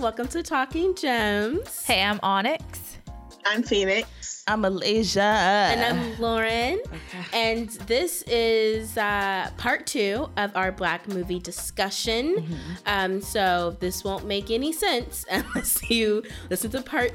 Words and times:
welcome 0.00 0.28
to 0.28 0.42
Talking 0.42 0.94
Gems. 0.94 1.84
Hey, 1.86 2.02
I'm 2.02 2.20
Onyx. 2.22 2.98
I'm 3.46 3.62
Phoenix. 3.62 4.44
I'm 4.46 4.60
Malaysia. 4.60 5.20
And 5.22 5.80
I'm 5.82 6.20
Lauren. 6.20 6.82
And 7.32 7.70
this 7.86 8.22
is 8.26 8.98
uh, 8.98 9.50
part 9.56 9.86
two 9.86 10.28
of 10.36 10.54
our 10.54 10.70
Black 10.70 11.08
movie 11.08 11.38
discussion. 11.38 12.36
Mm-hmm. 12.36 12.54
Um, 12.84 13.20
so 13.22 13.74
this 13.80 14.04
won't 14.04 14.26
make 14.26 14.50
any 14.50 14.70
sense 14.70 15.24
unless 15.30 15.88
you 15.88 16.22
listen 16.50 16.70
to 16.72 16.82
part 16.82 17.12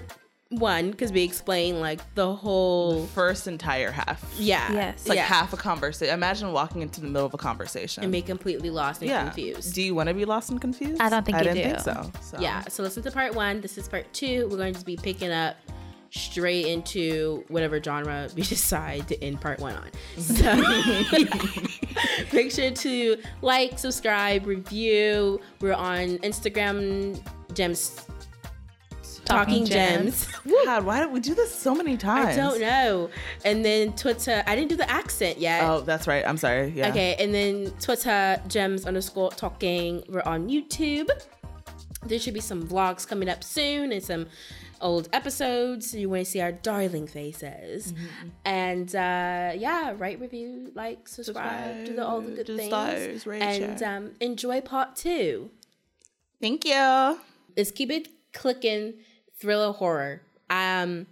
one 0.51 0.91
because 0.91 1.11
we 1.11 1.23
explain 1.23 1.79
like 1.79 2.01
the 2.15 2.35
whole. 2.35 3.07
First 3.07 3.47
entire 3.47 3.91
half. 3.91 4.23
Yeah. 4.37 4.71
Yes. 4.71 4.95
It's 4.99 5.09
like 5.09 5.17
yeah. 5.17 5.25
half 5.25 5.53
a 5.53 5.57
conversation. 5.57 6.13
Imagine 6.13 6.51
walking 6.51 6.81
into 6.81 7.01
the 7.01 7.07
middle 7.07 7.25
of 7.25 7.33
a 7.33 7.37
conversation. 7.37 8.03
And 8.03 8.11
be 8.11 8.21
completely 8.21 8.69
lost 8.69 9.01
and 9.01 9.09
yeah. 9.09 9.23
confused. 9.23 9.73
Do 9.73 9.81
you 9.81 9.95
want 9.95 10.09
to 10.09 10.13
be 10.13 10.25
lost 10.25 10.49
and 10.49 10.59
confused? 10.59 11.01
I 11.01 11.09
don't 11.09 11.25
think 11.25 11.37
I 11.37 11.41
you 11.41 11.45
didn't 11.45 11.63
do. 11.63 11.63
think 11.63 11.79
so. 11.79 12.11
so. 12.21 12.39
Yeah, 12.39 12.61
so 12.67 12.83
listen 12.83 13.01
to 13.03 13.11
part 13.11 13.33
one. 13.33 13.61
This 13.61 13.77
is 13.77 13.87
part 13.87 14.11
two. 14.13 14.47
We're 14.49 14.57
going 14.57 14.75
to 14.75 14.85
be 14.85 14.97
picking 14.97 15.31
up 15.31 15.55
straight 16.11 16.65
into 16.65 17.43
whatever 17.47 17.81
genre 17.81 18.27
we 18.35 18.41
decide 18.41 19.07
to 19.07 19.23
end 19.23 19.39
part 19.39 19.59
one 19.59 19.75
on. 19.75 19.89
So 20.17 20.43
make 22.33 22.51
sure 22.51 22.71
to 22.71 23.17
like, 23.41 23.79
subscribe, 23.79 24.45
review. 24.45 25.39
We're 25.61 25.73
on 25.73 26.17
Instagram, 26.19 27.21
Gems 27.53 28.05
Talking, 29.31 29.65
Talking 29.65 29.65
Gems. 29.65 30.27
Gems. 30.27 30.55
God, 30.65 30.85
why 30.85 30.99
did 30.99 31.11
we 31.11 31.19
do 31.19 31.33
this 31.33 31.53
so 31.53 31.73
many 31.73 31.97
times? 31.97 32.29
I 32.29 32.35
don't 32.35 32.59
know. 32.59 33.09
And 33.45 33.63
then 33.63 33.93
Twitter, 33.93 34.43
I 34.45 34.55
didn't 34.55 34.69
do 34.69 34.75
the 34.75 34.89
accent 34.89 35.37
yet. 35.37 35.63
Oh, 35.63 35.81
that's 35.81 36.07
right. 36.07 36.25
I'm 36.27 36.37
sorry. 36.37 36.69
Yeah. 36.69 36.89
Okay, 36.89 37.15
and 37.19 37.33
then 37.33 37.71
Twitter, 37.79 38.41
gems 38.47 38.85
underscore 38.85 39.31
talking. 39.31 40.03
We're 40.09 40.21
on 40.25 40.49
YouTube. 40.49 41.09
There 42.05 42.19
should 42.19 42.33
be 42.33 42.39
some 42.39 42.67
vlogs 42.67 43.07
coming 43.07 43.29
up 43.29 43.43
soon 43.43 43.91
and 43.91 44.03
some 44.03 44.27
old 44.81 45.07
episodes. 45.13 45.93
You 45.93 46.09
want 46.09 46.25
to 46.25 46.31
see 46.31 46.41
our 46.41 46.51
darling 46.51 47.07
faces. 47.07 47.93
Mm-hmm. 47.93 48.29
And 48.45 48.95
uh, 48.95 49.53
yeah, 49.55 49.93
write, 49.97 50.19
review, 50.19 50.71
like, 50.75 51.07
subscribe, 51.07 51.85
do 51.85 51.95
the, 51.95 52.05
all 52.05 52.21
the 52.21 52.31
good 52.31 52.47
do 52.47 52.57
things. 52.57 52.69
stars, 52.69 53.27
and 53.27 53.81
um, 53.83 54.11
enjoy 54.19 54.61
part 54.61 54.95
two. 54.95 55.51
Thank 56.41 56.65
you. 56.65 57.19
Let's 57.55 57.71
keep 57.71 57.91
it 57.91 58.07
clicking, 58.33 58.95
thriller 59.41 59.71
horror. 59.73 60.21
Um, 60.49 61.07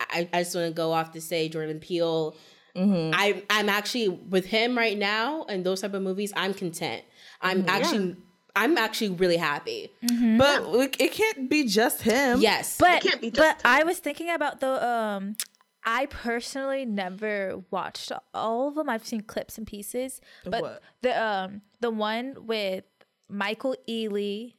I, 0.00 0.28
I 0.32 0.42
just 0.42 0.54
want 0.54 0.68
to 0.68 0.72
go 0.72 0.92
off 0.92 1.12
to 1.12 1.20
say 1.20 1.48
Jordan 1.48 1.80
Peele. 1.80 2.34
Mm-hmm. 2.76 3.10
I 3.14 3.42
I'm 3.50 3.68
actually 3.68 4.08
with 4.08 4.46
him 4.46 4.76
right 4.78 4.96
now 4.96 5.44
and 5.48 5.64
those 5.64 5.80
type 5.80 5.94
of 5.94 6.02
movies. 6.02 6.32
I'm 6.36 6.54
content. 6.54 7.02
I'm 7.40 7.60
Mm-hmm. 7.60 7.68
actually 7.70 8.16
I'm 8.56 8.76
actually 8.78 9.10
really 9.10 9.36
happy. 9.36 9.90
But 10.02 10.62
it 11.00 11.12
can't 11.12 11.48
be 11.50 11.64
just 11.66 12.02
him. 12.02 12.40
Yes, 12.40 12.76
But 12.78 13.02
can't 13.02 13.20
be 13.20 13.30
just 13.30 13.38
but 13.62 13.68
I 13.68 13.84
was 13.84 13.98
thinking 13.98 14.30
about 14.30 14.60
the 14.60 14.86
um 14.86 15.36
I 15.84 16.06
personally 16.06 16.84
never 16.84 17.62
watched 17.70 18.12
all 18.34 18.68
of 18.68 18.74
them. 18.74 18.88
I've 18.88 19.06
seen 19.06 19.22
clips 19.22 19.58
and 19.58 19.66
pieces. 19.66 20.20
But 20.44 20.62
what? 20.62 20.82
the 21.02 21.20
um 21.20 21.62
the 21.80 21.90
one 21.90 22.46
with 22.46 22.84
Michael 23.28 23.74
Ealy 23.88 24.54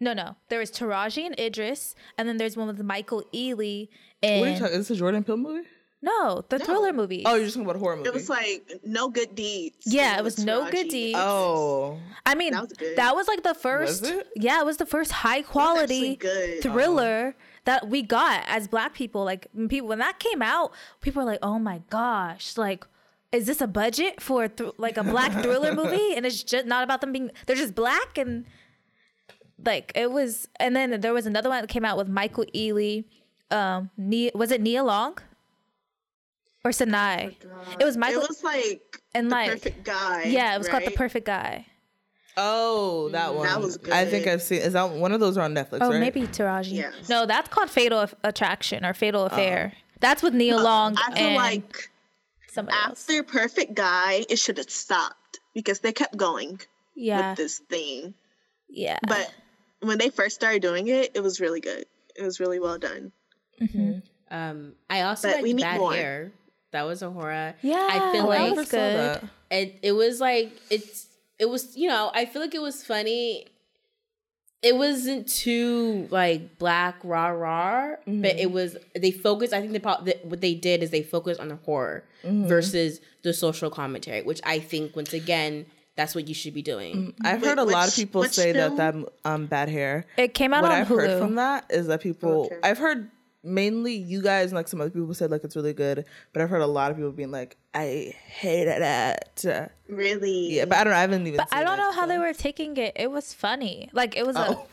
no, 0.00 0.12
no. 0.12 0.36
There 0.48 0.58
was 0.58 0.70
Taraji 0.70 1.24
and 1.26 1.38
Idris, 1.38 1.94
and 2.18 2.28
then 2.28 2.36
there's 2.36 2.56
one 2.56 2.66
with 2.68 2.82
Michael 2.82 3.24
Ealy 3.34 3.88
and 4.22 4.40
What 4.40 4.48
are 4.48 4.52
you 4.52 4.58
talking? 4.58 4.74
Is 4.80 4.88
this 4.88 4.96
a 4.96 4.98
Jordan 4.98 5.24
Peele 5.24 5.36
movie? 5.36 5.66
no, 6.02 6.44
the 6.50 6.58
thriller 6.60 6.92
movie. 6.92 7.22
Oh, 7.26 7.34
you're 7.34 7.46
just 7.46 7.54
talking 7.56 7.64
about 7.66 7.76
a 7.76 7.78
horror 7.80 7.96
movie. 7.96 8.08
It 8.08 8.14
was 8.14 8.28
like 8.28 8.80
no 8.84 9.08
good 9.08 9.34
deeds. 9.34 9.76
yeah, 9.86 10.18
it 10.18 10.22
was 10.22 10.36
with 10.36 10.46
no 10.46 10.64
Taraji. 10.64 10.70
good 10.70 10.88
deeds. 10.88 11.18
Oh. 11.20 11.98
I 12.24 12.34
mean, 12.36 12.52
That 12.52 12.62
was 12.62 12.72
good. 12.74 12.96
that 12.96 13.16
was 13.16 13.26
like 13.26 13.42
the 13.42 13.54
first. 13.54 14.04
it? 14.04 14.28
Yeah, 14.36 14.60
it 14.60 14.66
was 14.66 14.76
the 14.76 14.86
first 14.86 15.10
high 15.10 15.42
quality 15.42 16.16
good. 16.16 16.62
thriller 16.62 17.28
uh-huh. 17.28 17.44
that 17.64 17.88
we 17.88 18.02
got 18.02 18.44
as 18.46 18.68
Black 18.68 18.94
people. 18.94 19.24
Like 19.24 19.48
when 19.52 19.68
people 19.68 19.88
when 19.88 19.98
that 19.98 20.18
came 20.20 20.42
out, 20.42 20.72
people 21.00 21.22
were 21.22 21.30
like, 21.30 21.40
"Oh 21.42 21.58
my 21.58 21.82
gosh!" 21.90 22.56
Like, 22.56 22.84
is 23.32 23.46
this 23.46 23.60
a 23.60 23.66
budget 23.66 24.20
for 24.20 24.44
a 24.44 24.48
thr 24.48 24.68
like 24.78 24.96
a 24.98 25.02
Black 25.04 25.32
thriller 25.42 25.74
movie? 25.80 26.14
And 26.14 26.24
it's 26.24 26.42
just 26.44 26.66
not 26.66 26.84
about 26.84 27.00
them 27.00 27.10
being 27.12 27.30
they're 27.46 27.56
just 27.56 27.74
black 27.74 28.16
and 28.16 28.44
like 29.66 29.92
it 29.94 30.10
was. 30.10 30.48
And 30.60 30.74
then 30.74 31.00
there 31.00 31.12
was 31.12 31.26
another 31.26 31.48
one 31.48 31.60
that 31.60 31.68
came 31.68 31.84
out 31.84 31.96
with 31.98 32.08
Michael 32.08 32.44
Ealy. 32.54 33.04
Um, 33.50 33.90
Nia, 33.96 34.30
was 34.34 34.50
it 34.50 34.60
Nia 34.60 34.82
Long 34.82 35.18
or 36.64 36.70
Sanaa? 36.70 37.34
it 37.78 37.84
was 37.84 37.96
Michael 37.96 38.22
It 38.22 38.28
was 38.28 38.42
like 38.42 39.00
and 39.14 39.26
the 39.30 39.34
like 39.34 39.50
perfect 39.50 39.84
guy. 39.84 40.24
yeah, 40.24 40.54
it 40.54 40.58
was 40.58 40.68
called 40.68 40.84
the 40.84 40.90
perfect 40.92 41.26
guy. 41.26 41.66
Oh, 42.38 43.08
that 43.10 43.34
one. 43.34 43.46
That 43.46 43.60
was 43.60 43.78
good. 43.78 43.94
I 43.94 44.04
think. 44.04 44.26
I've 44.26 44.42
seen. 44.42 44.60
Is 44.60 44.74
that 44.74 44.90
one 44.90 45.12
of 45.12 45.20
those 45.20 45.38
are 45.38 45.42
on 45.42 45.54
Netflix? 45.54 45.78
Oh, 45.80 45.90
right? 45.90 46.00
maybe 46.00 46.22
Taraji. 46.22 46.72
Yes. 46.72 47.08
No, 47.08 47.24
that's 47.24 47.48
called 47.48 47.70
Fatal 47.70 48.06
Attraction 48.24 48.84
or 48.84 48.92
Fatal 48.92 49.24
Affair. 49.24 49.72
That's 50.00 50.22
with 50.22 50.34
Nia 50.34 50.58
Long 50.58 50.96
I 50.98 51.14
feel 51.16 51.26
and 51.28 51.36
like 51.36 51.88
somebody 52.52 52.76
else. 52.84 53.08
after 53.08 53.22
Perfect 53.22 53.74
Guy, 53.74 54.24
it 54.28 54.38
should 54.38 54.58
have 54.58 54.68
stopped 54.70 55.40
because 55.54 55.78
they 55.80 55.92
kept 55.92 56.14
going 56.18 56.60
Yeah, 56.94 57.30
with 57.30 57.38
this 57.38 57.58
thing. 57.70 58.12
yeah. 58.68 58.98
But 59.08 59.32
when 59.80 59.98
they 59.98 60.10
first 60.10 60.34
started 60.34 60.62
doing 60.62 60.88
it, 60.88 61.12
it 61.14 61.20
was 61.20 61.40
really 61.40 61.60
good. 61.60 61.84
It 62.14 62.22
was 62.22 62.40
really 62.40 62.60
well 62.60 62.78
done. 62.78 63.12
Mm-hmm. 63.60 63.78
Mm-hmm. 63.80 64.34
um, 64.34 64.72
I 64.90 65.02
also 65.02 65.30
But 65.30 65.42
we 65.42 65.50
like 65.50 65.56
need 65.56 65.62
Bad 65.62 65.80
more. 65.80 65.92
Hair. 65.92 66.32
That 66.72 66.82
was 66.82 67.02
a 67.02 67.10
horror. 67.10 67.54
yeah, 67.62 67.88
I 67.90 68.12
feel 68.12 68.28
that 68.28 68.40
like 68.40 68.56
was 68.56 68.70
good. 68.70 69.30
it 69.50 69.78
it 69.82 69.92
was 69.92 70.20
like 70.20 70.52
it's 70.68 71.06
it 71.38 71.48
was 71.48 71.76
you 71.76 71.88
know 71.88 72.10
I 72.12 72.26
feel 72.26 72.42
like 72.42 72.54
it 72.54 72.60
was 72.60 72.84
funny. 72.84 73.46
It 74.62 74.76
wasn't 74.76 75.28
too 75.28 76.08
like 76.10 76.58
black 76.58 76.96
rah 77.04 77.28
rah, 77.28 77.90
but 78.04 78.12
mm-hmm. 78.12 78.24
it 78.24 78.50
was 78.50 78.76
they 78.94 79.10
focused. 79.10 79.54
I 79.54 79.60
think 79.60 79.72
the, 79.72 79.80
pro- 79.80 80.02
that 80.02 80.26
what 80.26 80.40
they 80.40 80.54
did 80.54 80.82
is 80.82 80.90
they 80.90 81.02
focused 81.02 81.40
on 81.40 81.48
the 81.48 81.56
horror 81.56 82.04
versus 82.24 83.00
the 83.22 83.32
social 83.32 83.70
commentary, 83.70 84.22
which 84.22 84.40
I 84.44 84.58
think 84.58 84.96
once 84.96 85.12
again 85.12 85.66
that's 85.96 86.14
what 86.14 86.28
you 86.28 86.34
should 86.34 86.54
be 86.54 86.62
doing. 86.62 87.14
I've 87.24 87.42
Wait, 87.42 87.48
heard 87.48 87.58
a 87.58 87.64
lot 87.64 87.88
of 87.88 87.94
people 87.96 88.22
say 88.24 88.52
film? 88.52 88.76
that 88.76 88.94
that 88.94 89.08
um 89.24 89.46
bad 89.46 89.68
hair. 89.68 90.04
It 90.16 90.34
came 90.34 90.52
out 90.54 90.62
what 90.62 90.72
on 90.72 90.78
I've 90.80 90.88
Hulu. 90.88 90.96
heard 91.08 91.18
from 91.18 91.34
that 91.36 91.66
is 91.70 91.86
that 91.88 92.00
people 92.02 92.46
Okay. 92.46 92.56
I've 92.62 92.78
heard 92.78 93.10
mainly 93.42 93.94
you 93.94 94.20
guys 94.22 94.46
and 94.50 94.54
like 94.56 94.66
some 94.66 94.80
other 94.80 94.90
people 94.90 95.14
said 95.14 95.30
like 95.30 95.44
it's 95.44 95.54
really 95.56 95.72
good, 95.72 96.04
but 96.32 96.42
I've 96.42 96.50
heard 96.50 96.62
a 96.62 96.66
lot 96.66 96.90
of 96.90 96.96
people 96.96 97.12
being 97.12 97.30
like 97.30 97.56
I 97.74 98.14
hated 98.26 98.82
it. 98.82 99.72
Really? 99.88 100.54
Yeah, 100.56 100.64
but 100.64 100.78
I 100.78 100.84
don't 100.84 100.92
know. 100.92 100.96
I 100.98 101.00
haven't 101.02 101.26
even. 101.26 101.36
but 101.38 101.48
I 101.52 101.62
don't 101.62 101.74
it, 101.74 101.76
know 101.82 101.92
how 101.92 102.02
so. 102.02 102.08
they 102.08 102.18
were 102.18 102.32
taking 102.32 102.76
it. 102.76 102.92
It 102.96 103.10
was 103.10 103.32
funny. 103.32 103.88
Like 103.92 104.16
it 104.16 104.26
was 104.26 104.36
Oh. 104.36 104.66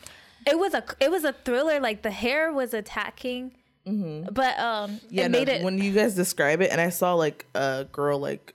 a, 0.46 0.50
it 0.50 0.58
was 0.58 0.74
a, 0.74 0.84
it 1.00 1.10
was 1.10 1.24
a 1.24 1.32
thriller. 1.32 1.80
Like 1.80 2.02
the 2.02 2.10
hair 2.10 2.52
was 2.52 2.74
attacking, 2.74 3.52
but 3.86 4.58
um, 4.58 4.90
Mm-hmm. 4.90 5.06
Yeah, 5.10 5.24
it 5.26 5.28
no, 5.30 5.38
made 5.38 5.48
it. 5.48 5.62
when 5.62 5.78
you 5.78 5.92
guys 5.92 6.14
describe 6.14 6.60
it, 6.60 6.70
and 6.72 6.80
I 6.80 6.88
saw 6.90 7.14
like 7.14 7.46
a 7.54 7.86
girl 7.92 8.18
like 8.18 8.54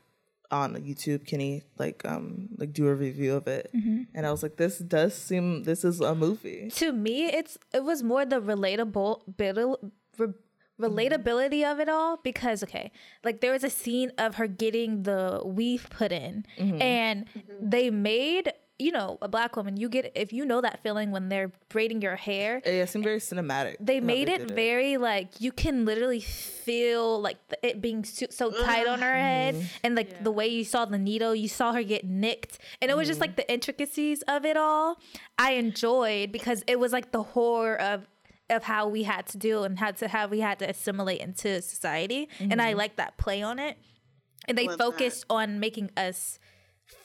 on 0.52 0.76
YouTube, 0.78 1.26
Kenny, 1.28 1.64
like 1.78 2.04
um 2.06 2.50
like 2.58 2.74
do 2.74 2.88
a 2.88 2.96
review 2.96 3.36
of 3.36 3.48
it, 3.48 3.70
Mm-hmm. 3.76 4.04
and 4.16 4.26
I 4.26 4.32
was 4.32 4.42
like, 4.44 4.56
this 4.58 4.80
does 4.80 5.14
seem 5.14 5.64
this 5.64 5.84
is 5.86 6.02
a 6.02 6.16
movie. 6.16 6.70
to 6.76 6.92
me 6.92 7.26
it's 7.28 7.58
it 7.74 7.84
was 7.84 8.02
more 8.04 8.26
the 8.26 8.42
relatable 8.42 9.22
biddle- 9.38 9.80
re- 10.18 10.34
relatability 10.80 11.70
of 11.70 11.80
it 11.80 11.90
all 11.90 12.18
because 12.24 12.64
okay 12.64 12.92
like 13.24 13.42
there 13.42 13.52
was 13.52 13.64
a 13.66 13.70
scene 13.70 14.12
of 14.18 14.36
her 14.36 14.48
getting 14.48 15.04
the 15.04 15.42
weave 15.46 15.88
put 15.90 16.12
in 16.12 16.46
and 16.58 17.26
they 17.62 17.90
made 17.90 18.54
you 18.80 18.92
know 18.92 19.18
a 19.22 19.28
black 19.28 19.56
woman 19.56 19.78
you 19.78 19.90
get 19.90 20.12
if 20.16 20.34
you 20.34 20.46
know 20.46 20.62
that 20.62 20.82
feeling 20.82 21.12
when 21.12 21.30
they're 21.30 21.52
braiding 21.68 22.02
your 22.02 22.16
hair 22.16 22.62
Yeah, 22.66 22.72
it 22.72 22.90
seemed 22.90 23.04
very 23.04 23.20
cinematic. 23.20 23.76
they 23.80 24.00
how 24.00 24.06
made 24.06 24.30
it 24.30 24.48
did 24.48 24.56
very 24.56 24.98
like 24.98 25.40
you 25.40 25.52
can 25.52 25.86
literally 25.86 26.22
feel 26.22 27.22
like 27.22 27.38
the, 27.50 27.68
it 27.68 27.82
being 27.82 28.04
so, 28.04 28.28
so 28.30 28.52
tight 28.52 28.88
on 28.88 29.02
her 29.02 29.14
head 29.14 29.56
mm-hmm. 29.56 29.66
and 29.84 29.96
like 29.96 30.24
the 30.24 30.32
way 30.32 30.48
you 30.48 30.64
saw 30.64 30.86
the 30.86 30.98
needle 30.98 31.36
you 31.36 31.48
saw 31.48 31.74
her 31.74 31.84
get 31.84 32.06
nicked. 32.06 32.58
And 32.82 32.90
it 32.90 32.98
was 32.98 33.08
just 33.08 33.20
like 33.20 33.32
mm-hmm. 33.32 33.48
the 33.48 33.54
intricacies 33.54 34.22
of 34.24 34.46
it 34.46 34.58
all 34.58 34.98
i 35.38 35.52
enjoyed 35.52 36.32
because 36.32 36.64
it 36.68 36.80
was 36.80 36.94
like 36.94 37.12
the 37.12 37.24
horror 37.24 37.80
of 37.80 38.08
of 38.50 38.64
how 38.64 38.88
we 38.88 39.04
had 39.04 39.28
to 39.28 39.38
do 39.38 39.64
and 39.64 39.78
had 39.78 39.98
to 39.98 40.08
how 40.08 40.28
we 40.28 40.40
had 40.40 40.60
to 40.60 40.70
assimilate 40.70 41.22
into 41.22 41.62
society. 41.62 42.28
And 42.40 42.62
i 42.62 42.70
mm-hmm. 42.70 42.78
like 42.80 42.96
that 42.96 43.18
play 43.18 43.42
on 43.42 43.60
it. 43.60 43.78
And 44.48 44.58
they 44.58 44.68
Love 44.68 44.78
that. 44.78 44.84
focused 44.84 45.26
on 45.30 45.60
making 45.60 45.92
us 45.96 46.40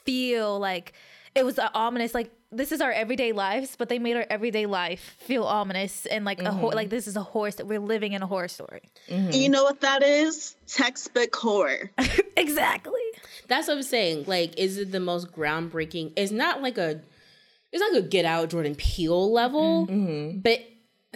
feel 0.05 0.59
like 0.59 0.93
it 1.35 1.45
was 1.45 1.59
a 1.59 1.71
ominous 1.75 2.15
like 2.15 2.31
this 2.53 2.71
is 2.71 2.81
our 2.81 2.93
everyday 2.93 3.33
lives 3.33 3.75
but 3.77 3.89
they 3.89 3.99
made 3.99 4.17
our 4.17 4.27
everyday 4.31 4.67
life 4.67 5.17
feel 5.19 5.45
ominous 5.45 6.07
and 6.07 6.25
like 6.25 6.39
a 6.41 6.45
Mm-hmm. 6.45 6.59
hor- 6.59 6.73
like 6.73 6.91
this 6.91 7.07
is 7.09 7.17
a 7.17 7.23
horror 7.23 7.51
st- 7.51 7.69
we're 7.69 7.81
living 7.81 8.13
in 8.13 8.23
a 8.23 8.27
horror 8.27 8.49
story 8.49 8.83
mm-hmm. 9.09 9.33
You 9.33 9.49
know 9.49 9.65
what 9.65 9.81
that 9.81 10.03
is? 10.03 10.55
Textbook 10.67 11.35
horror. 11.35 11.91
exactly 12.37 13.01
That's 13.49 13.69
what 13.69 13.77
I'm 13.77 13.83
saying. 13.83 14.25
Like, 14.27 14.59
is 14.59 14.79
it 14.79 14.93
the 14.93 15.01
most 15.01 15.33
groundbreaking? 15.33 16.13
It's 16.17 16.33
not 16.33 16.63
like 16.63 16.79
a, 16.79 17.01
it's 17.73 17.83
like 17.93 18.03
a 18.05 18.07
Get 18.07 18.25
Out 18.25 18.51
Jordan 18.51 18.75
Peele 18.75 19.31
level, 19.33 19.87
mm-hmm. 19.87 20.39
but 20.39 20.61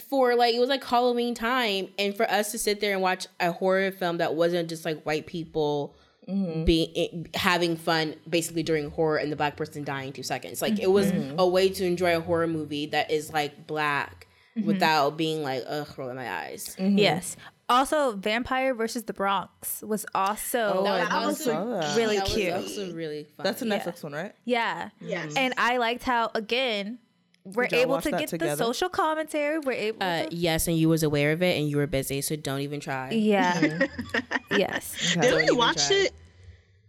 for 0.08 0.34
like 0.34 0.54
it 0.54 0.60
was 0.60 0.68
like 0.68 0.84
Halloween 0.84 1.34
time, 1.34 1.88
and 1.98 2.16
for 2.16 2.28
us 2.30 2.50
to 2.52 2.58
sit 2.58 2.80
there 2.80 2.92
and 2.92 3.00
watch 3.02 3.26
a 3.40 3.52
horror 3.52 3.90
film 3.92 4.18
that 4.18 4.34
wasn't 4.34 4.68
just 4.68 4.84
like 4.84 5.02
white 5.04 5.26
people 5.26 5.96
Mm-hmm. 6.28 6.64
being 6.64 7.26
having 7.32 7.74
fun 7.76 8.14
basically 8.28 8.62
during 8.62 8.90
horror 8.90 9.16
and 9.16 9.32
the 9.32 9.36
black 9.36 9.56
person 9.56 9.82
dying 9.82 10.12
two 10.12 10.22
seconds. 10.22 10.60
Like 10.60 10.78
it 10.78 10.90
was 10.90 11.10
mm-hmm. 11.10 11.38
a 11.38 11.48
way 11.48 11.70
to 11.70 11.86
enjoy 11.86 12.16
a 12.16 12.20
horror 12.20 12.46
movie 12.46 12.84
that 12.86 13.10
is 13.10 13.32
like 13.32 13.66
black 13.66 14.26
mm-hmm. 14.54 14.66
without 14.66 15.16
being 15.16 15.42
like 15.42 15.64
ugh 15.66 15.88
rolling 15.96 16.16
my 16.16 16.30
eyes. 16.30 16.76
Yes. 16.78 17.34
Also, 17.70 18.12
Vampire 18.12 18.74
versus 18.74 19.04
the 19.04 19.14
Bronx 19.14 19.82
was 19.82 20.04
also 20.14 20.84
Oh, 20.84 20.86
I 20.86 21.04
that 21.04 21.26
was 21.26 21.44
saw 21.44 21.96
really 21.96 22.16
That 22.16 22.24
was 22.24 22.34
cute. 22.34 22.52
also 22.52 22.92
really 22.92 23.24
fun. 23.24 23.44
That's 23.44 23.62
a 23.62 23.66
Yeah. 23.66 23.78
Netflix 23.78 24.02
one, 24.02 24.12
right? 24.12 24.34
yeah. 24.44 24.90
Yes. 25.00 25.34
And 25.34 25.54
I 25.56 25.78
liked 25.78 26.02
how 26.02 26.30
again 26.34 26.98
we're 27.44 27.68
able 27.72 28.00
to 28.00 28.10
that 28.10 28.30
get 28.30 28.38
the 28.38 28.56
social 28.56 28.88
commentary. 28.88 29.58
We're 29.58 29.72
able. 29.72 30.02
uh, 30.02 30.24
to, 30.26 30.34
yes, 30.34 30.68
and 30.68 30.76
you 30.76 30.88
was 30.88 31.02
aware 31.02 31.32
of 31.32 31.42
it, 31.42 31.58
and 31.58 31.68
you 31.68 31.76
were 31.78 31.86
busy, 31.86 32.20
so 32.20 32.36
don't 32.36 32.60
even 32.60 32.80
try. 32.80 33.10
yeah. 33.10 33.86
yes. 34.50 35.14
Did 35.14 35.22
Don't 35.22 35.36
we 35.36 35.42
even 35.44 35.56
watch 35.56 35.86
try. 35.88 35.96
it 35.96 36.12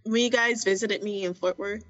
when 0.03 0.21
you 0.21 0.29
guys 0.29 0.63
visited 0.63 1.01
me 1.03 1.23
in 1.25 1.33
Fort 1.33 1.57
Worth? 1.57 1.85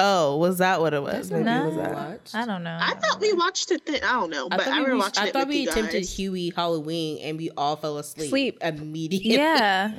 Oh, 0.00 0.36
was 0.36 0.58
that 0.58 0.80
what 0.80 0.94
it 0.94 1.02
was? 1.02 1.30
Maybe 1.30 1.42
No. 1.44 1.66
was 1.66 1.76
that. 1.76 2.30
I 2.32 2.46
don't 2.46 2.62
know. 2.62 2.78
I 2.80 2.94
thought 2.94 3.20
we 3.20 3.32
watched 3.32 3.72
it 3.72 3.84
then. 3.84 3.96
I 4.04 4.12
don't 4.12 4.30
know, 4.30 4.46
I 4.50 4.56
but 4.56 4.64
thought 4.64 4.68
I 4.74 4.78
we, 4.78 4.84
remember 4.84 5.04
reached- 5.04 5.16
watching 5.16 5.24
I 5.24 5.26
it 5.26 5.32
thought 5.32 5.46
with 5.48 5.48
we 5.48 5.62
you 5.62 5.70
attempted 5.70 5.98
guys. 6.02 6.10
Hubie 6.16 6.54
Halloween, 6.54 7.18
and 7.22 7.36
we 7.36 7.50
all 7.56 7.74
fell 7.76 7.98
asleep. 7.98 8.30
Sleep. 8.30 8.58
immediately. 8.62 9.32
yeah. 9.34 9.92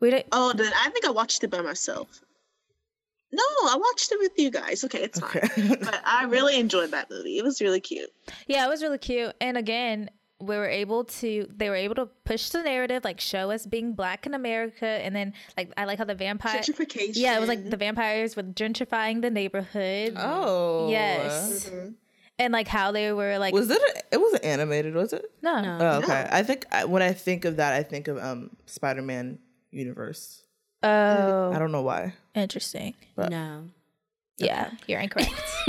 We 0.00 0.10
did. 0.10 0.24
Oh, 0.32 0.52
then 0.52 0.72
I 0.76 0.90
think 0.90 1.06
I 1.06 1.10
watched 1.12 1.44
it 1.44 1.48
by 1.50 1.60
myself. 1.60 2.08
No, 3.32 3.42
I 3.64 3.76
watched 3.76 4.12
it 4.12 4.18
with 4.18 4.32
you 4.36 4.50
guys. 4.50 4.84
Okay, 4.84 5.02
it's 5.04 5.22
Okay. 5.22 5.40
fine. 5.40 5.68
but 5.80 6.00
I 6.04 6.24
really 6.24 6.58
enjoyed 6.60 6.90
that 6.90 7.10
movie. 7.10 7.38
It 7.38 7.44
was 7.44 7.60
really 7.60 7.80
cute. 7.80 8.10
Yeah, 8.46 8.66
it 8.66 8.68
was 8.68 8.82
really 8.82 8.98
cute. 8.98 9.34
And 9.40 9.56
again, 9.56 10.10
we 10.38 10.56
were 10.56 10.68
able 10.68 11.04
to 11.04 11.46
they 11.54 11.68
were 11.70 11.76
able 11.76 11.94
to 11.94 12.06
push 12.24 12.48
the 12.50 12.62
narrative, 12.62 13.04
like 13.04 13.20
show 13.20 13.50
us 13.50 13.64
being 13.64 13.94
black 13.94 14.26
in 14.26 14.34
America 14.34 14.84
and 14.86 15.14
then 15.14 15.32
like 15.56 15.72
I 15.76 15.84
like 15.84 15.98
how 15.98 16.04
the 16.04 16.14
vampire 16.16 16.60
Gentrification. 16.60 17.12
Yeah, 17.14 17.36
it 17.36 17.40
was 17.40 17.48
like 17.48 17.70
the 17.70 17.76
vampires 17.76 18.34
were 18.36 18.42
gentrifying 18.42 19.22
the 19.22 19.30
neighborhood. 19.30 20.14
Oh. 20.16 20.90
Yes. 20.90 21.70
Mhm. 21.70 21.94
And 22.38 22.52
like 22.52 22.66
how 22.66 22.90
they 22.92 23.12
were 23.12 23.38
like 23.38 23.54
Was 23.54 23.70
it? 23.70 23.80
A, 23.80 24.14
it 24.14 24.20
wasn't 24.20 24.44
animated, 24.44 24.94
was 24.94 25.12
it? 25.12 25.24
no. 25.42 25.60
No. 25.62 25.78
Oh, 25.80 25.98
okay. 26.02 26.26
I 26.30 26.42
think 26.42 26.66
I, 26.72 26.84
when 26.86 27.02
I 27.02 27.12
think 27.12 27.44
of 27.44 27.56
that, 27.56 27.72
I 27.72 27.82
think 27.84 28.08
of 28.08 28.18
um 28.18 28.50
Spider-Man 28.66 29.38
universe. 29.70 30.42
Oh, 30.82 31.52
I 31.52 31.58
don't 31.58 31.72
know 31.72 31.82
why. 31.82 32.14
interesting. 32.34 32.94
No. 33.16 33.64
Yeah, 34.38 34.70
you're 34.86 35.00
incorrect. 35.00 35.30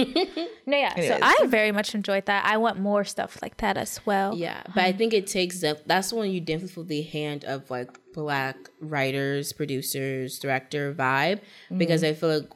no, 0.65 0.77
yeah. 0.77 0.95
So 0.95 1.19
I 1.21 1.45
very 1.45 1.71
much 1.71 1.94
enjoyed 1.94 2.25
that. 2.25 2.45
I 2.45 2.57
want 2.57 2.80
more 2.80 3.04
stuff 3.04 3.39
like 3.42 3.57
that 3.57 3.77
as 3.77 4.00
well. 4.06 4.36
Yeah, 4.36 4.63
but 4.74 4.83
I 4.83 4.92
think 4.92 5.13
it 5.13 5.27
takes 5.27 5.60
that. 5.62 5.88
That's 5.88 6.12
when 6.12 6.31
you 6.31 6.39
definitely 6.39 6.69
feel 6.74 6.83
the 6.83 7.01
hand 7.04 7.45
of 7.45 7.69
like 7.69 8.00
black 8.13 8.56
writers, 8.81 9.54
producers, 9.54 10.39
director 10.39 10.94
vibe 10.94 11.39
mm-hmm. 11.39 11.77
because 11.77 12.04
I 12.04 12.13
feel 12.13 12.39
like 12.39 12.50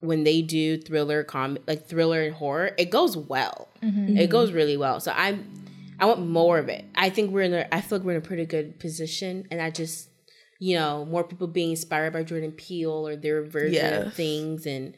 when 0.00 0.24
they 0.24 0.42
do 0.42 0.78
thriller 0.78 1.24
com 1.24 1.58
like 1.66 1.86
thriller 1.86 2.22
and 2.22 2.34
horror, 2.34 2.72
it 2.78 2.90
goes 2.90 3.16
well. 3.16 3.68
Mm-hmm. 3.82 4.16
It 4.16 4.30
goes 4.30 4.52
really 4.52 4.76
well. 4.76 5.00
So 5.00 5.12
I'm 5.14 5.64
I 6.00 6.06
want 6.06 6.26
more 6.26 6.58
of 6.58 6.68
it. 6.68 6.84
I 6.94 7.10
think 7.10 7.32
we're 7.32 7.42
in 7.42 7.54
a 7.54 7.66
I 7.72 7.80
feel 7.80 7.98
like 7.98 8.06
we're 8.06 8.12
in 8.12 8.18
a 8.18 8.20
pretty 8.20 8.46
good 8.46 8.78
position 8.78 9.46
and 9.50 9.60
I 9.60 9.70
just 9.70 10.08
you 10.62 10.76
know, 10.76 11.04
more 11.06 11.24
people 11.24 11.48
being 11.48 11.70
inspired 11.70 12.12
by 12.12 12.22
Jordan 12.22 12.52
Peele 12.52 13.08
or 13.08 13.16
their 13.16 13.42
version 13.42 13.74
Yes. 13.74 14.06
of 14.06 14.14
things 14.14 14.64
and 14.64 14.94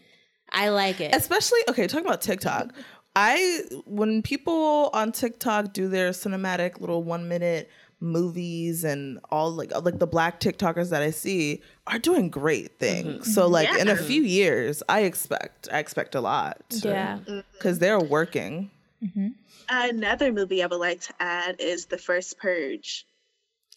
I 0.52 0.68
like 0.68 1.00
it. 1.00 1.14
Especially 1.14 1.58
okay, 1.70 1.86
talking 1.86 2.06
about 2.06 2.20
TikTok. 2.20 2.74
I 3.16 3.62
when 3.86 4.20
people 4.20 4.90
on 4.92 5.10
TikTok 5.10 5.72
do 5.72 5.88
their 5.88 6.10
cinematic 6.10 6.80
little 6.80 7.02
one 7.02 7.28
minute 7.28 7.70
movies 7.98 8.84
and 8.84 9.18
all 9.30 9.52
like 9.52 9.74
uh, 9.74 9.80
like 9.80 9.98
the 9.98 10.06
black 10.06 10.38
TikTokers 10.38 10.90
that 10.90 11.00
I 11.00 11.10
see 11.10 11.62
are 11.86 11.98
doing 11.98 12.28
great 12.28 12.78
mm-hmm. 12.78 13.12
things. 13.14 13.34
So 13.34 13.48
like 13.48 13.70
in 13.80 13.88
a 13.88 13.96
few 13.96 14.22
years, 14.22 14.82
I 14.90 15.00
expect 15.00 15.70
I 15.72 15.78
expect 15.78 16.14
a 16.14 16.20
lot. 16.20 16.60
Yeah. 16.68 17.20
Because 17.54 17.78
they're 17.78 17.98
working. 17.98 18.70
Mm-hmm. 19.02 19.28
Another 19.70 20.30
movie 20.30 20.62
I 20.62 20.66
would 20.66 20.76
like 20.76 21.00
to 21.02 21.14
add 21.20 21.56
is 21.58 21.86
The 21.86 21.98
First 21.98 22.38
Purge. 22.38 23.06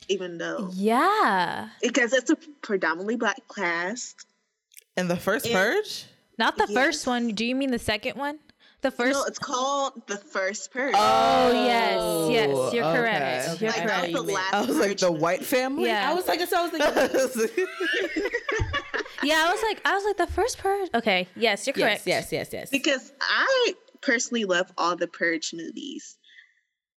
Even 0.10 0.38
though 0.38 0.70
Yeah. 0.74 1.70
because 1.82 2.14
it's 2.14 2.30
a 2.30 2.36
predominantly 2.62 3.16
black 3.18 3.42
cast. 3.54 4.26
And 4.96 5.10
the 5.10 5.18
first 5.18 5.52
purge? 5.52 6.06
Not 6.38 6.58
the 6.58 6.66
Yes. 6.70 6.74
first 6.74 7.08
one. 7.08 7.30
Do 7.30 7.44
you 7.46 7.56
mean 7.56 7.72
the 7.72 7.80
second 7.80 8.16
one? 8.18 8.40
The 8.82 8.92
first 8.92 9.14
No, 9.18 9.24
it's 9.26 9.40
called 9.40 10.04
The 10.06 10.18
First 10.18 10.72
Purge. 10.72 10.94
Oh 10.96 11.52
yes, 11.52 12.32
yes, 12.32 12.50
oh, 12.54 12.72
you're 12.72 12.86
okay. 12.86 12.98
correct. 12.98 13.62
You're 13.62 13.72
like, 13.72 13.82
correct. 13.82 14.14
the 14.14 14.22
last 14.22 14.54
I 14.54 14.62
was 14.62 14.78
like 14.78 14.98
the 15.00 15.12
white 15.12 15.44
family. 15.44 15.86
Yeah. 15.90 16.10
I 16.10 16.14
was 16.14 16.28
like, 16.28 16.40
so 16.48 16.58
I 16.60 16.62
was 16.62 16.72
thinking, 16.72 17.58
Yeah, 19.24 19.46
I 19.48 19.52
was 19.52 19.62
like, 19.64 19.82
I 19.84 19.96
was 19.96 20.04
like 20.06 20.18
the 20.18 20.28
first 20.28 20.60
purge. 20.60 20.90
Okay, 20.94 21.28
yes, 21.36 21.66
you're 21.66 21.76
yes, 21.76 21.86
correct. 22.04 22.08
yes, 22.08 22.32
yes, 22.32 22.50
yes. 22.54 22.70
because 22.70 23.12
I 23.20 23.74
personally 24.02 24.46
love 24.46 24.72
all 24.78 24.96
the 24.96 25.08
Purge 25.08 25.54
movies. 25.56 26.18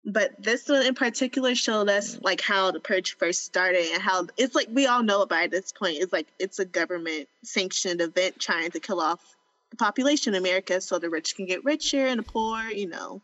But 0.05 0.43
this 0.43 0.67
one 0.69 0.85
in 0.87 0.95
particular 0.95 1.55
showed 1.55 1.91
us 1.91 2.19
like 2.23 2.41
how 2.41 2.71
the 2.71 2.81
purge 2.81 3.17
first 3.19 3.45
started 3.45 3.85
and 3.93 4.03
how 4.03 4.27
it's 4.39 4.55
like 4.55 4.69
we 4.71 4.87
all 4.87 5.03
know 5.03 5.21
about 5.23 5.43
it 5.43 5.45
at 5.45 5.51
this 5.51 5.73
point. 5.73 5.99
It's 6.01 6.13
like 6.13 6.27
it's 6.39 6.59
a 6.59 6.65
government 6.65 7.29
sanctioned 7.45 8.01
event 8.01 8.39
trying 8.39 8.71
to 8.71 8.81
kill 8.81 9.01
off 9.01 9.37
the 9.71 9.77
population 9.77 10.35
in 10.35 10.41
America 10.41 10.81
so 10.81 10.99
the 10.99 11.11
rich 11.11 11.37
can 11.37 11.45
get 11.47 11.65
richer 11.65 12.07
and 12.07 12.19
the 12.19 12.23
poor, 12.23 12.63
you 12.63 12.89
know, 12.89 13.21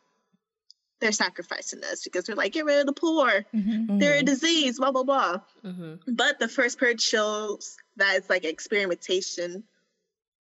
they're 1.00 1.12
sacrificing 1.12 1.82
us 1.84 2.04
because 2.04 2.24
they're 2.24 2.36
like, 2.36 2.52
get 2.52 2.64
rid 2.66 2.80
of 2.80 2.86
the 2.86 2.92
poor. 2.92 3.44
Mhm. 3.54 3.98
They're 3.98 4.18
a 4.18 4.22
disease, 4.22 4.78
blah 4.78 4.90
blah 4.92 5.02
blah. 5.02 5.40
hmm 5.62 5.94
But 6.06 6.38
the 6.38 6.48
first 6.48 6.78
purge 6.78 7.00
shows 7.00 7.78
that 7.96 8.16
it's 8.16 8.28
like 8.28 8.44
an 8.44 8.50
experimentation 8.50 9.64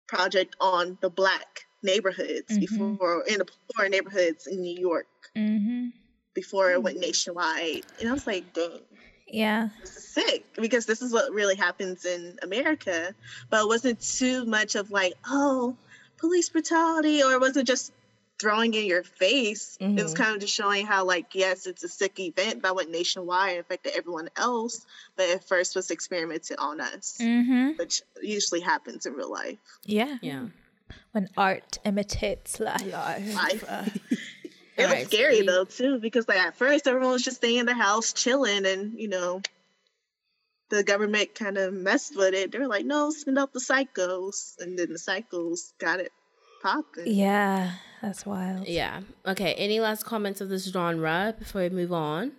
project 0.07 0.55
on 0.61 0.97
the 1.01 1.09
black 1.09 1.65
neighborhoods 1.81 2.51
Mhm. 2.51 2.59
before 2.59 3.23
in 3.27 3.39
the 3.39 3.47
poor 3.75 3.89
neighborhoods 3.89 4.45
in 4.47 4.61
New 4.61 4.79
York 4.79 5.07
Mhm. 5.35 5.91
Before 6.33 6.71
it 6.71 6.81
went 6.83 6.99
nationwide. 6.99 7.81
And 7.99 8.09
I 8.09 8.13
was 8.13 8.27
like, 8.27 8.53
dang, 8.53 8.79
Yeah. 9.27 9.69
this 9.81 9.95
is 9.97 10.07
sick 10.07 10.45
because 10.55 10.85
this 10.85 11.01
is 11.01 11.11
what 11.13 11.31
really 11.33 11.55
happens 11.55 12.05
in 12.05 12.37
America. 12.41 13.13
But 13.49 13.63
it 13.63 13.67
wasn't 13.67 13.99
too 13.99 14.45
much 14.45 14.75
of 14.75 14.91
like, 14.91 15.13
oh, 15.27 15.75
police 16.17 16.49
brutality, 16.49 17.23
or 17.23 17.31
it 17.33 17.39
wasn't 17.39 17.67
just 17.67 17.93
throwing 18.39 18.73
in 18.73 18.85
your 18.85 19.03
face. 19.03 19.77
It 19.81 20.01
was 20.01 20.13
Mhm. 20.13 20.17
kind 20.17 20.35
of 20.35 20.41
just 20.41 20.53
showing 20.53 20.85
how, 20.85 21.03
like, 21.03 21.35
yes, 21.35 21.67
it's 21.67 21.83
a 21.83 21.89
sick 21.89 22.19
event 22.21 22.61
that 22.63 22.73
went 22.73 22.89
nationwide 22.89 23.51
and 23.51 23.59
affected 23.59 23.93
everyone 23.97 24.29
else, 24.37 24.85
but 25.17 25.29
at 25.29 25.43
first 25.45 25.75
was 25.75 25.91
experimented 25.91 26.57
on 26.57 26.79
us, 26.79 27.17
Mhm. 27.19 27.77
which 27.77 28.01
usually 28.21 28.61
happens 28.61 29.05
in 29.05 29.13
real 29.13 29.29
life. 29.29 29.57
Yeah. 29.85 30.17
Yeah. 30.21 30.47
When 31.11 31.27
art 31.35 31.79
imitates 31.83 32.59
life. 32.61 32.81
Life. 32.93 33.65
It 34.79 34.83
was 34.83 34.91
Alright, 34.91 35.11
so 35.11 35.17
scary 35.17 35.41
we- 35.41 35.45
though 35.47 35.65
too, 35.65 35.99
because 35.99 36.27
like 36.27 36.39
at 36.39 36.55
first 36.55 36.87
everyone 36.87 37.11
was 37.11 37.23
just 37.23 37.37
staying 37.37 37.57
in 37.59 37.65
their 37.65 37.75
house 37.75 38.13
chilling, 38.13 38.65
and 38.65 38.97
you 38.99 39.09
know, 39.09 39.41
the 40.69 40.83
government 40.83 41.35
kind 41.35 41.57
of 41.57 41.73
messed 41.73 42.15
with 42.15 42.33
it. 42.33 42.51
They 42.51 42.59
were 42.59 42.67
like, 42.67 42.85
"No, 42.85 43.11
send 43.11 43.37
out 43.37 43.53
the 43.53 43.59
psychos," 43.59 44.55
and 44.59 44.77
then 44.77 44.89
the 44.93 44.99
psychos 44.99 45.73
got 45.79 45.99
it 45.99 46.11
popping. 46.61 47.07
Yeah, 47.07 47.73
that's 48.01 48.25
wild. 48.25 48.67
Yeah. 48.67 49.01
Okay. 49.25 49.53
Any 49.53 49.79
last 49.79 50.05
comments 50.05 50.41
of 50.41 50.49
this 50.49 50.71
genre 50.71 51.35
before 51.37 51.61
we 51.61 51.69
move 51.69 51.91
on? 51.93 52.33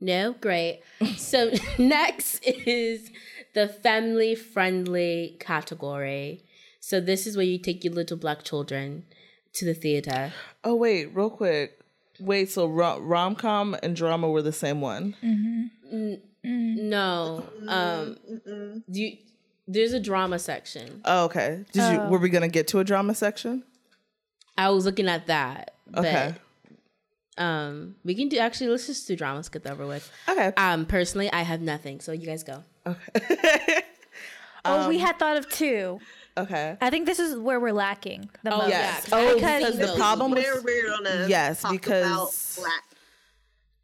No? 0.00 0.32
Great. 0.40 0.82
so 1.16 1.50
next 1.78 2.40
is 2.44 3.10
the 3.54 3.68
family 3.68 4.34
friendly 4.34 5.36
category. 5.40 6.44
So 6.80 7.00
this 7.00 7.26
is 7.26 7.36
where 7.36 7.44
you 7.46 7.58
take 7.58 7.84
your 7.84 7.92
little 7.92 8.16
black 8.16 8.44
children 8.44 9.04
to 9.54 9.64
the 9.64 9.74
theater. 9.74 10.32
oh 10.64 10.74
wait, 10.74 11.14
real 11.14 11.30
quick. 11.30 11.80
Wait, 12.20 12.50
so 12.50 12.66
rom 12.66 13.36
com 13.36 13.76
and 13.82 13.94
drama 13.94 14.28
were 14.28 14.42
the 14.42 14.52
same 14.52 14.80
one? 14.80 15.14
No. 16.44 17.44
Um 17.66 18.16
Mm-mm. 18.30 18.82
you 18.88 19.16
there's 19.66 19.92
a 19.92 20.00
drama 20.00 20.38
section. 20.38 21.02
Oh, 21.04 21.24
okay. 21.26 21.64
Did 21.72 21.92
you? 21.92 22.00
Were 22.08 22.18
we 22.18 22.28
gonna 22.30 22.48
get 22.48 22.68
to 22.68 22.78
a 22.78 22.84
drama 22.84 23.14
section? 23.14 23.64
I 24.56 24.70
was 24.70 24.84
looking 24.84 25.08
at 25.08 25.26
that. 25.26 25.74
Okay. 25.94 26.34
But 27.36 27.42
um 27.42 27.94
we 28.04 28.14
can 28.14 28.28
do 28.28 28.38
actually 28.38 28.68
let's 28.68 28.86
just 28.86 29.06
do 29.06 29.14
drama, 29.14 29.36
let's 29.36 29.48
get 29.48 29.62
that 29.64 29.72
over 29.72 29.86
with. 29.86 30.10
Okay. 30.28 30.52
Um 30.56 30.86
personally 30.86 31.30
I 31.32 31.42
have 31.42 31.60
nothing, 31.60 32.00
so 32.00 32.12
you 32.12 32.26
guys 32.26 32.42
go. 32.44 32.64
Okay. 32.86 33.80
Oh, 34.64 34.88
we 34.88 34.98
had 34.98 35.18
thought 35.18 35.38
of 35.38 35.48
two. 35.48 35.98
Okay. 36.42 36.76
I 36.80 36.90
think 36.90 37.06
this 37.06 37.18
is 37.18 37.36
where 37.36 37.60
we're 37.60 37.72
lacking 37.72 38.28
the 38.42 38.52
Oh, 38.54 38.58
most. 38.58 38.68
Yes. 38.70 39.06
yeah. 39.08 39.14
Oh, 39.18 39.34
Because- 39.34 39.58
because 39.62 39.78
the 39.78 39.86
Those- 39.86 39.96
problem 39.96 40.30
We're 40.32 40.54
with 40.56 40.64
we're 40.64 40.86
gonna 40.88 41.26
Yes, 41.28 41.62
because- 41.70 42.56
black. 42.58 42.82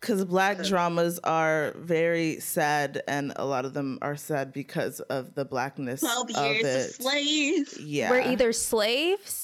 because 0.01 0.25
black 0.25 0.63
dramas 0.65 1.19
are 1.25 1.73
very 1.77 2.39
sad, 2.41 3.03
and 3.09 3.33
a 3.37 3.45
lot 3.45 3.65
of 3.65 3.73
them 3.75 3.99
are 4.03 4.17
sad 4.17 4.53
because 4.53 5.01
of 5.01 5.35
the 5.35 5.45
blackness 5.45 6.01
Twelve 6.01 6.31
of 6.31 6.45
years 6.45 6.65
it. 6.65 6.91
of 6.91 6.95
slave. 6.97 7.79
Yeah. 7.81 8.11
We're 8.11 8.21
either 8.21 8.53
slaves 8.53 9.44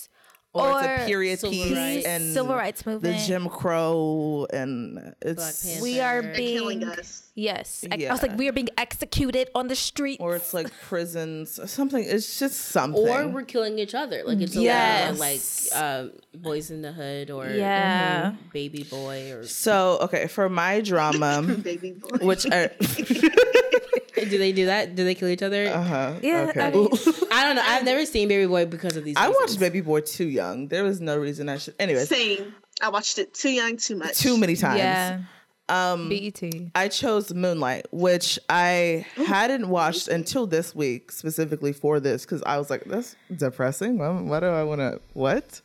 or, 0.53 0.81
it's 0.81 1.03
a 1.03 1.07
period 1.07 1.39
civil 1.39 1.53
piece 1.53 1.77
rights. 1.77 2.07
and 2.07 2.33
Civil 2.35 2.55
rights 2.57 2.85
movement, 2.85 3.19
the. 3.19 3.25
Jim 3.27 3.49
Crow 3.49 4.47
and 4.53 5.15
it's 5.23 5.63
Panther. 5.65 5.83
we 5.83 6.01
are 6.01 6.23
being 6.23 6.59
killing 6.59 6.85
us. 6.85 7.31
yes. 7.37 7.85
I- 7.91 8.07
I 8.07 8.11
was 8.11 8.21
like, 8.23 8.37
we 8.37 8.49
are 8.49 8.53
being 8.53 8.69
executed 8.77 9.49
on 9.55 9.69
the 9.69 9.77
street. 9.77 10.19
or 10.21 10.35
it's 10.35 10.53
like 10.53 10.71
prisons 10.89 11.59
or 11.61 11.67
something 11.69 12.03
it's 12.05 12.39
just 12.41 12.57
something 12.59 13.01
or 13.09 13.29
we're 13.29 13.43
killing 13.45 13.79
each 13.79 13.95
other. 13.95 14.23
Like 14.25 14.41
it's 14.41 14.57
a 14.57 14.63
Yes. 14.63 15.19
lot 15.19 15.19
like 15.21 15.83
um, 15.85 16.13
Boys 16.35 16.71
in 16.73 16.83
the 16.83 16.93
Hood 16.93 17.31
or 17.31 17.47
Yeah. 17.49 18.35
Baby 18.53 18.83
Boy 18.83 19.33
or 19.33 19.45
so 19.47 19.99
okay 20.03 20.27
for 20.27 20.49
my 20.49 20.81
drama 20.81 21.43
Baby 21.63 21.93
boy. 21.93 22.27
which 22.27 22.45
I 22.51 22.71
do 24.31 24.39
they 24.39 24.53
do 24.53 24.67
that? 24.67 24.95
Do 24.95 25.05
they 25.05 25.15
kill 25.15 25.29
each 25.29 25.43
other? 25.43 25.69
uh-huh 25.69 26.15
Yeah, 26.23 26.47
okay. 26.51 26.61
I 26.61 26.71
mean- 26.71 26.89
I 27.33 27.45
don't 27.45 27.57
know. 27.57 27.63
I've 27.65 27.85
never 27.85 28.05
seen 28.07 28.29
Baby 28.29 28.47
Boy 28.47 28.67
because 28.67 28.97
of 28.97 29.05
these. 29.05 29.17
I 29.17 29.27
reasons. 29.29 29.43
watched 29.43 29.61
Baby 29.61 29.81
Boy 29.81 30.01
too 30.01 30.29
young. 30.29 30.69
There 30.69 30.85
was 30.85 31.01
no 31.01 31.17
reason 31.17 31.49
I 31.49 31.59
should. 31.59 31.75
Anyway, 31.79 32.05
Same. 32.05 32.55
I 32.83 32.89
watched 32.89 33.19
it 33.19 33.35
too 33.35 33.51
young, 33.51 33.77
too 33.77 33.97
much. 33.97 34.19
too 34.19 34.37
many 34.39 34.57
times. 34.57 34.79
Yeah. 34.79 35.21
Um, 35.69 36.09
BET. 36.09 36.43
I 36.75 36.89
chose 36.89 37.33
Moonlight, 37.33 37.87
which 37.93 38.41
I 38.49 39.07
hadn't 39.15 39.69
watched 39.69 40.09
until 40.09 40.49
this 40.49 40.75
week, 40.75 41.13
specifically 41.13 41.73
for 41.73 42.01
this, 42.01 42.25
because 42.25 42.43
I 42.43 42.59
was 42.59 42.71
like, 42.71 42.85
"That's 42.87 43.15
depressing. 43.37 43.97
Why, 43.97 44.09
why 44.11 44.41
do 44.41 44.47
I 44.47 44.65
want 44.65 44.81
to? 44.81 45.01
What?" 45.13 45.61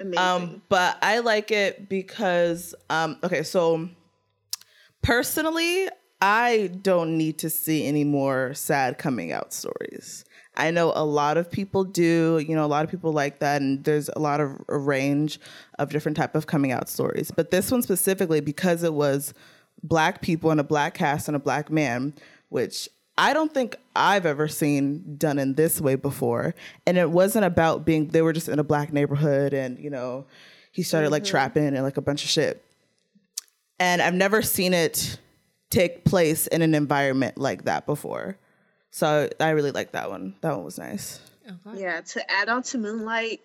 Amazing. 0.00 0.18
Um, 0.18 0.62
but 0.70 0.96
I 1.02 1.18
like 1.18 1.50
it 1.50 1.88
because, 1.90 2.74
um, 2.88 3.18
okay, 3.22 3.42
so 3.42 3.90
personally, 5.02 5.88
I 6.22 6.70
don't 6.82 7.18
need 7.18 7.38
to 7.38 7.50
see 7.50 7.84
any 7.84 8.04
more 8.04 8.54
sad 8.54 8.96
coming 8.96 9.32
out 9.32 9.52
stories. 9.52 10.24
I 10.56 10.70
know 10.70 10.92
a 10.94 11.04
lot 11.04 11.36
of 11.36 11.50
people 11.50 11.82
do, 11.82 12.40
you 12.46 12.54
know, 12.54 12.64
a 12.64 12.68
lot 12.68 12.84
of 12.84 12.90
people 12.92 13.12
like 13.12 13.40
that, 13.40 13.60
and 13.60 13.82
there's 13.82 14.08
a 14.14 14.20
lot 14.20 14.40
of 14.40 14.52
a 14.68 14.78
range 14.78 15.40
of 15.80 15.90
different 15.90 16.16
type 16.16 16.36
of 16.36 16.46
coming 16.46 16.70
out 16.70 16.88
stories. 16.88 17.32
But 17.34 17.50
this 17.50 17.72
one 17.72 17.82
specifically, 17.82 18.40
because 18.40 18.84
it 18.84 18.94
was 18.94 19.34
black 19.82 20.22
people 20.22 20.52
and 20.52 20.60
a 20.60 20.64
black 20.64 20.94
cast 20.94 21.26
and 21.26 21.36
a 21.36 21.40
black 21.40 21.70
man, 21.70 22.14
which 22.50 22.88
I 23.18 23.32
don't 23.32 23.52
think 23.52 23.74
I've 23.96 24.24
ever 24.24 24.46
seen 24.46 25.16
done 25.16 25.40
in 25.40 25.54
this 25.54 25.80
way 25.80 25.96
before. 25.96 26.54
And 26.86 26.96
it 26.96 27.10
wasn't 27.10 27.46
about 27.46 27.84
being 27.84 28.08
they 28.08 28.22
were 28.22 28.32
just 28.32 28.48
in 28.48 28.60
a 28.60 28.64
black 28.64 28.92
neighborhood 28.92 29.52
and, 29.54 29.76
you 29.76 29.90
know, 29.90 30.26
he 30.70 30.84
started 30.84 31.10
like 31.10 31.24
mm-hmm. 31.24 31.30
trapping 31.30 31.66
and 31.66 31.82
like 31.82 31.96
a 31.96 32.00
bunch 32.00 32.22
of 32.22 32.30
shit. 32.30 32.64
And 33.80 34.00
I've 34.00 34.14
never 34.14 34.40
seen 34.40 34.72
it 34.72 35.18
take 35.72 36.04
place 36.04 36.46
in 36.46 36.62
an 36.62 36.74
environment 36.74 37.38
like 37.38 37.64
that 37.64 37.86
before. 37.86 38.36
So 38.90 39.28
I 39.40 39.50
really 39.50 39.70
liked 39.70 39.92
that 39.92 40.10
one. 40.10 40.34
That 40.42 40.54
one 40.54 40.64
was 40.64 40.78
nice. 40.78 41.20
yeah, 41.74 42.02
to 42.02 42.30
add 42.30 42.48
on 42.48 42.62
to 42.64 42.78
Moonlight, 42.78 43.40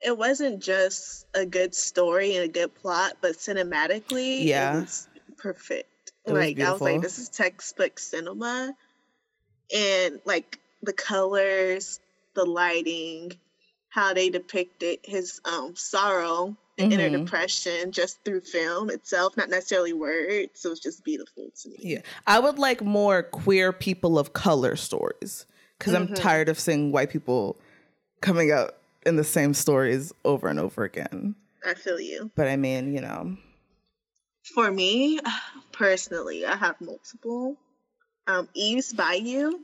it 0.00 0.18
wasn't 0.18 0.60
just 0.62 1.26
a 1.34 1.46
good 1.46 1.74
story 1.74 2.34
and 2.36 2.44
a 2.44 2.48
good 2.48 2.74
plot, 2.74 3.14
but 3.20 3.32
cinematically, 3.36 4.44
Yeah. 4.44 4.78
it 4.78 4.80
was 4.80 5.08
perfect. 5.38 6.12
It 6.26 6.32
was 6.32 6.40
like 6.40 6.60
I 6.60 6.72
was 6.72 6.80
like, 6.80 7.00
this 7.02 7.18
is 7.18 7.28
textbook 7.28 7.98
cinema, 7.98 8.74
and 9.74 10.20
like 10.24 10.58
the 10.82 10.92
colors, 10.92 12.00
the 12.34 12.44
lighting, 12.44 13.32
how 13.90 14.12
they 14.12 14.28
depicted 14.30 14.98
his 15.04 15.40
um 15.44 15.76
sorrow 15.76 16.56
and 16.78 16.92
inner 16.92 17.08
depression 17.18 17.92
just 17.92 18.22
through 18.24 18.40
film 18.40 18.90
itself, 18.90 19.36
not 19.36 19.48
necessarily 19.48 19.92
words. 19.92 20.60
So 20.60 20.72
it's 20.72 20.80
just 20.80 21.04
beautiful 21.04 21.50
to 21.62 21.68
me. 21.68 21.76
Yeah. 21.80 22.00
I 22.26 22.40
would 22.40 22.58
like 22.58 22.82
more 22.82 23.22
queer 23.22 23.72
people 23.72 24.18
of 24.18 24.32
color 24.32 24.76
stories 24.76 25.46
because 25.78 25.94
I'm 25.94 26.08
tired 26.14 26.48
of 26.48 26.58
seeing 26.58 26.92
white 26.92 27.10
people 27.10 27.56
coming 28.20 28.50
out 28.50 28.76
in 29.06 29.16
the 29.16 29.24
same 29.24 29.54
stories 29.54 30.12
over 30.24 30.48
and 30.48 30.58
over 30.58 30.84
again. 30.84 31.34
I 31.66 31.74
feel 31.74 32.00
you. 32.00 32.30
But 32.34 32.48
I 32.48 32.56
mean, 32.56 32.94
you 32.94 33.00
know, 33.00 33.36
For 34.54 34.70
me, 34.70 35.20
personally, 35.72 36.44
I 36.44 36.56
have 36.56 36.80
multiple. 36.80 37.56
Um, 38.26 38.48
Eve's 38.54 38.92
Bayou 38.92 39.60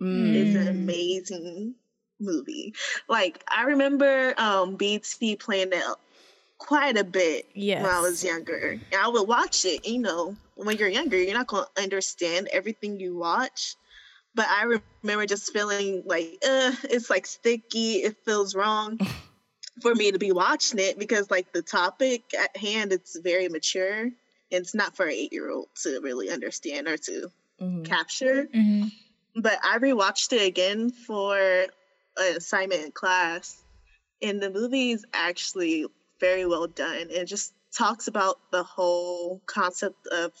mm, 0.00 0.34
is 0.34 0.54
an 0.54 0.68
amazing 0.68 1.74
movie. 2.20 2.74
Like 3.08 3.44
I 3.54 3.64
remember 3.64 4.34
um 4.38 4.76
BT 4.76 5.36
playing 5.36 5.72
it 5.72 5.84
quite 6.58 6.96
a 6.96 7.04
bit 7.04 7.46
when 7.82 7.92
I 7.92 8.00
was 8.00 8.22
younger. 8.24 8.78
And 8.92 9.00
I 9.00 9.08
would 9.08 9.28
watch 9.28 9.64
it, 9.64 9.86
you 9.86 10.00
know, 10.00 10.36
when 10.56 10.76
you're 10.76 10.88
younger, 10.88 11.16
you're 11.16 11.34
not 11.34 11.46
gonna 11.46 11.66
understand 11.78 12.48
everything 12.52 13.00
you 13.00 13.16
watch. 13.16 13.76
But 14.34 14.46
I 14.48 14.78
remember 15.02 15.26
just 15.26 15.52
feeling 15.52 16.02
like, 16.04 16.38
uh, 16.46 16.72
it's 16.84 17.10
like 17.10 17.26
sticky, 17.26 17.94
it 18.04 18.16
feels 18.24 18.54
wrong 18.54 18.98
for 19.82 19.94
me 19.94 20.12
to 20.12 20.18
be 20.18 20.32
watching 20.32 20.78
it 20.78 20.98
because 20.98 21.30
like 21.30 21.52
the 21.52 21.62
topic 21.62 22.22
at 22.38 22.56
hand 22.56 22.92
it's 22.92 23.18
very 23.18 23.48
mature 23.48 24.00
and 24.00 24.12
it's 24.50 24.74
not 24.74 24.96
for 24.96 25.06
an 25.06 25.12
eight 25.12 25.32
year 25.32 25.50
old 25.50 25.68
to 25.82 26.00
really 26.00 26.30
understand 26.30 26.88
or 26.88 26.96
to 26.96 27.30
mhm. 27.60 27.84
capture 27.84 28.48
Mhm. 28.52 28.90
but 29.36 29.58
I 29.62 29.78
rewatched 29.78 30.32
it 30.32 30.46
again 30.46 30.90
for 30.90 31.36
an 31.38 32.36
assignment 32.36 32.84
in 32.84 32.92
class, 32.92 33.62
and 34.20 34.42
the 34.42 34.50
movie 34.50 34.90
is 34.90 35.04
actually 35.14 35.86
very 36.20 36.46
well 36.46 36.66
done. 36.66 37.08
It 37.10 37.24
just 37.26 37.54
talks 37.76 38.08
about 38.08 38.38
the 38.50 38.62
whole 38.62 39.40
concept 39.46 40.06
of 40.08 40.32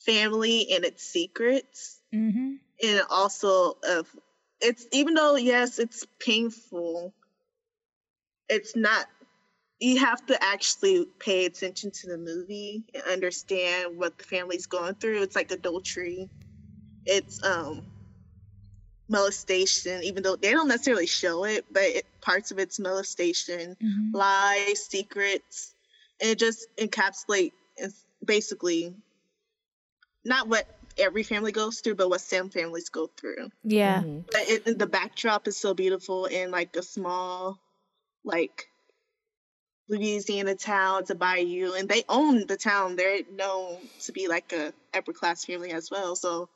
family 0.00 0.72
and 0.72 0.84
its 0.84 1.02
secrets, 1.04 2.00
Mhm. 2.12 2.58
and 2.82 3.02
also 3.10 3.78
of 3.84 4.08
it's 4.60 4.86
even 4.92 5.14
though 5.14 5.36
yes, 5.36 5.78
it's 5.78 6.06
painful. 6.18 7.14
It's 8.48 8.76
not. 8.76 9.06
You 9.80 9.98
have 9.98 10.24
to 10.26 10.42
actually 10.42 11.06
pay 11.18 11.44
attention 11.46 11.90
to 11.90 12.06
the 12.08 12.18
movie 12.18 12.84
and 12.94 13.02
understand 13.04 13.96
what 13.96 14.16
the 14.18 14.24
family's 14.24 14.66
going 14.66 14.94
through. 14.94 15.22
It's 15.22 15.34
like 15.34 15.50
adultery. 15.50 16.28
It's 17.04 17.42
um 17.44 17.91
molestation, 19.12 20.02
even 20.02 20.22
though 20.22 20.36
they 20.36 20.50
don't 20.50 20.68
necessarily 20.68 21.06
show 21.06 21.44
it, 21.44 21.64
but 21.70 21.82
it, 21.84 22.06
parts 22.20 22.50
of 22.50 22.58
it's 22.58 22.80
molestation, 22.80 23.76
Mhm. 23.80 24.10
lies, 24.12 24.86
secrets, 24.86 25.74
and 26.20 26.30
it 26.30 26.38
just 26.38 26.66
encapsulate 26.78 27.52
it's 27.76 28.04
basically 28.24 28.94
not 30.24 30.48
what 30.48 30.66
every 30.98 31.22
family 31.22 31.52
goes 31.52 31.80
through, 31.80 31.94
but 31.96 32.08
what 32.10 32.20
some 32.20 32.50
families 32.50 32.88
go 32.90 33.08
through. 33.18 33.50
Yeah. 33.64 34.02
Mhm. 34.02 34.24
But 34.30 34.48
it, 34.48 34.78
the 34.78 34.86
backdrop 34.86 35.48
is 35.48 35.56
so 35.58 35.74
beautiful 35.74 36.26
in 36.26 36.50
like 36.50 36.74
a 36.76 36.82
small, 36.82 37.58
like 38.24 38.68
Louisiana 39.88 40.54
town. 40.54 41.04
to 41.06 41.12
a 41.12 41.16
bayou, 41.16 41.72
and 41.74 41.88
they 41.88 42.04
own 42.08 42.46
the 42.46 42.56
town. 42.56 42.96
They're 42.96 43.22
known 43.30 43.88
to 44.00 44.12
be 44.12 44.28
like 44.28 44.52
a 44.52 44.72
upper 44.94 45.12
class 45.12 45.44
family 45.44 45.72
as 45.72 45.90
well. 45.90 46.14
So 46.16 46.48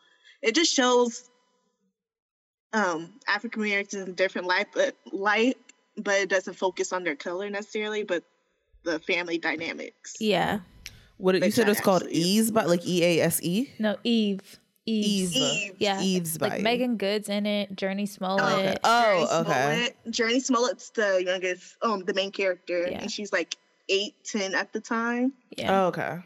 it 0.43 0.55
just 0.55 0.73
shows 0.73 1.29
um 2.77 3.13
African 3.27 3.63
Americans 3.63 4.07
in 4.09 4.15
different 4.15 4.47
life, 4.47 4.67
but 4.75 4.95
light, 5.13 5.57
but 5.97 6.15
it 6.15 6.29
doesn't 6.29 6.55
focus 6.55 6.93
on 6.93 7.03
their 7.05 7.17
color 7.17 7.49
necessarily, 7.51 8.03
but 8.05 8.23
the 8.85 8.99
family 9.01 9.39
dynamics. 9.39 10.17
Yeah. 10.21 10.61
What 11.19 11.35
you 11.43 11.51
said 11.51 11.65
I 11.65 11.69
it 11.69 11.71
was 11.71 11.81
called 11.81 12.03
actually- 12.03 12.19
Ease, 12.21 12.51
but 12.51 12.69
like 12.69 12.87
E 12.87 13.03
A 13.03 13.21
S 13.23 13.41
E. 13.43 13.71
No, 13.79 13.97
Eve. 14.05 14.41
Eve. 14.89 15.33
Eve. 15.33 15.37
Eve. 15.37 15.75
Yeah. 15.79 16.01
Eve's 16.03 16.41
Like 16.41 16.53
Bayou. 16.53 16.63
Meagan 16.63 16.97
Good's 16.97 17.29
in 17.29 17.47
it, 17.47 17.75
Jurnee 17.75 18.07
Smollett. 18.09 18.45
Okay. 18.45 18.77
Jurnee 18.77 18.79
Oh, 18.85 19.41
okay. 19.41 19.53
Smollett. 19.53 19.97
Jurnee 20.15 20.43
Smollett's 20.45 20.91
the 20.91 21.25
youngest, 21.25 21.77
um, 21.83 22.05
the 22.05 22.15
main 22.15 22.31
character, 22.31 22.83
Yeah. 22.89 23.01
and 23.01 23.11
she's 23.11 23.33
like 23.33 23.57
eight, 23.89 24.15
ten 24.25 24.55
at 24.55 24.73
the 24.73 24.81
time. 24.81 25.33
Yeah. 25.57 25.85
Oh, 25.85 25.87
okay. 25.89 26.19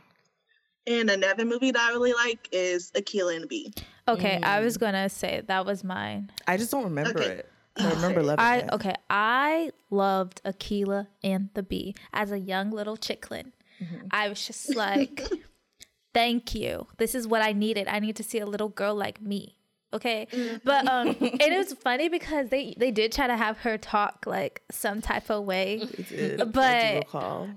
And 0.86 1.10
another 1.10 1.44
movie 1.44 1.70
that 1.70 1.80
I 1.80 1.92
really 1.92 2.12
like 2.12 2.48
is 2.52 2.90
Akeelah 2.92 3.34
and 3.34 3.44
the 3.44 3.48
Bee. 3.48 3.74
Okay, 4.08 4.40
I 4.42 4.60
mm. 4.60 4.64
was 4.64 4.76
gonna 4.76 5.08
say 5.08 5.42
that 5.46 5.66
was 5.66 5.84
mine. 5.84 6.30
I 6.46 6.56
just 6.56 6.70
don't 6.70 6.84
remember 6.84 7.20
Okay. 7.20 7.30
it. 7.30 7.52
I 7.76 7.90
remember 7.90 8.22
loving 8.22 8.44
I 8.44 8.56
it. 8.58 8.68
okay, 8.72 8.94
I 9.08 9.70
loved 9.90 10.42
Akeelah 10.44 11.06
and 11.22 11.50
the 11.54 11.62
Bee 11.62 11.94
as 12.12 12.32
a 12.32 12.38
young 12.38 12.70
little 12.70 12.96
chicklin. 12.96 13.52
Mm-hmm. 13.80 14.06
I 14.10 14.28
was 14.28 14.46
just 14.46 14.74
like, 14.74 15.22
thank 16.14 16.54
you. 16.54 16.86
This 16.98 17.14
is 17.14 17.26
what 17.26 17.42
I 17.42 17.52
needed. 17.52 17.88
I 17.88 18.00
need 18.00 18.16
to 18.16 18.22
see 18.22 18.38
a 18.38 18.46
little 18.46 18.68
girl 18.68 18.94
like 18.94 19.20
me. 19.20 19.56
Okay, 19.92 20.28
mm-hmm. 20.30 20.56
but 20.64 20.86
um, 20.86 21.08
and 21.20 21.40
it 21.40 21.58
was 21.58 21.72
funny 21.74 22.08
because 22.08 22.48
they 22.48 22.74
they 22.76 22.90
did 22.90 23.12
try 23.12 23.26
to 23.26 23.36
have 23.36 23.58
her 23.58 23.76
talk 23.76 24.24
like 24.26 24.62
some 24.70 25.00
type 25.00 25.30
of 25.30 25.44
way, 25.44 25.80
It 25.82 26.08
did. 26.08 26.40
I 26.40 26.44
do 26.44 26.50
but 26.50 26.94
recall. 26.94 27.48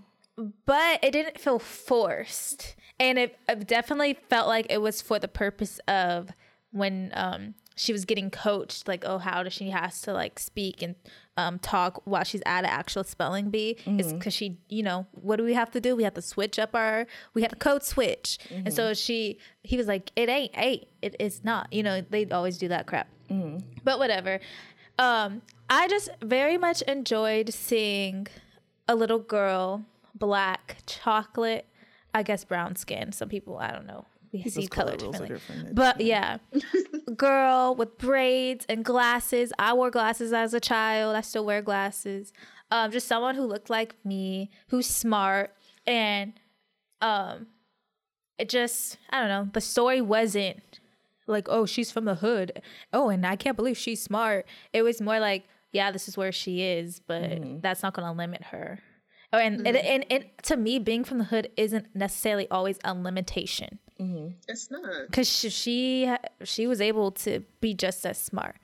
But 0.65 1.03
it 1.03 1.11
didn't 1.11 1.39
feel 1.39 1.59
forced. 1.59 2.75
And 2.99 3.17
it, 3.17 3.37
it 3.47 3.67
definitely 3.67 4.17
felt 4.29 4.47
like 4.47 4.67
it 4.69 4.81
was 4.81 5.01
for 5.01 5.19
the 5.19 5.27
purpose 5.27 5.79
of 5.87 6.29
when 6.71 7.11
um 7.13 7.53
she 7.75 7.91
was 7.91 8.03
getting 8.05 8.29
coached 8.31 8.87
like 8.87 9.03
oh 9.05 9.17
how 9.19 9.43
does 9.43 9.53
she 9.53 9.69
has 9.69 10.01
to 10.01 10.11
like 10.13 10.37
speak 10.39 10.81
and 10.81 10.95
um 11.37 11.57
talk 11.59 12.01
while 12.05 12.23
she's 12.23 12.41
at 12.47 12.59
an 12.63 12.69
actual 12.69 13.03
spelling 13.03 13.49
bee? 13.51 13.77
It's 13.85 14.11
because 14.13 14.33
she 14.33 14.57
you 14.69 14.81
know 14.83 15.05
what 15.11 15.35
do 15.37 15.43
we 15.43 15.53
have 15.53 15.69
to 15.71 15.81
do? 15.81 15.95
We 15.95 16.03
have 16.03 16.13
to 16.15 16.21
switch 16.21 16.57
up 16.57 16.73
our 16.73 17.05
we 17.33 17.41
had 17.41 17.51
to 17.51 17.57
code 17.57 17.83
switch. 17.83 18.37
And 18.51 18.73
so 18.73 18.93
she 18.93 19.37
he 19.63 19.77
was 19.77 19.87
like 19.87 20.11
it 20.15 20.29
ain't 20.29 20.51
eight 20.57 20.87
it 21.01 21.15
is 21.19 21.43
not 21.43 21.71
you 21.71 21.83
know 21.83 22.01
they 22.09 22.25
always 22.27 22.57
do 22.57 22.67
that 22.69 22.87
crap. 22.87 23.07
But 23.83 23.99
whatever. 23.99 24.39
Um, 24.99 25.41
I 25.69 25.87
just 25.87 26.09
very 26.21 26.57
much 26.57 26.81
enjoyed 26.83 27.51
seeing 27.53 28.27
a 28.87 28.93
little 28.95 29.17
girl, 29.19 29.85
black, 30.15 30.77
chocolate, 30.85 31.67
I 32.13 32.23
guess 32.23 32.43
brown 32.43 32.75
skin. 32.75 33.11
Some 33.11 33.29
people, 33.29 33.57
I 33.57 33.71
don't 33.71 33.87
know. 33.87 34.05
We 34.33 34.49
see 34.49 34.67
color 34.67 34.97
color 34.97 35.11
differently. 35.11 35.27
different. 35.27 35.75
But 35.75 36.01
yeah, 36.01 36.39
girl 37.15 37.75
with 37.75 37.99
braids 37.99 38.65
and 38.67 38.83
glasses. 38.83 39.53
I 39.59 39.73
wore 39.73 39.91
glasses 39.91 40.33
as 40.33 40.55
a 40.55 40.59
child. 40.59 41.15
I 41.15 41.21
still 41.21 41.45
wear 41.45 41.61
glasses. 41.61 42.33
Um, 42.71 42.91
just 42.91 43.07
someone 43.07 43.35
who 43.35 43.43
looked 43.43 43.69
like 43.69 43.95
me, 44.03 44.49
who's 44.69 44.87
smart, 44.87 45.53
and 45.85 46.33
um, 47.01 47.45
it 48.39 48.49
just 48.49 48.97
I 49.11 49.19
don't 49.19 49.29
know. 49.29 49.49
The 49.53 49.61
story 49.61 50.01
wasn't 50.01 50.79
like, 51.27 51.47
oh, 51.49 51.67
she's 51.67 51.91
from 51.91 52.05
the 52.05 52.15
hood. 52.15 52.61
Oh, 52.91 53.09
and 53.09 53.25
I 53.27 53.35
can't 53.35 53.55
believe 53.55 53.77
she's 53.77 54.01
smart. 54.01 54.47
It 54.73 54.81
was 54.81 54.99
more 54.99 55.19
like, 55.19 55.43
yeah, 55.71 55.91
this 55.91 56.07
is 56.07 56.17
where 56.17 56.31
she 56.31 56.63
is, 56.63 56.99
but 57.05 57.61
that's 57.61 57.83
not 57.83 57.93
gonna 57.93 58.13
limit 58.13 58.41
her. 58.45 58.79
Oh, 59.33 59.39
and, 59.39 59.67
and, 59.67 59.75
mm-hmm. 59.75 59.87
and 59.87 60.05
and 60.11 60.25
to 60.43 60.55
me, 60.55 60.77
being 60.79 61.03
from 61.03 61.17
the 61.17 61.23
hood 61.25 61.49
isn't 61.57 61.87
necessarily 61.95 62.47
always 62.51 62.77
a 62.83 62.93
limitation 62.93 63.79
mm-hmm. 63.99 64.27
It's 64.47 64.69
not. 64.69 65.07
because 65.07 65.29
she, 65.29 65.49
she 65.49 66.15
she 66.43 66.67
was 66.67 66.81
able 66.81 67.11
to 67.11 67.43
be 67.59 67.73
just 67.73 68.05
as 68.05 68.17
smart, 68.17 68.57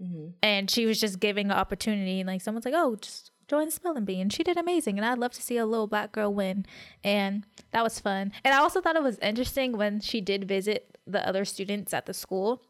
mm-hmm. 0.00 0.28
and 0.42 0.70
she 0.70 0.86
was 0.86 1.00
just 1.00 1.20
giving 1.20 1.46
an 1.46 1.56
opportunity. 1.56 2.20
And 2.20 2.28
like 2.28 2.40
someone's 2.40 2.64
like, 2.64 2.74
"Oh, 2.76 2.96
just 2.96 3.30
join 3.48 3.66
the 3.66 3.72
spelling 3.72 4.04
bee," 4.04 4.20
and 4.20 4.32
she 4.32 4.42
did 4.42 4.56
amazing. 4.56 4.98
And 4.98 5.04
I'd 5.04 5.18
love 5.18 5.32
to 5.32 5.42
see 5.42 5.58
a 5.58 5.66
little 5.66 5.86
black 5.86 6.12
girl 6.12 6.32
win, 6.32 6.66
and 7.04 7.44
that 7.72 7.84
was 7.84 8.00
fun. 8.00 8.32
And 8.44 8.54
I 8.54 8.58
also 8.58 8.80
thought 8.80 8.96
it 8.96 9.02
was 9.02 9.18
interesting 9.18 9.76
when 9.76 10.00
she 10.00 10.20
did 10.20 10.48
visit 10.48 10.96
the 11.06 11.26
other 11.26 11.44
students 11.44 11.92
at 11.94 12.06
the 12.06 12.14
school, 12.14 12.62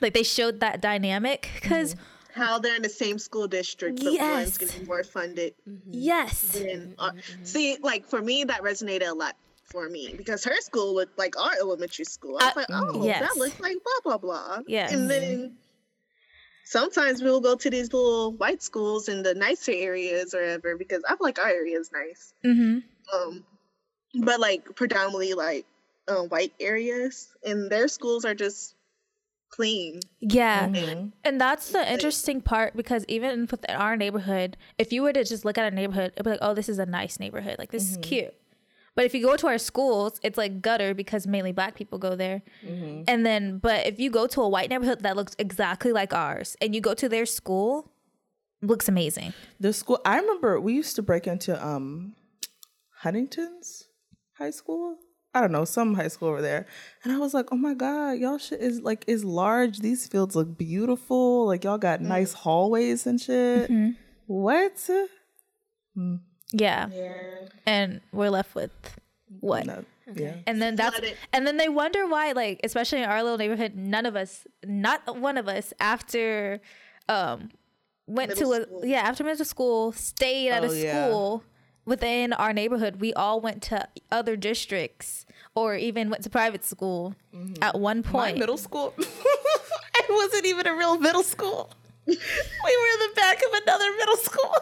like 0.00 0.14
they 0.14 0.22
showed 0.22 0.60
that 0.60 0.80
dynamic 0.80 1.50
because 1.54 1.96
How 2.34 2.58
they're 2.58 2.74
in 2.76 2.82
the 2.82 2.88
same 2.88 3.18
school 3.18 3.46
district, 3.46 4.02
but 4.02 4.12
Yes. 4.12 4.30
one's 4.30 4.58
getting 4.58 4.86
more 4.86 5.04
funded. 5.04 5.54
yes, 5.90 6.40
than 6.52 6.94
uh, 6.98 7.12
see, 7.44 7.76
like 7.80 8.04
for 8.06 8.20
me, 8.20 8.42
that 8.44 8.62
resonated 8.62 9.08
a 9.08 9.14
lot 9.14 9.36
for 9.64 9.88
me 9.88 10.14
because 10.16 10.42
her 10.44 10.56
school 10.60 10.94
looked 10.94 11.16
like 11.16 11.38
our 11.40 11.52
elementary 11.60 12.04
school. 12.04 12.36
I 12.40 12.46
was 12.46 12.56
Uh, 12.56 12.60
like, 12.60 12.66
oh, 12.70 13.04
yes. 13.06 13.20
that 13.20 13.36
looks 13.38 13.58
like 13.60 13.76
blah 13.84 14.00
blah 14.02 14.18
blah. 14.18 14.58
Yes. 14.66 14.92
And 14.92 15.08
then 15.10 15.56
sometimes 16.64 17.22
we'll 17.22 17.40
go 17.40 17.54
to 17.54 17.70
these 17.70 17.92
little 17.92 18.32
white 18.32 18.62
schools 18.62 19.08
in 19.08 19.22
the 19.22 19.34
nicer 19.34 19.72
areas 19.72 20.34
or 20.34 20.40
whatever 20.40 20.76
because 20.76 21.02
I 21.04 21.10
feel 21.10 21.18
like 21.20 21.38
our 21.38 21.48
area 21.48 21.78
is 21.78 21.90
nice. 21.92 22.32
hmm 22.42 22.78
Um, 23.14 23.44
but 24.22 24.40
like 24.40 24.74
predominantly 24.74 25.34
like 25.34 25.66
uh, 26.08 26.22
white 26.24 26.52
areas, 26.60 27.28
and 27.44 27.70
their 27.70 27.88
schools 27.88 28.24
are 28.24 28.34
just 28.34 28.74
clean. 29.56 30.00
yeah. 30.20 30.66
Mhm. 30.68 31.12
And 31.26 31.40
that's 31.40 31.70
the 31.70 31.82
interesting 31.94 32.40
part 32.40 32.74
because 32.76 33.04
even 33.08 33.46
within 33.50 33.76
our 33.76 33.96
neighborhood, 33.96 34.56
if 34.78 34.92
you 34.92 35.02
were 35.04 35.12
to 35.12 35.22
just 35.24 35.44
look 35.44 35.56
at 35.58 35.72
a 35.72 35.74
neighborhood, 35.74 36.10
it'd 36.14 36.24
be 36.24 36.30
like, 36.30 36.40
oh, 36.42 36.54
this 36.54 36.68
is 36.68 36.78
a 36.78 36.86
nice 36.86 37.20
neighborhood. 37.20 37.56
Like, 37.58 37.70
this 37.70 37.84
is 37.90 37.96
cute. 37.98 38.34
But 38.96 39.04
if 39.04 39.12
you 39.14 39.22
go 39.30 39.36
to 39.36 39.46
our 39.48 39.58
schools, 39.58 40.20
it's 40.22 40.38
like 40.38 40.60
gutter 40.62 40.94
because 40.94 41.26
mainly 41.26 41.52
black 41.52 41.74
people 41.74 41.98
go 41.98 42.14
there. 42.16 42.42
And 43.10 43.26
then, 43.28 43.58
but 43.58 43.86
if 43.86 43.98
you 44.02 44.08
go 44.10 44.26
to 44.34 44.40
a 44.42 44.48
white 44.48 44.70
neighborhood 44.70 45.00
that 45.02 45.16
looks 45.16 45.34
exactly 45.38 45.92
like 45.92 46.12
ours 46.12 46.56
and 46.60 46.74
you 46.74 46.80
go 46.80 46.94
to 46.94 47.08
their 47.08 47.26
school, 47.26 47.90
looks 48.62 48.88
amazing. 48.88 49.34
The 49.60 49.72
school 49.72 50.00
I 50.04 50.14
remember 50.22 50.60
we 50.60 50.72
used 50.74 50.94
to 50.96 51.02
break 51.02 51.26
into 51.26 51.52
um 51.70 52.14
Huntington's 53.02 53.88
high 54.38 54.50
school. 54.60 54.96
I 55.34 55.40
don't 55.40 55.52
know, 55.52 55.64
some 55.64 55.94
high 55.94 56.08
school 56.08 56.28
over 56.28 56.40
there. 56.40 56.66
And 57.02 57.12
I 57.12 57.18
was 57.18 57.34
like, 57.34 57.46
oh 57.50 57.56
my 57.56 57.74
God, 57.74 58.12
y'all 58.12 58.38
shit 58.38 58.60
is 58.60 58.80
like 58.80 59.04
is 59.08 59.24
large. 59.24 59.80
These 59.80 60.06
fields 60.06 60.36
look 60.36 60.56
beautiful. 60.56 61.46
Like 61.46 61.64
y'all 61.64 61.78
got 61.78 62.00
mm. 62.00 62.04
nice 62.04 62.32
hallways 62.32 63.06
and 63.06 63.20
shit. 63.20 63.70
Mm-hmm. 63.70 63.90
What? 64.26 64.76
Mm. 65.96 66.20
Yeah. 66.52 66.88
Yeah. 66.92 67.12
And 67.66 68.00
we're 68.12 68.30
left 68.30 68.54
with 68.54 68.70
what? 69.40 69.66
No, 69.66 69.84
yeah. 70.14 70.36
And 70.46 70.62
then 70.62 70.76
that's 70.76 71.00
and 71.32 71.46
then 71.46 71.56
they 71.56 71.68
wonder 71.68 72.06
why, 72.06 72.32
like, 72.32 72.60
especially 72.62 73.02
in 73.02 73.08
our 73.08 73.22
little 73.22 73.38
neighborhood, 73.38 73.74
none 73.74 74.06
of 74.06 74.16
us, 74.16 74.46
not 74.64 75.18
one 75.18 75.36
of 75.36 75.48
us, 75.48 75.72
after 75.80 76.60
um 77.08 77.50
went 78.06 78.30
Middle 78.30 78.52
to 78.52 78.60
a 78.60 78.62
school. 78.66 78.84
yeah, 78.84 79.00
after 79.00 79.24
middle 79.24 79.44
school, 79.44 79.92
stayed 79.92 80.50
at 80.50 80.64
Oh, 80.64 80.70
a 80.70 80.76
yeah. 80.76 81.06
school 81.08 81.42
within 81.86 82.32
our 82.32 82.52
neighborhood. 82.52 83.00
We 83.00 83.12
all 83.14 83.40
went 83.40 83.62
to 83.64 83.88
other 84.12 84.36
districts 84.36 85.23
or 85.54 85.76
even 85.76 86.10
went 86.10 86.22
to 86.24 86.30
private 86.30 86.64
school 86.64 87.14
at 87.62 87.78
one 87.78 88.02
Mm-hmm. 88.02 88.12
My 88.16 88.22
point. 88.26 88.38
middle 88.38 88.56
school. 88.58 88.94
it 88.98 90.06
wasn't 90.10 90.46
even 90.46 90.66
a 90.66 90.74
real 90.74 90.98
middle 90.98 91.22
school. 91.22 91.70
we 92.06 92.14
were 92.16 92.18
in 92.18 92.98
the 93.08 93.12
back 93.16 93.38
of 93.38 93.62
another 93.62 93.90
middle 93.98 94.16
school. 94.16 94.56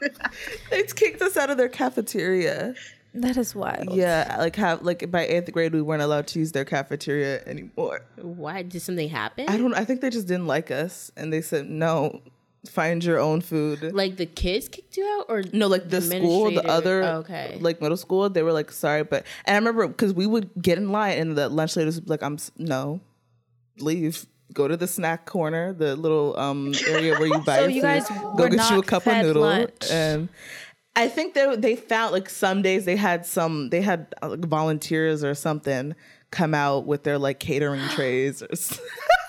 they 0.70 0.82
kicked 0.84 1.20
us 1.22 1.36
out 1.36 1.50
of 1.50 1.56
their 1.56 1.68
cafeteria. 1.68 2.74
that 3.14 3.36
is 3.36 3.54
wild. 3.54 3.92
Yeah, 3.92 4.36
like 4.38 4.56
have 4.56 4.82
like 4.82 5.10
by 5.10 5.26
eighth 5.26 5.50
grade 5.52 5.72
we 5.72 5.82
weren't 5.82 6.02
allowed 6.02 6.26
to 6.28 6.38
use 6.38 6.52
their 6.52 6.64
cafeteria 6.64 7.42
anymore. 7.46 8.02
Why 8.16 8.62
did 8.62 8.80
something 8.82 9.08
happen? 9.08 9.46
I 9.48 9.56
don't. 9.56 9.74
I 9.74 9.84
think 9.84 10.00
they 10.00 10.10
just 10.10 10.26
didn't 10.28 10.46
like 10.46 10.70
us, 10.70 11.10
and 11.16 11.32
they 11.32 11.40
said 11.42 11.68
no. 11.68 12.20
Find 12.68 13.02
your 13.04 13.18
own 13.18 13.40
food. 13.40 13.92
like 13.94 14.16
the 14.16 14.26
kids 14.26 14.68
kicked 14.68 14.96
you 14.96 15.04
out, 15.18 15.26
or 15.28 15.42
no, 15.52 15.66
like 15.68 15.88
the 15.88 16.00
school, 16.00 16.50
the 16.50 16.66
other, 16.66 17.02
okay. 17.04 17.56
like 17.60 17.80
middle 17.80 17.96
school, 17.96 18.28
they 18.30 18.42
were 18.42 18.52
like, 18.52 18.70
sorry, 18.70 19.04
but 19.04 19.24
and 19.44 19.54
I 19.54 19.58
remember 19.58 19.88
because 19.88 20.12
we 20.14 20.26
would 20.26 20.50
get 20.60 20.78
in 20.78 20.90
line, 20.92 21.18
and 21.18 21.36
the 21.36 21.48
lunch 21.48 21.76
ladies 21.76 21.96
would 21.96 22.04
be 22.04 22.10
like, 22.10 22.22
I'm 22.22 22.38
no, 22.58 23.00
leave, 23.78 24.26
go 24.52 24.68
to 24.68 24.76
the 24.76 24.86
snack 24.86 25.26
corner, 25.26 25.72
the 25.72 25.96
little 25.96 26.38
um 26.38 26.72
area 26.88 27.12
where 27.18 27.26
you 27.28 27.38
buy 27.46 27.56
So 27.56 27.62
your 27.62 27.70
you 27.70 27.80
food, 27.82 27.86
guys 27.86 28.08
go 28.36 28.48
get 28.48 28.70
you 28.70 28.78
a 28.78 28.82
cup 28.82 29.06
of 29.06 29.16
noodle, 29.22 29.42
lunch. 29.42 29.90
and 29.90 30.28
I 30.94 31.08
think 31.08 31.34
they 31.34 31.54
they 31.56 31.76
found 31.76 32.12
like 32.12 32.28
some 32.30 32.62
days 32.62 32.84
they 32.84 32.96
had 32.96 33.26
some 33.26 33.68
they 33.70 33.82
had 33.82 34.14
uh, 34.22 34.30
like, 34.30 34.44
volunteers 34.46 35.22
or 35.22 35.34
something 35.34 35.94
come 36.30 36.54
out 36.54 36.86
with 36.86 37.04
their 37.04 37.18
like 37.18 37.38
catering 37.38 37.86
trays. 37.90 38.42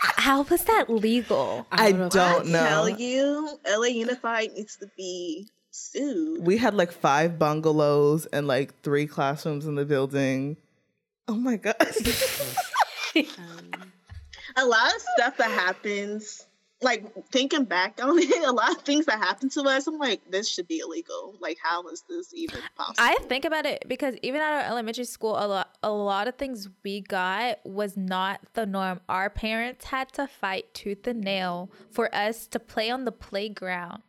Or 0.07 0.13
s- 0.17 0.23
How 0.23 0.41
was 0.43 0.63
that 0.65 0.89
legal? 0.89 1.65
I 1.71 1.91
don't 1.91 1.99
know. 2.01 2.09
don't 2.09 2.47
know. 2.47 2.59
Tell 2.59 2.89
you, 2.89 3.59
LA 3.67 3.87
Unified 3.87 4.51
needs 4.53 4.77
to 4.77 4.87
be 4.97 5.47
sued. 5.71 6.43
we 6.43 6.57
had 6.57 6.73
like 6.73 6.91
five 6.91 7.37
bungalows 7.37 8.25
and 8.27 8.47
like 8.47 8.81
three 8.81 9.05
classrooms 9.05 9.65
in 9.67 9.75
the 9.75 9.85
building. 9.85 10.57
Oh 11.27 11.35
my 11.35 11.57
god. 11.57 11.75
a 14.55 14.65
lot 14.65 14.95
of 14.95 15.01
stuff 15.17 15.37
that 15.37 15.51
happens 15.51 16.46
like 16.81 17.05
thinking 17.31 17.63
back 17.63 17.99
on 18.03 18.17
it 18.21 18.47
a 18.47 18.51
lot 18.51 18.71
of 18.71 18.81
things 18.83 19.05
that 19.07 19.17
happened 19.17 19.51
to 19.51 19.61
us 19.61 19.87
i'm 19.87 19.97
like 19.97 20.21
this 20.29 20.47
should 20.49 20.67
be 20.67 20.79
illegal. 20.79 21.35
Like 21.39 21.57
how 21.61 21.87
is 21.87 22.03
this 22.09 22.33
even 22.33 22.59
possible? 22.75 22.95
I 22.99 23.17
think 23.27 23.45
about 23.45 23.65
it 23.65 23.83
because 23.87 24.15
even 24.21 24.41
at 24.41 24.53
our 24.53 24.61
elementary 24.71 25.05
school, 25.05 25.35
a 25.37 25.47
lot, 25.47 25.75
a 25.83 25.91
lot 25.91 26.27
of 26.27 26.35
things 26.35 26.69
we 26.83 27.01
got 27.01 27.59
was 27.65 27.95
not 27.97 28.41
the 28.53 28.65
norm. 28.65 29.01
Our 29.07 29.29
parents 29.29 29.85
had 29.85 30.11
to 30.13 30.27
fight 30.27 30.73
tooth 30.73 31.07
and 31.07 31.21
nail 31.21 31.69
for 31.91 32.13
us 32.13 32.47
to 32.47 32.59
play 32.59 32.89
on 32.89 33.05
the 33.05 33.11
playground. 33.11 34.03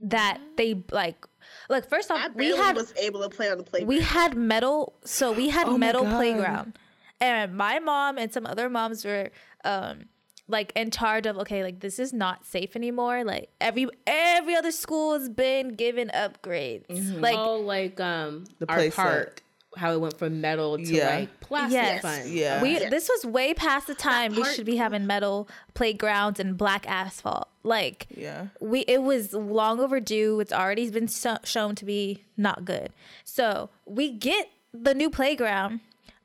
That 0.00 0.38
they 0.56 0.84
like, 0.92 1.26
like 1.68 1.88
first 1.88 2.12
off, 2.12 2.32
we 2.34 2.56
had 2.56 2.76
was 2.76 2.94
able 2.96 3.20
to 3.22 3.28
play 3.28 3.50
on 3.50 3.58
the 3.58 3.64
playground. 3.64 3.88
we 3.88 4.00
had 4.00 4.36
metal, 4.36 4.94
so 5.04 5.32
we 5.32 5.48
had 5.48 5.66
Oh 5.66 5.76
metal 5.76 6.04
playground, 6.04 6.78
and 7.20 7.56
my 7.56 7.80
mom 7.80 8.16
and 8.16 8.32
some 8.32 8.46
other 8.46 8.70
moms 8.70 9.04
were 9.04 9.30
um 9.64 10.04
like 10.48 10.72
in 10.74 10.90
charge 10.90 11.26
of 11.26 11.36
okay, 11.38 11.62
like 11.62 11.80
this 11.80 11.98
is 11.98 12.12
not 12.12 12.44
safe 12.46 12.74
anymore. 12.74 13.22
Like 13.24 13.50
every 13.60 13.86
every 14.06 14.54
other 14.56 14.72
school 14.72 15.12
has 15.18 15.28
been 15.28 15.74
given 15.74 16.10
upgrades, 16.14 17.20
like 17.20 17.36
oh, 17.38 17.58
like 17.60 18.00
um, 18.00 18.44
The 18.58 18.68
our 18.68 18.76
play 18.76 18.90
set. 18.90 18.96
park, 18.96 19.42
how 19.76 19.92
it 19.92 20.00
went 20.00 20.18
from 20.18 20.40
metal 20.40 20.76
to 20.78 20.82
Yeah. 20.82 21.16
like 21.16 21.40
plastic 21.40 21.72
Yes. 21.72 22.02
fun. 22.02 22.22
Yeah. 22.26 22.62
We 22.62 22.80
Yeah. 22.80 22.88
this 22.88 23.08
was 23.08 23.24
way 23.30 23.54
past 23.54 23.86
the 23.86 23.94
time 23.94 24.34
we 24.34 24.44
should 24.44 24.66
be 24.66 24.76
having 24.76 25.06
metal 25.06 25.48
playgrounds 25.74 26.40
and 26.40 26.56
black 26.56 26.88
asphalt. 26.88 27.48
Like 27.62 28.06
yeah. 28.16 28.46
we 28.60 28.80
it 28.80 29.02
was 29.02 29.34
long 29.34 29.78
overdue. 29.80 30.40
It's 30.40 30.52
already 30.52 30.90
been 30.90 31.08
so, 31.08 31.36
shown 31.44 31.74
to 31.76 31.84
be 31.84 32.24
not 32.36 32.64
good. 32.64 32.90
So 33.24 33.68
we 33.84 34.10
get 34.10 34.48
the 34.72 34.94
new 34.94 35.10
playground, 35.10 35.80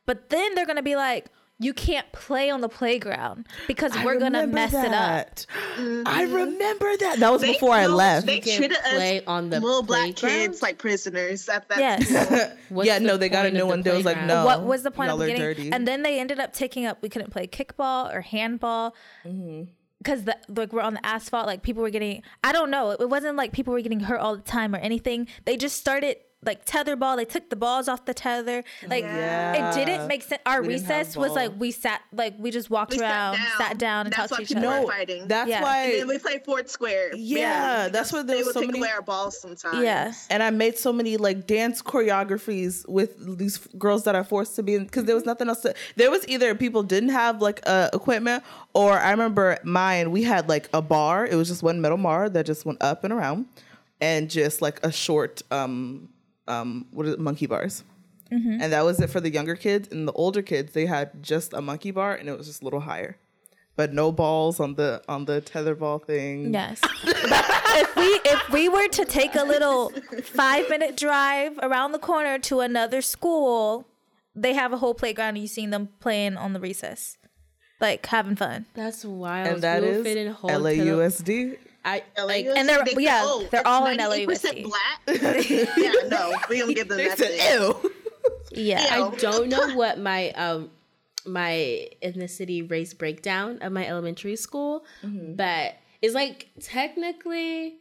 but 0.06 0.30
then 0.30 0.56
they're 0.56 0.66
gonna 0.66 0.82
be 0.82 0.96
like, 0.96 1.26
you 1.60 1.74
can't 1.74 2.12
play 2.12 2.50
on 2.50 2.62
the 2.62 2.68
playground 2.68 3.48
because 3.68 3.96
I 3.96 4.04
we're 4.04 4.20
gonna 4.20 4.42
remember 4.42 4.56
mess 4.56 4.74
it 4.74 4.92
up. 4.92 4.94
that. 4.94 5.46
I 6.06 6.24
remember 6.24 6.98
that. 6.98 7.20
That 7.20 7.32
was 7.32 7.42
They- 7.42 7.54
before 7.54 7.74
I 7.74 7.86
left. 7.86 8.26
they 8.26 8.38
You 8.38 8.42
can't 8.42 8.58
treated 8.58 8.78
play 8.80 9.20
us 9.20 9.24
on 9.28 9.50
the 9.50 9.60
little 9.60 9.84
black 9.84 10.16
kids 10.16 10.62
like 10.62 10.78
prisoners 10.78 11.48
at 11.50 11.70
that 11.70 11.78
Yes. 11.80 12.56
Yeah, 12.84 13.00
no, 13.00 13.18
they 13.18 13.30
got 13.30 13.46
a 13.46 13.52
new 13.52 13.66
one. 13.68 13.82
They 13.82 13.96
was 13.96 14.04
like, 14.06 14.22
no. 14.24 14.46
what 14.46 14.64
was 14.64 14.84
the 14.84 14.92
point 14.92 15.12
of 15.12 15.18
y'all 15.20 15.24
are 15.24 15.28
beginning? 15.28 15.42
dirty. 15.56 15.72
And 15.72 15.88
then 15.88 16.02
they 16.04 16.20
ended 16.20 16.40
up 16.40 16.54
taking 16.54 16.86
up. 16.86 17.02
We 17.02 17.10
couldn't 17.10 17.30
play 17.32 17.48
kickball 17.48 18.14
or 18.14 18.22
handball 18.22 18.96
Mm-hmm. 19.26 19.72
because 20.00 20.26
like 20.50 20.74
we're 20.74 20.82
on 20.82 20.96
the 20.96 21.06
asphalt. 21.06 21.46
Like 21.46 21.62
people 21.62 21.82
were 21.84 21.90
getting. 21.92 22.24
I 22.44 22.52
don't 22.52 22.72
know. 22.72 22.92
It 22.92 23.10
wasn't 23.10 23.38
like 23.38 23.54
people 23.54 23.74
were 23.74 23.82
getting 23.82 24.02
hurt 24.02 24.20
all 24.20 24.36
the 24.36 24.42
time 24.42 24.76
or 24.76 24.80
anything. 24.80 25.28
They 25.46 25.56
just 25.56 25.78
started 25.78 26.18
like 26.46 26.66
tether 26.66 26.96
ball. 26.96 27.18
They 27.18 27.26
took 27.26 27.50
the 27.50 27.56
balls 27.56 27.88
off 27.88 28.06
the 28.06 28.14
tether. 28.14 28.64
Like 28.88 29.04
Yeah. 29.04 29.72
it 29.72 29.86
didn't 29.86 30.08
make 30.08 30.24
sense. 30.24 30.42
Our 30.46 30.62
We 30.62 30.70
recess 30.76 31.16
was 31.18 31.32
like 31.34 31.52
we 31.58 31.72
sat 31.72 32.02
like 32.12 32.36
we 32.38 32.52
just 32.52 32.70
walked 32.70 32.92
We 32.92 32.98
sat 33.00 33.06
around, 33.12 33.34
down. 33.38 33.48
sat 33.58 33.78
down, 33.78 34.06
and 34.08 34.14
That's 34.14 34.30
talked 34.30 34.36
to 34.36 34.42
each 34.44 34.48
people 34.50 34.68
other. 34.70 34.82
No, 34.82 34.88
fighting. 34.88 35.28
that's 35.28 35.50
Yeah. 35.50 35.62
why. 35.62 35.84
And 35.86 36.00
then 36.02 36.08
we 36.08 36.18
played 36.20 36.44
Four 36.46 36.66
Square. 36.68 37.16
Yeah, 37.16 37.90
that's 37.90 38.12
why 38.12 38.24
there 38.24 38.36
they 38.36 38.42
was 38.42 38.48
would 38.48 38.54
so 38.54 38.60
take 38.62 38.68
many- 38.72 38.80
away 38.80 38.90
our 38.92 39.02
balls 39.02 39.40
sometimes. 39.40 39.84
Yeah. 39.84 40.14
and 40.30 40.42
I 40.44 40.50
made 40.50 40.78
so 40.78 40.92
many 40.94 41.18
like 41.18 41.48
dance 41.48 41.82
choreographies 41.82 42.88
with 42.88 43.38
these 43.38 43.58
girls 43.78 44.04
that 44.04 44.16
are 44.16 44.24
forced 44.24 44.56
to 44.56 44.64
be 44.64 44.76
in 44.76 44.86
because 44.86 45.06
there 45.06 45.16
was 45.16 45.26
nothing 45.26 45.50
else 45.50 45.62
to. 45.62 45.74
There 45.96 46.12
was 46.12 46.28
either 46.28 46.54
people 46.56 46.84
didn't 46.84 47.10
have 47.10 47.42
like 47.42 47.62
uh, 47.66 47.90
equipment, 47.94 48.44
or 48.74 48.94
I 48.94 49.12
remember 49.12 49.58
mine. 49.64 50.12
We 50.12 50.24
had 50.24 50.50
like 50.50 50.70
a 50.74 50.82
bar. 50.82 51.26
It 51.26 51.36
was 51.36 51.48
just 51.48 51.64
one 51.64 51.82
metal 51.82 51.98
bar 51.98 52.30
that 52.30 52.46
just 52.46 52.66
went 52.66 52.82
up 52.82 53.04
and 53.04 53.14
around, 53.14 53.46
and 54.02 54.30
just 54.30 54.62
like 54.62 54.80
a 54.84 54.92
short 54.92 55.42
um 55.52 56.10
um 56.48 56.86
what 56.92 57.06
is 57.08 57.14
it, 57.14 57.20
monkey 57.20 57.46
bars. 57.48 57.84
And 58.32 58.74
that 58.74 58.84
was 58.84 59.00
it 59.00 59.12
for 59.12 59.20
the 59.22 59.30
younger 59.30 59.56
kids. 59.56 59.90
And 59.92 60.08
the 60.08 60.12
older 60.14 60.42
kids, 60.42 60.74
they 60.74 60.88
had 60.88 61.22
just 61.22 61.54
a 61.54 61.62
monkey 61.62 61.92
bar, 61.92 62.16
and 62.16 62.28
it 62.28 62.36
was 62.36 62.48
just 62.48 62.64
a 62.64 62.66
little 62.66 62.80
higher, 62.80 63.16
but 63.76 63.94
no 63.94 64.12
balls 64.12 64.60
on 64.60 64.74
the 64.74 65.04
on 65.08 65.26
the 65.26 65.40
tetherball 65.40 66.04
thing. 66.04 66.52
Yes. 66.52 66.82
If 67.76 67.96
we 67.96 68.20
if 68.26 68.50
we 68.52 68.70
were 68.70 68.88
to 68.88 69.06
take 69.06 69.36
a 69.36 69.44
little 69.44 69.92
five 70.24 70.68
minute 70.68 70.98
drive 70.98 71.60
around 71.62 71.92
the 71.92 72.00
corner 72.00 72.40
to 72.40 72.62
another 72.62 73.02
school, 73.04 73.86
they 74.36 74.54
have 74.54 74.74
a 74.74 74.78
whole 74.78 74.96
playground. 74.96 75.30
and 75.36 75.38
You 75.40 75.48
seen 75.48 75.70
them 75.70 75.90
playing 76.00 76.36
on 76.36 76.54
the 76.54 76.60
recess, 76.60 77.18
like 77.80 78.04
having 78.08 78.36
fun. 78.36 78.66
That's 78.74 79.06
wild. 79.06 79.48
and 79.48 79.62
that 79.62 79.82
We 79.84 79.90
will 79.90 79.96
is 79.98 80.04
fit 80.04 80.18
in 80.18 80.32
whole 80.34 80.50
tether- 80.50 80.64
LAUSD. 80.64 81.58
I 81.86 82.04
like 82.24 82.46
And 82.46 82.68
they're- 82.68 82.84
They 82.84 83.04
yeah, 83.04 83.22
said, 83.22 83.28
oh, 83.28 83.48
they're 83.52 83.68
all 83.68 83.86
in 83.88 83.98
98% 83.98 84.28
LAUSD. 84.28 84.64
black. 84.64 85.02
yeah, 85.78 85.94
no, 86.08 86.34
we 86.50 86.60
don't 86.60 86.74
give 86.74 86.88
them 86.88 86.98
They 86.98 87.08
that. 87.10 87.18
thing. 87.18 87.62
"Ew." 87.62 87.92
Yeah. 88.52 88.82
Yeah. 88.86 89.06
I 89.06 89.16
don't 89.16 89.50
know 89.50 89.76
what 89.76 90.00
my 90.00 90.32
um 90.32 90.70
my 91.26 91.88
ethnicity 92.02 92.70
race 92.70 92.94
breakdown 92.94 93.60
of 93.62 93.72
my 93.72 93.86
elementary 93.88 94.36
school, 94.36 94.86
mm-hmm. 95.04 95.36
but 95.36 95.76
it's 96.02 96.14
like 96.14 96.50
technically 96.62 97.78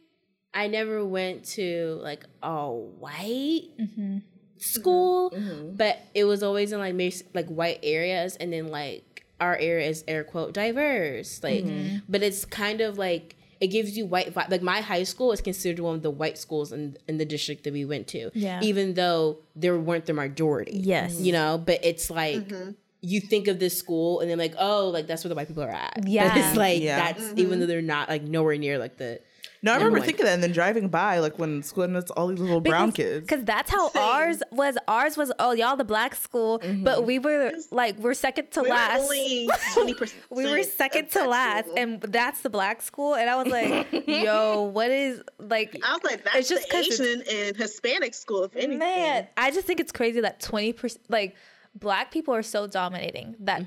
I 0.53 0.67
never 0.67 1.05
went 1.05 1.45
to 1.51 1.99
like 2.01 2.25
all 2.41 2.87
white 2.99 3.69
mm-hmm. 3.79 4.19
school, 4.57 5.31
mm-hmm. 5.31 5.75
but 5.75 5.99
it 6.13 6.25
was 6.25 6.43
always 6.43 6.71
in 6.71 6.79
like 6.79 6.95
maybe 6.95 7.15
like 7.33 7.47
white 7.47 7.79
areas, 7.83 8.35
and 8.37 8.51
then 8.53 8.67
like 8.67 9.25
our 9.39 9.55
area 9.57 9.89
is 9.89 10.03
air 10.07 10.23
quote 10.23 10.53
diverse, 10.53 11.41
like, 11.43 11.65
but 12.09 12.23
it's 12.23 12.45
kind 12.45 12.81
of 12.81 12.97
like. 12.97 13.35
It 13.63 13.67
gives 13.67 13.97
you 13.97 14.05
white 14.13 14.29
vibe. 14.35 14.49
Like 14.55 14.61
my 14.61 14.79
high 14.81 15.03
school 15.03 15.31
is 15.35 15.41
considered 15.49 15.79
one 15.79 15.95
of 15.95 16.03
the 16.07 16.15
white 16.21 16.37
schools 16.37 16.71
in 16.71 16.97
in 17.07 17.15
the 17.21 17.25
district 17.35 17.63
that 17.63 17.73
we 17.73 17.85
went 17.93 18.05
to. 18.15 18.21
Yeah. 18.33 18.59
Even 18.69 18.93
though 18.99 19.21
there 19.55 19.77
weren't 19.87 20.05
the 20.05 20.13
majority 20.13 20.77
Yes. 20.93 21.19
you 21.19 21.31
know 21.31 21.51
but 21.69 21.79
it's 21.83 22.09
like 22.09 22.47
mm-hmm. 22.47 22.71
you 23.01 23.19
think 23.31 23.47
of 23.47 23.59
this 23.59 23.77
school 23.77 24.19
and 24.19 24.29
then 24.29 24.37
like 24.45 24.55
oh 24.57 24.89
like 24.89 25.05
that's 25.07 25.23
where 25.23 25.29
the 25.29 25.35
white 25.35 25.47
people 25.47 25.63
are 25.63 25.69
at 25.69 25.93
but 25.95 26.07
Yeah. 26.07 26.37
it's 26.37 26.57
like 26.57 26.81
Yeah. 26.81 26.97
that's 26.97 27.23
mm-hmm. 27.23 27.39
even 27.39 27.59
though 27.59 27.65
they're 27.71 27.81
not 27.95 28.09
like 28.09 28.23
nowhere 28.23 28.57
near 28.57 28.77
like 28.79 28.97
the 28.97 29.19
No, 29.63 29.71
I 29.71 29.75
remember 29.77 29.99
one. 29.99 30.05
thinking 30.05 30.25
that, 30.25 30.33
and 30.33 30.43
then 30.43 30.51
driving 30.51 30.89
by, 30.89 31.19
like 31.19 31.39
when 31.39 31.63
school, 31.63 31.83
and 31.85 31.95
it's 31.95 32.11
all 32.11 32.27
these 32.27 32.39
little 32.39 32.59
brown 32.61 32.91
kids. 32.91 33.25
Because 33.25 33.43
that's 33.45 33.71
how 33.71 33.89
ours 33.95 34.43
was. 34.51 34.77
Ours 34.89 35.15
was 35.15 35.31
oh 35.39 35.53
y'all 35.53 35.77
the 35.77 35.85
black 35.85 36.15
school, 36.15 36.59
mm-hmm. 36.59 36.83
but 36.83 37.05
we 37.05 37.17
were 37.17 37.51
like 37.71 37.97
we're 37.97 38.13
second 38.13 38.51
to 38.51 38.61
We 38.63 38.69
last. 38.69 38.99
only 39.01 39.47
20%. 39.73 40.13
we 40.29 40.45
were 40.51 40.63
second 40.63 41.09
to 41.11 41.25
last, 41.25 41.65
school. 41.67 41.79
and 41.79 42.01
that's 42.01 42.41
the 42.41 42.49
black 42.49 42.81
school. 42.81 43.15
And 43.15 43.29
I 43.29 43.41
was 43.41 43.47
like, 43.47 43.87
yo, 44.07 44.63
what 44.63 44.91
is 44.91 45.23
like? 45.39 45.79
I 45.81 45.93
was 45.93 46.03
like, 46.03 46.23
that's 46.25 46.35
It's 46.37 46.49
just 46.49 46.67
the 46.69 46.71
'cause 46.75 46.87
it's- 46.87 46.99
Asian 46.99 47.23
and 47.47 47.55
Hispanic 47.57 48.13
school, 48.13 48.43
if 48.43 48.55
anything. 48.57 48.79
Man, 48.79 49.27
I 49.37 49.49
just 49.51 49.65
think 49.65 49.79
it's 49.79 49.93
crazy 49.93 50.19
that 50.21 50.41
twenty 50.41 50.73
percent, 50.73 51.05
like 51.09 51.35
black 51.75 52.11
people 52.11 52.33
are 52.35 52.43
so 52.43 52.67
dominating 52.67 53.35
that 53.39 53.63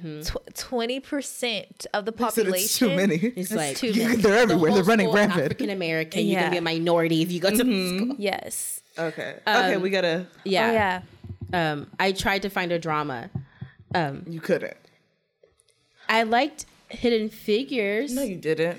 twenty 0.55 1.01
percent 1.01 1.87
of 1.93 2.05
the 2.05 2.13
population. 2.13 2.55
it's 2.65 2.79
too 2.79 2.95
many. 2.95 3.17
it's 3.17 3.53
like 3.53 3.77
too 3.77 3.89
You- 3.89 4.05
many. 4.09 4.17
They're 4.17 4.37
everywhere. 4.39 4.73
They're 4.73 4.85
running 4.85 5.11
rampant. 5.13 5.45
African 5.47 5.71
American 5.71 6.21
you 6.27 6.33
Yeah. 6.35 6.43
can 6.45 6.51
be 6.53 6.57
a 6.59 6.63
minority 6.63 7.23
if 7.23 7.31
you 7.33 7.41
go 7.41 7.51
to 7.51 7.57
the 7.65 7.99
school 7.99 8.17
Yes. 8.19 8.83
Okay. 8.99 9.37
okay, 9.47 9.77
we 9.77 9.91
gotta. 9.91 10.27
yeah 10.45 10.69
Oh 10.69 10.73
yeah. 11.53 11.71
um 11.73 11.91
I 11.99 12.13
tried 12.13 12.43
to 12.43 12.49
find 12.49 12.73
a 12.73 12.79
drama 12.79 13.29
um 13.95 14.25
You 14.29 14.41
couldn't. 14.41 14.77
I 16.09 16.23
liked 16.23 16.67
Hidden 16.89 17.31
Figures 17.31 18.15
No, 18.15 18.23
you 18.23 18.37
didn't. 18.37 18.79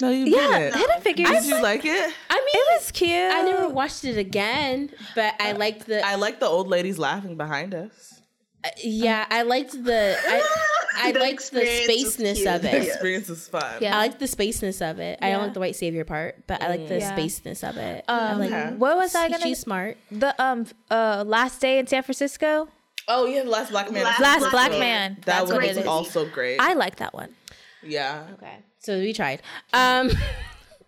No, 0.00 0.08
you 0.10 0.26
Yeah, 0.26 0.58
didn't. 0.60 0.78
Hidden 0.78 1.00
Figures. 1.02 1.28
Did 1.28 1.44
you 1.46 1.60
like 1.62 1.84
it? 1.84 2.14
I 2.30 2.36
mean 2.36 2.54
it 2.54 2.80
was 2.80 2.90
cute. 2.92 3.10
I 3.10 3.42
never 3.42 3.68
watched 3.68 4.04
it 4.04 4.16
again 4.16 4.90
but 5.14 5.34
I 5.40 5.52
liked 5.52 5.86
the 5.86 6.06
I 6.06 6.14
like 6.14 6.38
the 6.40 6.46
old 6.46 6.68
ladies 6.68 6.98
laughing 6.98 7.36
behind 7.36 7.74
us. 7.74 8.09
Yeah 8.82 9.26
I 9.30 9.42
liked 9.42 9.72
the 9.84 10.16
I, 10.26 10.42
I 11.08 11.12
The 11.12 11.18
liked 11.20 11.50
the 11.50 11.60
spaceness 11.60 12.34
cute. 12.36 12.46
of 12.46 12.62
The 12.62 12.76
it 12.76 12.82
experience 12.88 13.28
is 13.30 13.48
fun. 13.48 13.78
Yeah. 13.80 13.96
I 13.96 14.00
like 14.00 14.18
the 14.18 14.26
spaceness 14.26 14.82
of 14.82 14.98
it. 14.98 15.18
I 15.22 15.30
don't 15.30 15.42
like 15.44 15.54
the 15.54 15.60
white 15.60 15.76
savior 15.76 16.04
part, 16.04 16.46
but 16.46 16.62
I 16.62 16.68
like 16.68 16.88
the 16.88 16.98
Yeah. 16.98 17.16
spaceness 17.16 17.66
of 17.68 17.76
it. 17.76 18.04
Um, 18.08 18.18
I 18.18 18.32
like 18.34 18.52
Okay. 18.52 18.74
What 18.76 18.96
was 18.96 19.14
I 19.14 19.28
gonna? 19.28 19.42
she's 19.42 19.60
smart. 19.60 19.96
the 20.10 20.34
um 20.42 20.66
uh 20.90 21.24
last 21.26 21.60
day 21.60 21.78
in 21.78 21.86
San 21.86 22.02
Francisco. 22.02 22.68
Oh 23.08 23.26
yeah, 23.26 23.42
the 23.44 23.50
last 23.50 23.70
black 23.70 23.90
man. 23.90 24.04
Last 24.04 24.20
Last 24.20 24.40
Black 24.40 24.52
Black 24.52 24.70
Man. 24.72 24.80
Man. 24.80 25.14
That 25.24 25.46
That's 25.46 25.52
what 25.52 25.62
was 25.76 25.86
also 25.86 26.26
great. 26.28 26.58
I 26.60 26.74
like 26.74 26.96
that 26.96 27.14
one. 27.14 27.34
yeah. 27.82 28.24
Okay, 28.34 28.58
so 28.78 28.98
we 28.98 29.12
tried. 29.12 29.40
Um, 29.72 30.08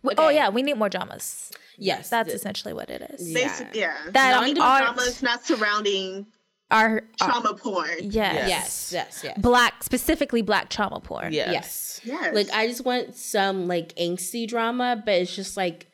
W- 0.03 0.15
Oh 0.19 0.29
yeah, 0.29 0.49
we 0.51 0.63
need 0.63 0.77
more 0.77 0.89
dramas. 0.89 1.51
yes, 1.79 2.11
That's 2.11 2.33
essentially 2.35 2.75
what 2.75 2.91
it 2.91 3.03
is. 3.15 3.29
Yeah. 3.31 3.49
Basic, 3.49 3.75
yeah. 3.75 3.97
That 4.11 4.41
Non- 4.41 4.59
are 4.61 4.79
Dramas 4.81 5.23
not 5.23 5.45
surrounding 5.47 6.27
our, 6.73 7.03
our 7.21 7.29
trauma 7.29 7.55
porn. 7.55 7.89
yes. 8.01 8.49
yes, 8.49 8.91
yes, 8.93 9.21
yes, 9.25 9.39
black 9.39 9.83
specifically 9.83 10.43
black 10.43 10.69
trauma 10.69 11.01
porn. 11.01 11.33
Yes. 11.33 11.53
yes. 11.53 12.01
Yes. 12.05 12.35
Like 12.35 12.51
I 12.53 12.67
just 12.67 12.85
want 12.85 13.15
some 13.15 13.69
like 13.69 13.95
angsty 13.97 14.49
drama, 14.49 15.03
but 15.05 15.15
it's 15.15 15.35
just 15.35 15.57
like 15.57 15.87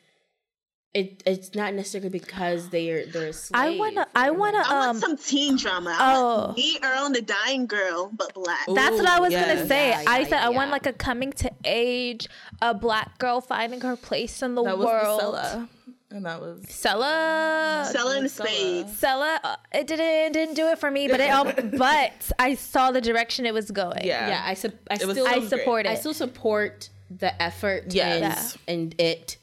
it. 0.93 1.21
It's 1.25 1.53
not 1.53 1.73
necessarily 1.73 2.09
because 2.09 2.69
they're 2.69 3.05
they're. 3.05 3.27
A 3.27 3.33
slave 3.33 3.61
I 3.61 3.77
wanna 3.77 4.07
I 4.15 4.31
wanna 4.31 4.63
I 4.65 4.73
want 4.73 4.89
um 4.89 4.97
some 4.97 5.17
teen 5.17 5.55
drama. 5.57 5.95
I 5.97 6.15
oh. 6.15 6.37
want 6.45 6.57
Me 6.57 6.79
Earl 6.83 7.05
and 7.05 7.15
the 7.15 7.21
Dying 7.21 7.67
Girl, 7.67 8.11
but 8.15 8.33
black. 8.33 8.65
that's 8.73 8.95
what 8.95 9.07
I 9.07 9.19
Ooh, 9.19 9.21
was 9.21 9.33
gonna 9.33 9.67
say. 9.67 9.89
Yeah, 9.89 10.03
I 10.07 10.19
yeah, 10.19 10.27
said 10.27 10.39
I 10.41 10.49
want 10.49 10.71
like 10.71 10.85
a 10.85 10.93
coming 10.93 11.31
to 11.33 11.51
age, 11.63 12.27
a 12.61 12.73
black 12.73 13.19
girl 13.19 13.41
finding 13.41 13.81
her 13.81 13.95
place 13.95 14.41
in 14.41 14.55
the 14.55 14.63
That 14.63 14.77
was 14.77 14.87
world. 14.87 15.67
Stella. 16.09 16.17
And 16.17 16.25
that 16.25 16.41
was 16.41 16.65
Selah. 16.69 17.89
Selling 17.91 18.27
Stella. 18.27 18.49
spades. 18.49 18.97
Selah, 18.97 19.39
uh, 19.43 19.55
it 19.73 19.87
didn't 19.87 20.31
didn't 20.33 20.55
do 20.55 20.67
it 20.67 20.79
for 20.79 20.89
me, 20.91 21.07
but 21.07 21.19
it 21.19 21.29
um, 21.29 21.53
but 21.77 22.31
I 22.39 22.55
saw 22.55 22.91
the 22.91 23.01
direction 23.01 23.45
it 23.45 23.53
was 23.53 23.69
going. 23.71 24.03
yeah. 24.05 24.27
Yeah, 24.29 24.41
I 24.45 24.53
sup- 24.55 24.73
I 24.89 24.95
It 24.95 25.01
still 25.01 25.27
I 25.27 25.33
so 25.33 25.39
great. 25.39 25.49
support 25.49 25.85
it. 25.85 25.89
I 25.89 25.95
still 25.95 26.13
support 26.13 26.89
the 27.15 27.39
effort 27.41 27.93
Yes. 27.93 28.57
and, 28.67 28.95
and 28.99 29.01
it. 29.01 29.37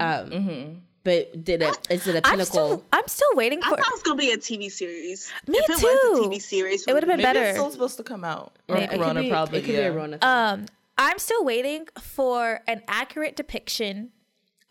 Um, 0.00 0.82
But 1.04 1.44
did 1.44 1.62
it? 1.62 1.86
Is 1.90 2.06
it 2.06 2.14
a 2.16 2.18
I'm 2.18 2.32
pinnacle? 2.32 2.44
still 2.46 2.84
I'm 2.92 3.06
still 3.06 3.30
waiting 3.34 3.60
I 3.62 3.70
thought 3.70 3.78
it 3.78 3.92
was 3.92 4.02
gonna 4.02 4.16
be 4.18 4.32
a 4.32 4.36
TV 4.38 4.70
series. 4.70 5.30
Me 5.46 5.56
if 5.58 5.70
it 5.70 5.78
too. 5.78 5.86
was 5.86 6.26
a 6.26 6.28
TV 6.28 6.40
series, 6.42 6.86
It 6.86 6.92
would've 6.92 7.06
been 7.08 7.18
Maybe 7.18 7.22
better. 7.22 7.42
it's 7.44 7.58
still 7.58 7.70
supposed 7.70 7.96
to 7.98 8.02
come 8.02 8.24
out. 8.24 8.52
Or 8.68 8.74
Maybe. 8.74 8.84
It 8.84 8.90
could 8.90 9.00
Corona 9.00 9.22
be- 9.22 9.30
probably. 9.30 9.58
It 9.60 9.64
could 9.64 9.74
yeah. 9.74 9.80
be 9.82 9.86
a 9.86 9.92
Rona. 9.92 10.18
thing. 10.18 10.28
Um, 10.28 10.66
I'm 10.98 11.18
still 11.18 11.44
waiting 11.44 11.86
for 12.00 12.60
an 12.66 12.82
accurate 12.88 13.36
depiction 13.36 14.10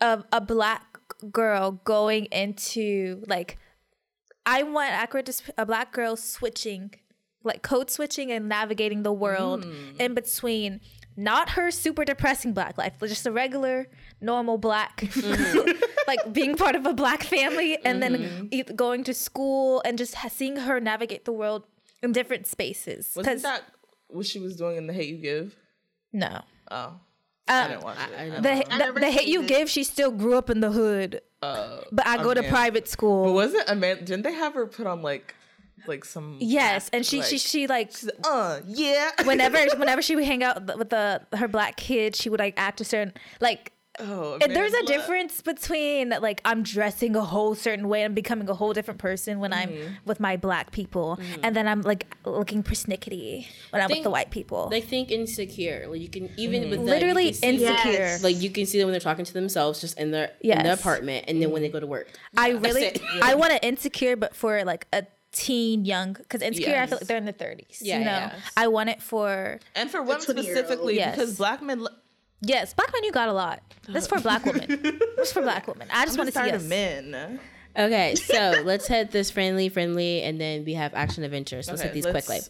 of 0.00 0.24
a 0.30 0.40
black 0.40 0.87
girl 1.30 1.72
going 1.84 2.26
into 2.26 3.22
like. 3.26 3.58
I 4.46 4.62
want 4.62 4.90
accurate 4.92 5.42
a 5.58 5.66
black 5.66 5.92
girl 5.92 6.16
switching, 6.16 6.94
like 7.44 7.62
code 7.62 7.90
switching 7.90 8.32
and 8.32 8.48
navigating 8.48 9.02
the 9.02 9.12
world 9.12 9.66
mm. 9.66 10.00
in 10.00 10.14
between. 10.14 10.80
Not 11.18 11.50
her 11.50 11.70
super 11.70 12.04
depressing 12.04 12.54
black 12.54 12.78
life, 12.78 12.94
but 12.98 13.08
just 13.08 13.26
a 13.26 13.32
regular, 13.32 13.88
normal 14.20 14.56
black, 14.56 15.00
mm-hmm. 15.00 15.82
like 16.06 16.32
being 16.32 16.56
part 16.56 16.76
of 16.76 16.86
a 16.86 16.94
black 16.94 17.24
family, 17.24 17.76
and 17.84 18.00
then 18.00 18.14
mm-hmm. 18.14 18.46
e- 18.52 18.62
going 18.62 19.02
to 19.04 19.12
school 19.12 19.82
and 19.84 19.98
just 19.98 20.14
ha- 20.14 20.28
seeing 20.28 20.56
her 20.56 20.78
navigate 20.78 21.24
the 21.24 21.32
world 21.32 21.64
in 22.04 22.12
different 22.12 22.46
spaces. 22.46 23.12
Wasn't 23.16 23.42
that 23.42 23.64
what 24.06 24.26
she 24.26 24.38
was 24.38 24.56
doing 24.56 24.76
in 24.76 24.86
The 24.86 24.92
Hate 24.92 25.16
You 25.16 25.18
Give? 25.18 25.56
no, 26.12 26.42
Oh. 26.70 27.00
I 27.48 27.62
Um, 27.62 27.70
didn't 27.70 27.84
watch 27.84 27.96
it. 27.98 28.18
I- 28.18 28.36
I 28.36 28.40
the, 28.40 28.74
I 28.74 28.92
the, 28.92 29.00
the 29.00 29.10
hate 29.10 29.28
you 29.28 29.42
it. 29.42 29.48
give, 29.48 29.70
she 29.70 29.84
still 29.84 30.10
grew 30.10 30.36
up 30.36 30.50
in 30.50 30.60
the 30.60 30.70
hood. 30.70 31.20
Uh, 31.42 31.78
But 31.92 32.06
I 32.06 32.16
go 32.18 32.34
to 32.34 32.40
Amanda. 32.40 32.48
private 32.50 32.84
But 32.84 32.88
school. 32.90 33.32
was 33.34 33.54
it 33.54 33.64
Amanda? 33.68 34.04
Didn't 34.04 34.22
they 34.24 34.32
have 34.32 34.54
her 34.54 34.66
put 34.66 34.86
on 34.86 35.02
like, 35.02 35.34
like 35.86 36.04
some? 36.04 36.36
Yes, 36.40 36.90
and 36.92 37.06
she 37.06 37.18
like, 37.18 37.26
she 37.26 37.38
she 37.38 37.66
like 37.66 37.92
Uh, 38.24 38.60
yeah. 38.66 39.10
whenever 39.24 39.58
whenever 39.76 40.02
she 40.02 40.16
would 40.16 40.24
hang 40.24 40.42
out 40.42 40.76
with 40.76 40.90
the 40.90 41.22
her 41.36 41.48
black 41.48 41.76
kids, 41.76 42.18
she 42.20 42.28
would 42.28 42.40
like 42.40 42.54
act 42.56 42.80
a 42.80 42.84
certain 42.84 43.12
like 43.40 43.72
Oh, 44.00 44.38
And 44.40 44.54
there's 44.54 44.72
a 44.72 44.76
Amanda. 44.78 44.92
difference 44.92 45.40
between 45.42 46.10
like 46.20 46.40
I'm 46.44 46.62
dressing 46.62 47.16
a 47.16 47.22
whole 47.24 47.54
certain 47.54 47.88
way 47.88 48.02
and 48.04 48.14
becoming 48.14 48.48
a 48.48 48.54
whole 48.54 48.72
different 48.72 49.00
person 49.00 49.40
when 49.40 49.50
Mm-hmm. 49.50 49.82
I'm 49.86 49.96
with 50.04 50.20
my 50.20 50.36
black 50.36 50.70
people, 50.72 51.18
and 51.42 51.54
then 51.56 51.66
I'm 51.66 51.82
like 51.82 52.06
looking 52.24 52.62
persnickety 52.62 53.46
when 53.70 53.82
I'm 53.82 53.88
with 53.88 54.02
the 54.02 54.10
white 54.10 54.30
people. 54.30 54.68
They 54.68 54.80
think 54.80 55.10
insecure. 55.10 55.86
Like 55.88 56.00
you 56.00 56.08
can 56.08 56.30
even 56.36 56.70
with 56.70 56.78
them, 56.80 56.86
Literally 56.86 57.28
insecure. 57.28 57.92
Yes. 57.92 58.22
Like 58.22 58.40
you 58.40 58.50
can 58.50 58.66
see 58.66 58.78
them 58.78 58.86
when 58.86 58.92
they're 58.92 59.00
talking 59.00 59.24
to 59.24 59.32
themselves, 59.32 59.80
just 59.80 59.98
in 59.98 60.10
their 60.10 60.30
in 60.40 60.62
their 60.62 60.74
apartment, 60.74 61.24
and 61.28 61.42
then 61.42 61.50
when 61.50 61.62
they 61.62 61.68
go 61.68 61.80
to 61.80 61.86
work. 61.86 62.08
I 62.36 62.52
That's 62.52 62.74
really. 62.74 63.00
I 63.22 63.34
want 63.34 63.52
an 63.52 63.60
insecure, 63.62 64.16
but 64.16 64.34
for 64.36 64.64
like 64.64 64.86
a 64.92 65.04
teen 65.32 65.84
young, 65.84 66.12
because 66.14 66.40
insecure, 66.42 66.76
I 66.78 66.86
feel 66.86 66.98
like 66.98 67.06
they're 67.06 67.16
in 67.16 67.24
their 67.24 67.32
thirties. 67.32 67.80
Yeah, 67.82 67.98
you 67.98 68.04
know, 68.04 68.10
yeah. 68.10 68.34
I 68.56 68.68
want 68.68 68.88
it 68.90 69.02
for 69.02 69.58
And 69.74 69.90
for 69.90 70.02
women 70.02 70.20
specifically, 70.22 70.96
Yes. 70.96 71.16
because 71.16 71.36
black 71.36 71.62
men. 71.62 71.86
Lo- 72.42 72.48
yes, 72.48 72.74
black 72.74 72.92
men. 72.92 73.04
You 73.04 73.12
got 73.12 73.28
a 73.28 73.32
lot. 73.32 73.62
That's 73.88 74.06
for 74.06 74.20
black 74.20 74.44
women. 74.44 74.66
That's 75.16 75.32
for 75.32 75.42
black 75.42 75.66
women. 75.66 75.88
I 75.92 76.04
just 76.04 76.18
want 76.18 76.28
to 76.28 76.32
see 76.32 76.40
tired 76.40 76.54
us. 76.56 76.62
men. 76.64 77.40
Okay, 77.76 78.14
so 78.16 78.62
let's 78.64 78.86
hit 78.86 79.10
this 79.12 79.30
friendly, 79.30 79.68
friendly, 79.68 80.22
and 80.22 80.40
then 80.40 80.64
we 80.64 80.74
have 80.74 80.92
action 80.94 81.24
adventures. 81.24 81.68
Let's 81.68 81.80
Okay, 81.80 81.88
hit 81.88 81.94
these 81.94 82.04
let's- 82.04 82.26
quickly. 82.26 82.46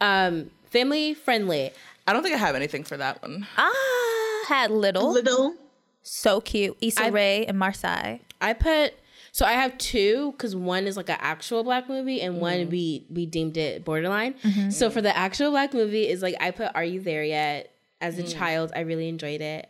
Um, 0.00 0.50
family 0.70 1.14
friendly. 1.14 1.70
I 2.06 2.12
don't 2.12 2.22
think 2.22 2.34
I 2.34 2.38
have 2.38 2.54
anything 2.54 2.84
for 2.84 2.96
that 2.96 3.20
one. 3.22 3.46
Ah, 3.58 4.44
had 4.48 4.70
little, 4.70 5.12
Little. 5.12 5.54
so 6.02 6.40
cute. 6.40 6.76
Issa 6.80 7.04
I- 7.04 7.08
Rae 7.08 7.44
and 7.46 7.58
Marsai. 7.58 8.20
I 8.40 8.52
put 8.54 8.94
so 9.32 9.44
I 9.44 9.52
have 9.52 9.76
two 9.78 10.32
because 10.32 10.56
one 10.56 10.86
is 10.86 10.96
like 10.96 11.10
an 11.10 11.18
actual 11.20 11.62
black 11.64 11.88
movie 11.88 12.20
and 12.22 12.40
one 12.40 12.70
we 12.70 13.04
we 13.10 13.26
deemed 13.26 13.56
it 13.58 13.84
borderline. 13.84 14.36
So 14.70 14.88
for 14.90 15.02
the 15.02 15.14
actual 15.16 15.50
black 15.50 15.74
movie 15.74 16.08
is 16.08 16.22
like 16.22 16.34
I 16.40 16.50
put 16.50 16.70
Are 16.74 16.84
You 16.84 17.00
There 17.00 17.22
Yet? 17.24 17.74
As 18.00 18.18
a 18.18 18.22
child, 18.22 18.72
I 18.76 18.80
really 18.80 19.08
enjoyed 19.08 19.40
it. 19.40 19.68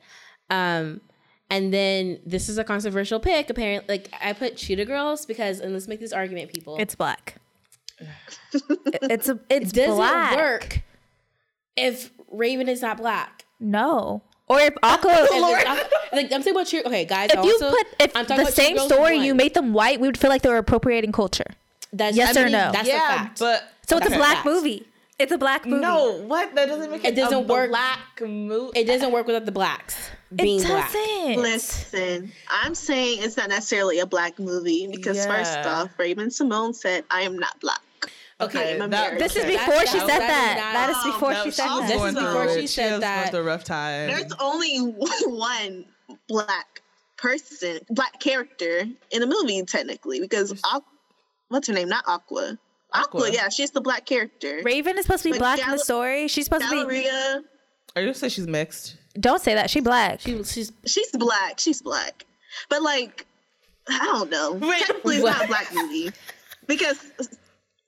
Um, 0.51 1.01
and 1.51 1.73
then 1.73 2.21
this 2.27 2.49
is 2.49 2.59
a 2.59 2.64
controversial 2.64 3.21
pick. 3.21 3.49
Apparently, 3.49 3.87
like 3.88 4.12
I 4.23 4.33
put 4.35 4.57
Cheetah 4.57 4.85
Girls 4.85 5.25
because 5.25 5.61
and 5.61 5.73
let's 5.73 5.88
make 5.88 6.01
this 6.01 6.12
argument, 6.12 6.53
people. 6.53 6.77
It's 6.79 6.95
black. 6.95 7.37
it's 8.55 9.29
a. 9.29 9.38
It's 9.49 9.73
doesn't 9.73 9.97
black. 9.97 10.37
work 10.37 10.81
if 11.77 12.11
Raven 12.31 12.69
is 12.69 12.83
not 12.83 12.99
black. 12.99 13.45
No. 13.61 14.23
Or 14.47 14.61
if 14.61 14.75
Aqua. 14.83 15.27
And 15.33 15.43
then- 15.45 15.87
like 16.12 16.25
I'm 16.27 16.41
talking 16.41 16.53
about 16.53 16.67
Cheer. 16.67 16.83
Okay, 16.87 17.05
guys. 17.05 17.31
if 17.33 17.45
you 17.45 17.59
put 17.59 17.87
if 18.01 18.14
I'm 18.17 18.27
talking 18.27 18.45
the 18.45 18.53
same 18.53 18.79
story 18.79 19.17
one. 19.17 19.25
you 19.25 19.35
made 19.35 19.55
them 19.55 19.73
white, 19.73 20.01
we 20.01 20.09
would 20.09 20.19
feel 20.19 20.31
like 20.31 20.43
they 20.43 20.49
were 20.51 20.59
appropriating 20.59 21.12
culture. 21.12 21.47
That's, 21.93 22.17
Yes 22.17 22.37
I 22.37 22.41
or 22.41 22.45
mean, 22.45 22.53
no? 22.53 22.71
That's 22.73 22.88
a 22.88 22.93
yeah, 22.93 23.17
fact. 23.17 23.38
but 23.38 23.62
So 23.87 23.97
it's 23.97 24.07
a 24.11 24.12
a 24.12 24.17
black 24.17 24.35
fact. 24.37 24.47
movie. 24.47 24.87
It's 25.18 25.33
a 25.33 25.38
black 25.38 25.66
movie. 25.66 25.83
no, 25.83 26.12
what? 26.26 26.54
That 26.54 26.66
doesn't 26.66 26.90
make 26.92 27.04
It 27.04 27.09
It 27.12 27.16
doesn't 27.16 27.37
a 27.37 27.40
work. 27.40 27.70
Black 27.70 28.20
movie. 28.20 28.78
it 28.78 28.85
doesn't 28.85 29.11
work 29.11 29.26
without 29.26 29.46
the 29.46 29.52
blacks 29.52 30.11
being 30.35 30.61
it 30.61 30.66
black. 30.66 30.92
doesn't. 30.92 31.37
Listen, 31.42 32.33
I'm 32.48 32.74
saying 32.74 33.22
it's 33.22 33.37
not 33.37 33.48
necessarily 33.48 33.98
a 33.98 34.07
black 34.07 34.38
movie 34.38 34.87
because 34.87 35.26
first 35.26 35.59
off, 35.66 35.90
Raven 35.98 36.28
Symoné 36.28 36.74
said, 36.74 37.04
"I 37.11 37.22
am 37.22 37.37
not 37.38 37.59
black." 37.61 37.81
Okay, 38.40 38.78
that- 38.78 39.18
This 39.18 39.35
is 39.35 39.44
before 39.44 39.57
That's- 39.74 39.90
she 39.90 39.98
that- 39.98 40.07
said 40.07 40.20
that 40.20 40.28
that. 40.28 40.57
is 40.57 40.74
That 40.74 40.90
is 41.09 41.12
before 41.12 41.33
No, 41.33 41.44
she 41.44 41.50
said 41.50 41.66
that. 41.66 41.88
This 41.88 42.02
is 42.04 42.14
before 42.14 42.48
she 42.61 42.66
said 42.68 42.90
has 42.92 43.00
that. 43.00 43.22
gone 43.24 43.31
through 43.33 43.40
a 43.40 43.42
rough 43.42 43.64
time. 43.64 44.07
There's 44.07 44.33
only 44.38 44.76
one 45.26 45.85
black 46.28 46.83
person, 47.16 47.81
black 47.90 48.20
character 48.20 48.85
in 49.11 49.22
a 49.24 49.26
movie, 49.26 49.61
technically, 49.64 50.20
because 50.20 50.52
Aqu- 50.52 50.85
what's 51.48 51.66
her 51.66 51.74
name? 51.74 51.88
Not 51.88 52.04
Aqua. 52.07 52.57
Aqua, 52.92 53.20
Aqua. 53.20 53.31
yeah, 53.33 53.48
she's 53.48 53.70
the 53.70 53.81
black 53.81 54.07
character. 54.07 54.61
Raven 54.64 54.96
is 54.98 55.05
supposed 55.05 55.22
to 55.24 55.29
be 55.29 55.33
Like 55.33 55.40
black 55.40 55.59
in 55.61 55.70
the 55.70 55.79
story. 55.79 56.29
She's 56.29 56.44
supposed 56.46 56.64
to 56.64 56.70
be. 56.70 56.77
Galleria, 56.77 57.42
Are 57.96 58.03
you 58.03 58.09
gonna 58.09 58.14
say 58.14 58.29
she's 58.29 58.46
mixed? 58.46 58.96
Don't 59.20 59.42
say 59.42 59.55
that. 59.55 59.68
She 59.70 59.81
black. 59.81 60.20
She, 60.20 60.42
she's 60.44 60.72
she's 60.87 61.11
black. 61.12 61.59
She's 61.61 61.83
black, 61.83 62.24
but 62.68 62.83
like, 62.83 63.27
I 63.88 63.98
don't 64.05 64.31
know. 64.31 64.53
Wait, 64.53 64.79
technically, 64.81 65.16
it's 65.16 65.24
not 65.24 65.44
a 65.44 65.48
black 65.48 65.68
movie 65.74 66.11
because 66.66 66.98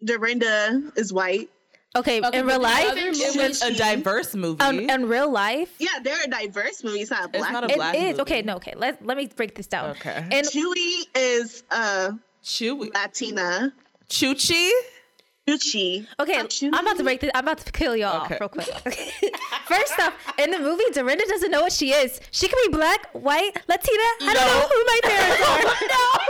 Dorinda 0.05 0.91
is 0.97 1.13
white. 1.13 1.51
okay, 1.97 2.21
Okay, 2.25 2.39
in 2.39 2.47
real 2.47 2.61
life, 2.61 2.89
other 2.91 3.09
It 3.09 3.37
It's 3.37 3.63
a 3.63 3.75
diverse 3.75 4.35
movie. 4.35 4.61
um, 4.61 4.79
in 4.81 5.07
real 5.09 5.31
life, 5.31 5.75
Yeah, 5.79 5.99
they're 6.03 6.23
a 6.25 6.29
diverse 6.29 6.83
movie. 6.85 7.01
It's 7.01 7.11
not 7.11 7.27
a 7.27 7.29
black. 7.29 7.53
not 7.53 7.65
a 7.65 7.67
movie. 7.69 7.73
it 7.75 7.77
black 7.77 7.95
is 7.97 8.19
okay. 8.21 8.43
No, 8.43 8.57
okay. 8.57 8.75
Let 8.77 9.05
let 9.05 9.17
me 9.17 9.29
break 9.35 9.55
this 9.55 9.67
down. 9.67 9.91
Okay. 9.91 10.27
And 10.33 10.47
Chewie 10.47 11.03
is 11.15 11.63
uh 11.71 12.13
Chewy. 12.43 12.93
Latina. 12.95 13.73
Chuchi. 14.11 14.71
Gucci. 15.49 16.07
Okay, 16.21 16.37
Not 16.37 16.51
Chewie. 16.51 16.71
I'm 16.75 16.87
about 16.87 16.97
to 16.99 17.03
break 17.03 17.21
this. 17.21 17.31
I'm 17.35 17.45
about 17.45 17.59
to 17.59 17.73
kill 17.73 17.97
y'all 17.97 18.25
Okay. 18.25 18.35
off 18.35 18.41
real 18.41 18.49
quick. 18.51 18.69
Okay. 18.87 19.11
First 19.67 19.99
off, 19.99 20.13
in 20.39 20.51
the 20.51 20.59
movie, 20.59 20.85
Dorinda 20.93 21.25
doesn't 21.27 21.51
know 21.51 21.63
what 21.63 21.73
she 21.73 21.93
is. 21.93 22.21
She 22.31 22.47
could 22.47 22.59
be 22.67 22.77
black, 22.77 23.09
white, 23.13 23.53
Latina. 23.69 24.03
I 24.23 24.35
don't 24.35 24.47
know 24.47 24.69
who 24.69 24.85
my 24.87 25.01
parents 25.03 25.43
are. 26.11 26.21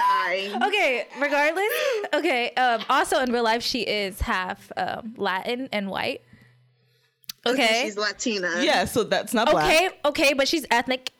Sorry. 0.00 0.52
okay, 0.68 1.06
regardless. 1.20 1.72
Okay. 2.14 2.50
Um, 2.54 2.82
also, 2.90 3.20
in 3.20 3.32
real 3.32 3.44
life, 3.44 3.62
she 3.62 3.80
is 3.82 4.20
half 4.20 4.70
um, 4.76 5.14
Latin 5.16 5.68
and 5.72 5.88
white. 5.90 6.22
Okay. 7.46 7.82
She's 7.84 7.96
Latina. 7.96 8.50
Yeah, 8.60 8.84
so 8.84 9.04
that's 9.04 9.32
not 9.32 9.50
black. 9.50 9.64
Okay. 9.64 9.90
Okay, 10.04 10.32
but 10.34 10.48
she's 10.48 10.66
ethnic. 10.70 11.12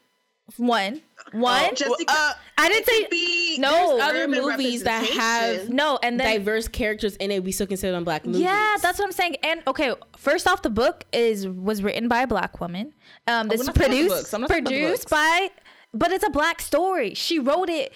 One. 0.57 1.03
One. 1.33 1.75
Jessica. 1.75 2.05
Uh, 2.09 2.33
I 2.57 2.69
didn't 2.69 2.87
say 2.87 3.07
be 3.11 3.59
no. 3.59 4.01
Other 4.01 4.27
movies 4.27 4.83
that 4.85 5.05
have 5.05 5.69
no, 5.69 5.99
and 6.03 6.19
then 6.19 6.39
diverse 6.39 6.69
characters 6.69 7.17
in 7.17 7.31
it. 7.31 7.45
We 7.45 7.53
still 7.53 7.67
consider 7.67 7.93
them 7.93 8.05
black 8.05 8.25
movies. 8.25 8.41
Yeah, 8.41 8.77
that's 8.81 8.99
what 8.99 9.07
I'm 9.07 9.13
saying. 9.13 9.37
And 9.43 9.63
okay, 9.67 9.95
first 10.17 10.49
off, 10.49 10.63
the 10.63 10.71
book 10.71 11.05
is 11.13 11.47
was 11.47 11.83
written 11.83 12.09
by 12.09 12.23
a 12.23 12.27
black 12.27 12.61
woman. 12.61 12.95
Um, 13.27 13.49
this 13.49 13.59
we're 13.59 13.63
is 13.63 13.67
not 13.67 13.75
talking 13.77 13.91
about 13.91 13.91
the 13.91 13.97
produced 13.99 14.23
books. 14.23 14.35
I'm 14.35 14.41
not 14.41 14.49
talking 14.49 14.63
about 14.63 14.71
the 14.71 14.81
produced 14.81 15.11
by, 15.11 15.51
but 15.93 16.11
it's 16.13 16.27
a 16.27 16.31
black 16.31 16.61
story. 16.61 17.15
She 17.15 17.39
wrote 17.39 17.69
it. 17.69 17.93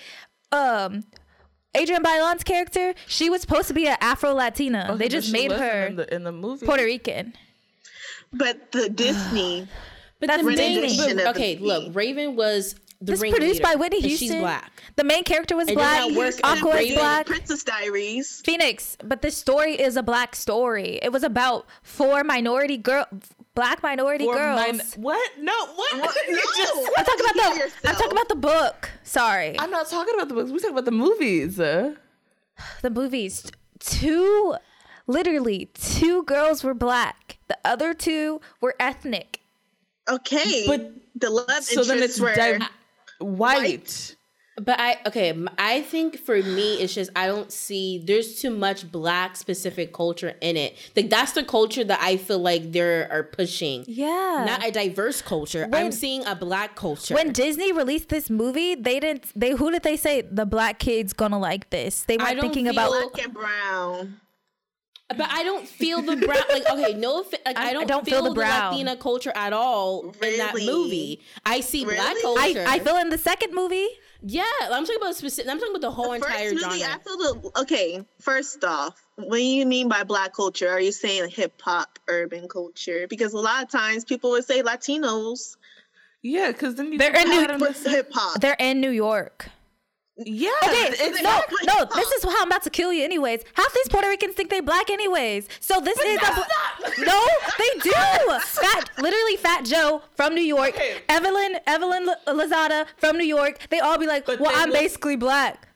Um, 0.53 1.05
Adrienne 1.75 2.03
Bailon's 2.03 2.45
character, 2.45 2.95
she 3.07 3.31
was 3.31 3.41
supposed 3.41 3.69
to 3.69 3.75
be 3.75 3.87
an 3.87 3.97
Afro 4.03 4.35
Latina. 4.35 4.89
okay, 4.91 4.99
they 4.99 5.09
just 5.09 5.33
made 5.33 5.51
her 5.51 5.87
in 5.87 5.97
the, 5.97 6.15
in 6.15 6.23
the 6.23 6.33
movie. 6.33 6.67
Puerto 6.67 6.85
Rican. 6.85 7.33
But 8.31 8.73
the 8.73 8.91
Disney. 8.91 9.67
but 10.23 10.29
That's 10.29 10.43
the 10.45 10.55
thing- 10.57 10.81
but- 10.97 11.11
of 11.11 11.17
the 11.19 11.31
okay, 11.31 11.57
look, 11.59 11.95
Raven 11.95 12.35
was 12.37 12.75
the 13.01 13.13
This 13.13 13.19
produced 13.21 13.41
ringleader, 13.43 13.63
by 13.65 13.75
Whitney 13.75 14.01
Houston. 14.01 14.29
She's 14.29 14.37
black. 14.39 14.81
The 14.95 15.03
main 15.03 15.25
character 15.25 15.57
was 15.57 15.65
It 15.67 15.71
did 15.73 15.79
black. 15.79 16.09
not 16.09 16.17
work 16.17 16.35
in 16.37 16.41
Aqua 16.45 16.77
is 16.77 16.95
black. 16.95 17.27
Princess 17.27 17.65
Diaries. 17.65 18.41
Phoenix, 18.45 18.97
but 19.05 19.23
this 19.23 19.37
story 19.37 19.75
is 19.75 19.97
a 19.97 20.05
black 20.05 20.37
story. 20.37 21.01
It 21.03 21.11
was 21.11 21.25
about 21.25 21.67
four 21.83 22.23
minority 22.23 22.77
girl, 22.77 23.07
black 23.57 23.83
minority 23.83 24.25
For 24.25 24.37
girls. 24.37 24.61
min- 24.77 24.81
what? 25.03 25.31
No, 25.41 25.53
what? 25.75 25.99
What? 25.99 26.17
You 26.29 26.37
just- 26.57 26.91
I'm 26.97 27.05
talking 27.05 27.27
about 27.35 27.53
Hear 27.57 27.69
the. 27.83 27.89
I'm 27.89 27.95
talking 27.97 28.13
about 28.13 28.29
the 28.29 28.37
book. 28.37 28.91
Sorry, 29.03 29.59
I'm 29.59 29.71
not 29.73 29.91
talking 29.91 30.15
about 30.15 30.29
the 30.29 30.35
books. 30.35 30.51
We're 30.53 30.59
talking 30.59 30.71
about 30.71 30.85
the 30.85 30.93
movies. 30.93 31.59
Uh, 31.59 31.95
the 32.83 32.91
movies. 32.91 33.51
Two, 33.81 34.55
literally, 35.09 35.71
two 35.75 36.23
girls 36.23 36.63
were 36.63 36.73
black. 36.75 37.39
The 37.49 37.59
other 37.65 37.95
two 37.95 38.41
were 38.61 38.77
ethnic. 38.79 39.41
Okay. 40.09 40.65
But- 40.67 40.93
the 41.15 41.29
love 41.29 41.63
so 41.63 41.85
then 41.85 42.03
it's 42.03 42.19
were 42.19 42.35
di- 42.35 42.59
white. 43.21 44.17
But 44.61 44.79
I 44.79 44.99
okay, 45.07 45.33
I 45.57 45.81
think 45.81 46.19
for 46.19 46.37
me 46.37 46.75
it's 46.75 46.95
just 46.95 47.11
I 47.17 47.27
don't 47.27 47.51
see 47.51 48.03
there's 48.05 48.41
too 48.41 48.51
much 48.51 48.91
black 48.93 49.35
specific 49.37 49.95
culture 49.95 50.35
in 50.43 50.57
it. 50.59 50.77
Like 50.95 51.09
that's 51.09 51.33
the 51.33 51.43
culture 51.43 51.85
that 51.85 52.01
I 52.03 52.19
feel 52.19 52.39
like 52.39 52.73
they 52.73 52.81
are 52.81 53.23
pushing. 53.33 53.85
Yeah. 53.87 54.45
Not 54.47 54.67
a 54.67 54.71
diverse 54.71 55.23
culture. 55.23 55.69
I'm 55.73 55.91
seeing 55.91 56.25
a 56.27 56.35
black 56.35 56.77
culture. 56.77 57.15
when 57.15 57.33
Disney 57.33 57.73
released 57.73 58.11
this 58.11 58.29
movie, 58.29 58.75
they 58.75 59.01
didn't. 59.01 59.33
They 59.35 59.53
who 59.53 59.71
did 59.71 59.85
they 59.85 59.97
say 59.97 60.21
the 60.23 60.45
black 60.45 60.79
kids 60.79 61.15
gonna 61.15 61.39
like 61.39 61.71
this? 61.71 62.03
They 62.05 62.19
weren't 62.19 62.33
don't 62.33 62.41
thinking 62.41 62.65
feel- 62.67 62.73
about. 62.75 63.13
black 63.13 63.25
and 63.25 63.35
brown. 63.35 64.21
But 65.13 65.29
I 65.31 65.43
don't 65.45 65.67
feel 65.67 66.03
the 66.03 66.17
brown. 66.17 66.43
Like 66.51 66.69
okay, 66.71 66.95
no, 66.95 67.25
like, 67.33 67.43
I- 67.47 67.53
I, 67.67 67.69
I 67.69 67.73
don't 67.73 67.87
don't 67.87 68.05
feel, 68.05 68.17
feel 68.17 68.23
the 68.25 68.31
the, 68.31 68.35
brown. 68.35 68.73
Latina 68.73 68.97
culture 68.97 69.33
at 69.35 69.53
all 69.53 70.15
in 70.23 70.39
that 70.39 70.55
movie. 70.55 71.21
I 71.45 71.61
see 71.61 71.85
black 71.85 72.17
culture. 72.23 72.65
I, 72.67 72.75
I 72.75 72.79
feel 72.81 72.97
in 72.97 73.11
the 73.11 73.19
second 73.19 73.55
movie. 73.55 73.89
yeah. 74.23 74.45
I'm 74.63 74.85
talking 74.85 74.97
about 75.01 75.15
specific. 75.17 75.51
I'm 75.51 75.59
talking 75.59 75.73
about 75.75 75.81
the 75.83 75.91
whole 75.91 76.11
First 76.19 76.25
entire 76.25 76.51
movie, 76.53 76.61
genre. 76.81 76.95
I 76.95 76.99
feel 76.99 77.17
the 77.19 77.51
okay. 77.63 78.05
First 78.21 78.63
off, 78.65 79.01
what 79.17 79.37
do 79.37 79.43
you 79.45 79.67
mean 79.67 79.89
by 79.89 80.05
black 80.05 80.35
culture? 80.35 80.69
Are 80.69 80.81
you 80.81 80.93
saying 80.93 81.29
hip 81.31 81.61
hop, 81.63 81.99
urban 82.09 82.49
culture? 82.49 83.07
Because 83.09 83.33
a 83.33 83.39
lot 83.39 83.63
of 83.63 83.71
times 83.71 84.05
people 84.05 84.31
would 84.31 84.45
say 84.45 84.63
Latinos, 84.63 85.57
Yeah, 86.23 86.53
because 86.53 86.77
then 86.77 86.93
you 86.93 86.99
they're 86.99 87.15
in 87.15 87.29
New 87.29 87.41
York. 87.41 87.77
Hip 87.87 88.11
hop. 88.13 88.41
They're 88.41 88.57
in 88.59 88.81
New 88.81 88.91
York. 88.91 89.49
Yeah, 90.19 90.51
Okay, 90.65 90.89
it's 90.91 91.23
no, 91.23 91.41
no, 91.65 91.87
this 91.95 92.07
is 92.13 92.23
how 92.25 92.43
I'm 92.43 92.49
about 92.49 92.63
to 92.65 92.71
kill 92.71 92.93
you. 92.93 93.03
Anyways, 93.03 93.43
half 93.55 93.73
these 93.73 93.89
Puerto 93.89 94.09
Ricans 94.09 94.35
think 94.35 94.51
they 94.51 94.61
black. 94.61 94.91
Anyways, 94.91 95.49
so 95.59 95.81
this 95.81 95.99
is 95.99 96.17
a 96.17 96.35
bla- 96.35 97.05
no, 97.07 97.27
they 97.59 97.79
do. 97.83 97.91
Fat, 97.91 98.91
literally, 98.99 99.37
Fat 99.37 99.65
Joe 99.65 100.03
from 100.15 100.35
New 100.35 100.43
York, 100.43 100.69
Okay. 100.75 100.99
Evelyn, 101.09 101.57
Evelyn 101.67 102.09
L- 102.27 102.35
Lozada 102.37 102.87
from 102.99 103.17
New 103.17 103.25
York. 103.25 103.59
They 103.71 103.81
all 103.81 103.97
be 103.97 104.07
like, 104.07 104.27
But 104.27 104.39
"Well, 104.39 104.53
I'm 104.55 104.69
let's- 104.69 104.83
basically 104.83 105.17
black," 105.17 105.67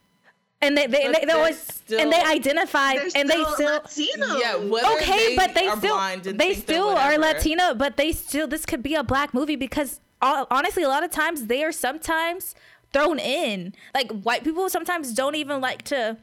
and 0.60 0.76
they 0.76 0.86
they, 0.86 1.06
But 1.06 1.20
they, 1.20 1.24
they 1.24 1.32
always 1.32 1.58
still- 1.58 1.98
and 2.00 2.12
they 2.12 2.20
identify 2.22 2.96
They're 2.96 3.08
and 3.14 3.30
they 3.30 3.42
still 3.42 3.54
still 3.54 4.16
Latino. 4.18 4.36
Yeah, 4.36 4.56
whether 4.56 4.86
okay, 4.98 5.34
but 5.34 5.54
they 5.54 5.70
still 5.70 5.98
they 6.22 6.32
they're 6.32 6.54
still 6.54 6.88
are 6.90 6.94
whatever. 7.16 7.22
Latino, 7.22 7.74
but 7.74 7.96
they 7.96 8.12
still 8.12 8.46
this 8.46 8.66
could 8.66 8.82
be 8.82 8.94
a 8.96 9.02
black 9.02 9.32
movie 9.32 9.56
because 9.56 10.00
uh, 10.20 10.44
honestly, 10.50 10.82
a 10.82 10.88
lot 10.88 11.04
of 11.04 11.10
times 11.10 11.46
they 11.46 11.62
are 11.64 11.72
sometimes 11.72 12.54
thrown 12.92 13.18
in. 13.18 13.74
Like 13.94 14.10
white 14.22 14.44
people 14.44 14.68
sometimes 14.70 15.12
don't 15.12 15.34
even 15.34 15.60
like 15.60 15.82
to 15.84 16.16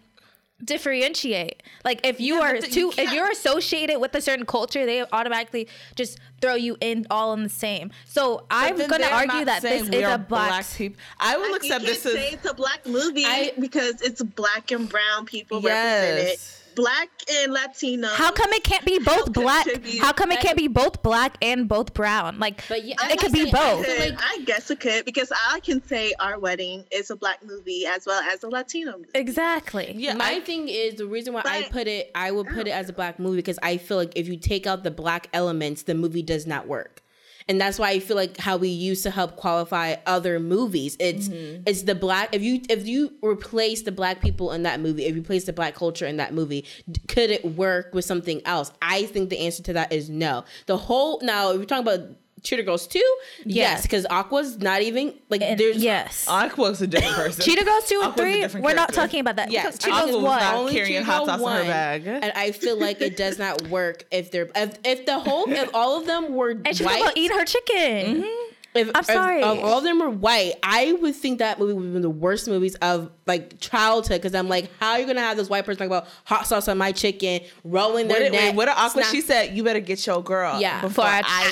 differentiate. 0.63 1.62
Like 1.84 2.06
if 2.06 2.19
you 2.21 2.36
Yeah, 2.36 2.41
are 2.41 2.54
but 2.54 2.62
the- 2.62 2.67
you 2.69 2.91
too 2.91 3.02
if 3.02 3.12
you're 3.12 3.30
associated 3.30 3.99
with 3.99 4.15
a 4.15 4.21
certain 4.21 4.45
culture, 4.45 4.86
they 4.86 5.04
automatically 5.12 5.67
just 5.95 6.19
throw 6.41 6.56
you 6.56 6.78
in 6.80 7.06
all 7.10 7.34
in 7.34 7.43
the 7.43 7.49
same. 7.49 7.91
So 8.06 8.45
I'm 8.49 8.78
gonna 8.88 9.06
argue 9.08 9.45
that 9.45 9.62
this 9.62 9.84
is 9.84 9.89
a 9.89 10.04
are 10.04 10.17
black. 10.17 10.65
people. 10.76 10.99
I 11.19 11.38
will 11.38 11.49
you 11.49 11.56
accept 11.56 11.84
can't 11.86 11.86
this 11.86 12.02
say 12.04 12.28
is 12.28 12.34
it's 12.36 12.45
a 12.49 12.54
black 12.54 12.86
movie 12.86 13.26
I- 13.26 13.54
because 13.60 14.02
it's 14.02 14.21
black 14.21 14.71
and 14.71 14.88
brown 14.88 15.26
people 15.26 15.62
represented. 15.62 16.39
Yes. 16.75 16.75
Black 16.75 17.09
and 17.31 17.53
Latino. 17.53 18.07
How 18.09 18.31
come 18.31 18.51
it 18.53 18.63
can't 18.63 18.86
be 18.86 18.99
both 18.99 19.31
black? 19.33 19.65
How 19.99 20.12
come 20.13 20.31
it 20.31 20.39
can't 20.39 20.57
be 20.57 20.67
both 20.67 21.01
black 21.03 21.38
and 21.41 21.67
both 21.67 21.93
brown? 21.93 22.39
Like 22.39 22.67
But 22.67 22.83
yeah, 22.83 22.95
it 23.01 23.19
could 23.19 23.31
be 23.31 23.51
both. 23.51 23.86
feel 23.86 23.99
like- 23.99 24.19
I 24.21 24.39
guess 24.45 24.69
it 24.71 24.79
could 24.79 25.05
because 25.05 25.31
I 25.51 25.59
can 25.59 25.83
say 25.86 26.13
our 26.19 26.39
wedding 26.39 26.86
is 26.91 27.09
a 27.12 27.15
black 27.15 27.43
movie 27.45 27.86
as 27.86 28.05
well 28.05 28.21
as 28.31 28.43
a 28.43 28.49
Latino 28.49 28.97
movie. 28.97 29.09
Exactly. 29.15 29.93
Yeah, 29.95 30.13
My 30.15 30.31
I, 30.36 30.39
thing 30.41 30.67
is 30.67 30.95
the 30.95 31.05
reason 31.07 31.33
why 31.33 31.41
I 31.45 31.67
put 31.69 31.88
it, 31.88 32.12
I 32.15 32.31
would 32.31 32.47
put 32.47 32.67
it 32.67 32.71
as 32.71 32.89
a 32.89 32.93
black 32.93 33.19
movie 33.19 33.38
because 33.38 33.59
I 33.63 33.77
feel 33.77 33.97
like 33.97 34.13
if 34.15 34.27
you 34.27 34.38
take 34.38 34.67
out 34.67 34.83
the 34.83 34.91
black 34.91 35.27
elements, 35.33 35.83
the 35.83 35.95
movie 35.95 36.21
does 36.21 36.45
not 36.47 36.67
work. 36.67 37.01
And 37.47 37.60
that's 37.60 37.77
why 37.79 37.89
I 37.89 37.99
feel 37.99 38.15
like 38.15 38.38
how 38.38 38.58
we 38.58 38.69
used 38.69 39.03
to 39.03 39.12
help 39.12 39.36
qualify 39.36 39.95
other 40.06 40.39
movies. 40.39 40.95
It's 40.99 41.27
Mm-hmm. 41.29 41.63
it's 41.65 41.84
the 41.84 41.95
black 41.95 42.34
if 42.34 42.41
you 42.41 42.62
if 42.69 42.88
you 42.88 43.13
replace 43.21 43.84
the 43.84 43.91
black 43.91 44.21
people 44.21 44.51
in 44.51 44.63
that 44.63 44.79
movie, 44.79 45.06
if 45.06 45.15
you 45.15 45.21
replace 45.21 45.45
the 45.45 45.53
black 45.53 45.75
culture 45.75 46.06
in 46.06 46.17
that 46.17 46.34
movie, 46.34 46.65
could 47.08 47.29
it 47.29 47.43
work 47.56 47.93
with 47.93 48.06
something 48.06 48.41
else? 48.45 48.71
I 48.82 49.03
think 49.03 49.29
the 49.29 49.39
answer 49.39 49.63
to 49.63 49.73
that 49.73 49.91
is 49.93 50.10
no. 50.10 50.43
The 50.65 50.77
whole 50.77 51.19
now 51.21 51.51
if 51.51 51.58
you're 51.58 51.65
talking 51.65 51.88
about 51.88 52.10
Cheetah 52.43 52.63
Girls 52.63 52.86
2, 52.88 52.99
yes, 52.99 53.45
Yes. 53.45 53.82
because 53.84 54.06
Aqua's 54.10 54.58
not 54.60 54.82
even 54.82 55.13
like 55.29 55.41
And- 55.41 55.60
there's 55.60 55.77
yes. 55.77 56.25
Aqua's 56.27 56.82
a 56.82 56.88
different 56.88 57.15
person. 57.23 57.43
Cheetah 57.43 57.63
Girls 57.63 57.88
two 57.88 58.01
and 58.03 58.15
three. 58.17 58.62
We're 58.62 58.73
not 58.73 58.93
talking 58.93 59.21
about 59.21 59.38
that. 59.38 59.49
Yes, 59.51 59.77
Cheetah 59.79 59.93
Aqua 59.95 60.06
Girls 60.12 60.15
was 60.17 60.23
one. 60.25 60.39
not- 60.39 60.56
only 60.56 60.73
carrying 60.73 60.93
Cheetah 61.01 61.06
hot 61.06 61.17
Girl 61.19 61.25
sauce 61.27 61.39
in 61.39 61.47
her 61.47 61.53
one, 61.60 61.67
bag. 61.67 62.08
and 62.08 62.32
I 62.36 62.51
feel 62.51 62.77
like 62.79 63.01
it 63.01 63.15
does 63.17 63.39
not 63.39 63.62
work 63.69 64.03
if 64.12 64.29
they're 64.32 64.49
if, 64.56 64.77
if 64.84 65.06
the 65.06 65.19
whole 65.19 65.49
if 65.49 65.69
all 65.73 65.99
of 65.99 66.06
them 66.06 66.34
were 66.36 66.51
And 66.51 66.67
she's 66.75 66.82
white. 66.86 66.99
gonna 66.99 67.13
eat 67.15 67.32
her 67.32 67.45
chicken. 67.45 68.15
Mm-hmm. 68.15 68.21
Mm-hmm. 68.23 68.89
if, 68.89 68.91
I'm 68.95 69.03
sorry. 69.03 69.39
if 69.39 69.45
all 69.45 69.77
of 69.77 69.84
them 69.84 69.99
were 69.99 70.10
white, 70.10 70.53
I 70.63 70.93
would 70.93 71.15
think 71.15 71.39
that 71.39 71.60
movie 71.60 71.73
would 71.73 71.82
be 71.84 71.88
one 71.89 71.95
of 71.97 72.01
the 72.01 72.10
worst 72.10 72.47
movies 72.47 72.73
of 72.82 73.12
like 73.27 73.60
childhood 73.60 74.19
because 74.21 74.34
I'm 74.36 74.49
like, 74.49 74.69
how 74.79 74.93
are 74.93 74.99
you 74.99 75.06
gonna 75.06 75.21
have 75.21 75.38
this 75.38 75.47
white 75.49 75.63
person 75.65 75.77
talk 75.77 75.86
about 75.88 76.08
hot 76.25 76.47
sauce 76.47 76.67
on 76.67 76.77
my 76.77 76.91
chicken, 76.91 77.41
rolling 77.63 78.08
What 78.08 78.17
their 78.19 78.32
did, 78.32 78.38
wait, 78.38 78.56
what 78.56 78.65
did 78.65 78.71
Aqua? 78.71 78.89
snap- 79.03 79.06
She 79.12 79.21
said, 79.21 79.56
"You 79.56 79.63
better 79.63 79.79
get 79.79 80.06
your 80.08 80.21
girl." 80.23 80.60
Yeah. 80.60 80.82
before 80.82 80.89
Before 80.89 81.06
I, 81.06 81.21
I 81.25 81.51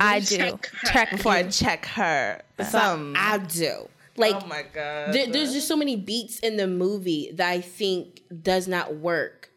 I, 0.00 0.20
do 0.20 0.36
check 0.36 0.66
her. 0.66 0.86
check 0.88 1.10
before 1.10 1.32
I 1.32 1.42
check 1.48 1.86
her. 1.86 2.42
Some. 2.68 3.14
I 3.16 3.38
do. 3.38 3.88
Like 4.16 4.36
oh 4.42 4.46
my 4.46 4.62
god. 4.74 5.14
there, 5.14 5.26
there's 5.26 5.52
just 5.54 5.66
so 5.66 5.74
many 5.76 5.96
beats 5.96 6.38
in 6.40 6.56
the 6.58 6.66
movie 6.66 7.30
that 7.34 7.48
I 7.48 7.60
think 7.62 8.20
does 8.42 8.68
not 8.68 8.96
work. 8.96 9.50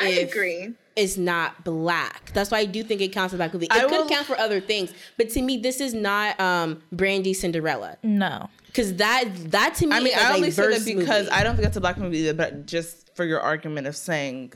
I 0.00 0.08
agree. 0.08 0.72
It's 0.96 1.16
not 1.16 1.62
black. 1.64 2.32
That's 2.32 2.50
why 2.50 2.58
I 2.58 2.64
do 2.64 2.82
think 2.82 3.00
it 3.00 3.08
counts 3.12 3.32
as 3.32 3.34
a 3.34 3.38
black 3.38 3.52
movie. 3.52 3.66
It 3.66 3.72
I 3.72 3.80
could 3.82 3.90
will- 3.90 4.08
count 4.08 4.26
for 4.26 4.38
other 4.38 4.60
things, 4.60 4.92
but 5.16 5.28
to 5.30 5.42
me, 5.42 5.58
this 5.58 5.80
is 5.80 5.92
not 5.94 6.38
um 6.40 6.82
Brandy 6.90 7.34
Cinderella 7.34 7.98
no. 8.02 8.48
because 8.66 8.94
that 8.96 9.24
that 9.50 9.74
to 9.76 9.86
me. 9.86 9.92
I 9.96 10.00
mean, 10.00 10.08
is 10.14 10.18
I 10.18 10.32
a 10.32 10.34
only 10.36 10.50
say 10.50 10.62
that 10.70 10.84
because 10.84 11.24
movie. 11.26 11.30
I 11.30 11.42
don't 11.44 11.54
think 11.54 11.64
that's 11.64 11.76
a 11.76 11.80
black 11.80 11.98
movie 11.98 12.18
either, 12.18 12.34
but 12.34 12.66
just 12.66 13.14
for 13.14 13.24
your 13.24 13.40
argument 13.40 13.86
of 13.86 13.94
saying 13.96 14.52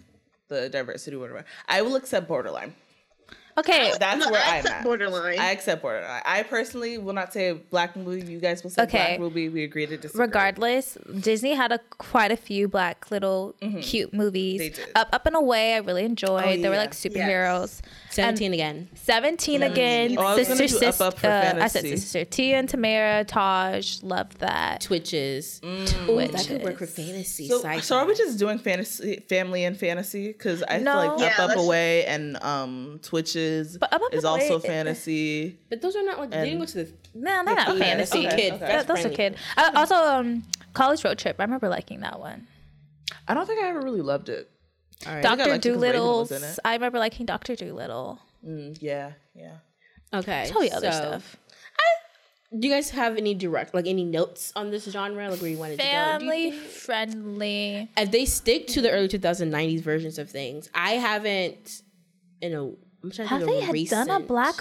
the 0.48 0.68
diversity, 0.68 1.16
whatever, 1.16 1.44
I 1.68 1.82
will 1.82 1.96
accept 1.96 2.26
borderline. 2.26 2.74
Okay. 3.58 3.92
That's 3.98 4.24
No, 4.24 4.30
where 4.30 4.42
I 4.42 4.50
I'm 4.50 4.56
accept 4.60 4.74
at. 4.76 4.84
borderline. 4.84 5.38
I 5.38 5.50
accept 5.50 5.82
borderline. 5.82 6.22
I 6.24 6.42
personally 6.42 6.98
will 6.98 7.12
not 7.12 7.32
say 7.32 7.52
black 7.52 7.96
movie. 7.96 8.30
You 8.32 8.40
guys 8.40 8.62
will 8.62 8.70
say 8.70 8.82
Okay. 8.82 8.98
black 8.98 9.20
movie. 9.20 9.48
We 9.48 9.64
agree 9.64 9.86
to 9.86 9.96
disagree. 9.96 10.24
Regardless, 10.26 10.96
Disney 11.20 11.54
had 11.54 11.72
a 11.72 11.78
quite 11.98 12.32
a 12.32 12.36
few 12.36 12.68
black 12.68 13.10
little 13.10 13.54
mm-hmm. 13.60 13.80
cute 13.80 14.14
movies. 14.14 14.58
They 14.58 14.68
did. 14.70 14.88
Up, 14.94 15.08
up 15.12 15.26
and 15.26 15.36
away. 15.36 15.74
I 15.74 15.78
really 15.78 16.04
enjoyed. 16.04 16.44
Oh, 16.44 16.62
they 16.62 16.68
were 16.68 16.76
like 16.76 16.92
superheroes. 16.92 17.80
Seventeen 18.12 18.52
again. 18.52 18.88
Seventeen 18.94 19.62
again. 19.62 20.16
Oh, 20.18 20.22
I 20.22 20.34
was 20.36 20.46
Sister, 20.46 20.54
gonna 20.54 20.88
Up 20.88 20.94
Sister. 20.94 21.04
Up 21.04 21.18
for 21.18 21.26
uh, 21.26 21.64
I 21.64 21.68
said 21.68 21.82
Sister 21.86 22.24
Tia 22.24 22.58
and 22.58 22.68
Tamera. 22.68 23.26
Taj. 23.26 24.02
Loved 24.02 24.38
that. 24.40 24.82
Twitches. 24.82 25.60
Mm. 25.64 26.08
Ooh, 26.08 26.28
that 26.32 26.46
could 26.46 26.62
work 26.62 26.78
for 26.78 26.86
fantasy. 26.86 27.48
So, 27.48 27.58
sci-fi. 27.58 27.80
so 27.80 27.96
are 27.96 28.06
we 28.06 28.14
just 28.14 28.38
doing 28.38 28.58
fantasy, 28.58 29.16
family 29.28 29.64
and 29.64 29.76
fantasy? 29.78 30.28
Because 30.28 30.62
I 30.68 30.78
No. 30.78 30.92
feel 31.00 31.10
like 31.12 31.20
Yeah, 31.20 31.26
Up 31.34 31.38
Up 31.40 31.48
let's- 31.56 31.60
Away 31.64 32.04
and 32.06 32.42
um 32.42 33.00
Twitches 33.02 33.78
But 33.78 33.92
Up 33.92 34.02
Up 34.02 34.12
is 34.12 34.18
and 34.24 34.26
also 34.26 34.54
Away- 34.58 34.66
fantasy. 34.68 35.58
But 35.70 35.80
those 35.80 35.96
are 35.96 36.04
not 36.04 36.18
like 36.18 36.30
they 36.30 36.44
didn't 36.44 36.58
go 36.60 36.66
to 36.66 36.84
the 36.84 36.92
No, 37.14 37.42
they're 37.44 37.54
not 37.54 37.68
Okay, 37.70 37.78
fantasy. 37.78 38.26
okay, 38.26 38.36
kid. 38.36 38.52
okay. 38.54 38.66
Th- 38.72 38.86
those 38.86 38.98
are 38.98 39.02
friendly. 39.02 39.16
kid. 39.16 39.36
Uh, 39.56 39.70
also, 39.74 39.94
um, 39.94 40.42
College 40.74 41.04
Road 41.04 41.18
Trip. 41.18 41.36
I 41.38 41.44
remember 41.44 41.68
liking 41.68 42.00
that 42.00 42.20
one. 42.20 42.46
I 43.28 43.34
don't 43.34 43.46
think 43.46 43.62
I 43.62 43.68
ever 43.68 43.80
really 43.80 44.00
loved 44.02 44.28
it. 44.28 44.50
All 45.06 45.14
right. 45.14 45.22
Doc- 45.22 45.38
Doctor 45.38 45.50
liked 45.52 45.66
it 45.66 45.72
'cause 45.72 45.82
Dolittle's. 45.82 46.30
was 46.30 46.42
in 46.42 46.48
it. 46.48 46.58
I 46.64 46.74
remember 46.74 46.98
liking 46.98 47.26
Doctor 47.26 47.56
Dolittle. 47.56 48.18
Mm, 48.46 48.76
yeah, 48.80 49.12
yeah. 49.34 49.56
Okay. 50.14 50.44
Tell 50.48 50.62
you 50.64 50.70
other 50.70 50.92
so, 50.92 50.98
stuff. 50.98 51.36
Do 52.58 52.68
you 52.68 52.74
guys 52.74 52.90
have 52.90 53.16
any 53.16 53.32
direct 53.32 53.72
like 53.72 53.86
any 53.86 54.04
notes 54.04 54.52
on 54.54 54.70
this 54.70 54.84
genre? 54.84 55.30
Like 55.30 55.40
where 55.40 55.50
you 55.50 55.56
wanted 55.56 55.78
to 55.78 55.84
go? 55.86 56.18
Do 56.18 56.26
you 56.26 56.30
Family 56.50 56.50
friendly. 56.52 57.90
if 57.96 58.10
they 58.10 58.26
stick 58.26 58.66
to 58.68 58.82
the 58.82 58.90
early 58.90 59.08
2090s 59.08 59.80
versions 59.80 60.18
of 60.18 60.28
things, 60.30 60.68
I 60.74 60.92
haven't. 60.92 61.80
You 62.42 62.50
know, 62.50 62.76
I'm 63.02 63.10
trying 63.10 63.28
to 63.28 63.34
Have 63.34 63.40
think 63.44 63.52
they 63.52 63.58
of 63.60 63.64
had 63.64 63.72
recent. 63.72 64.08
done 64.08 64.22
a 64.22 64.24
black 64.26 64.56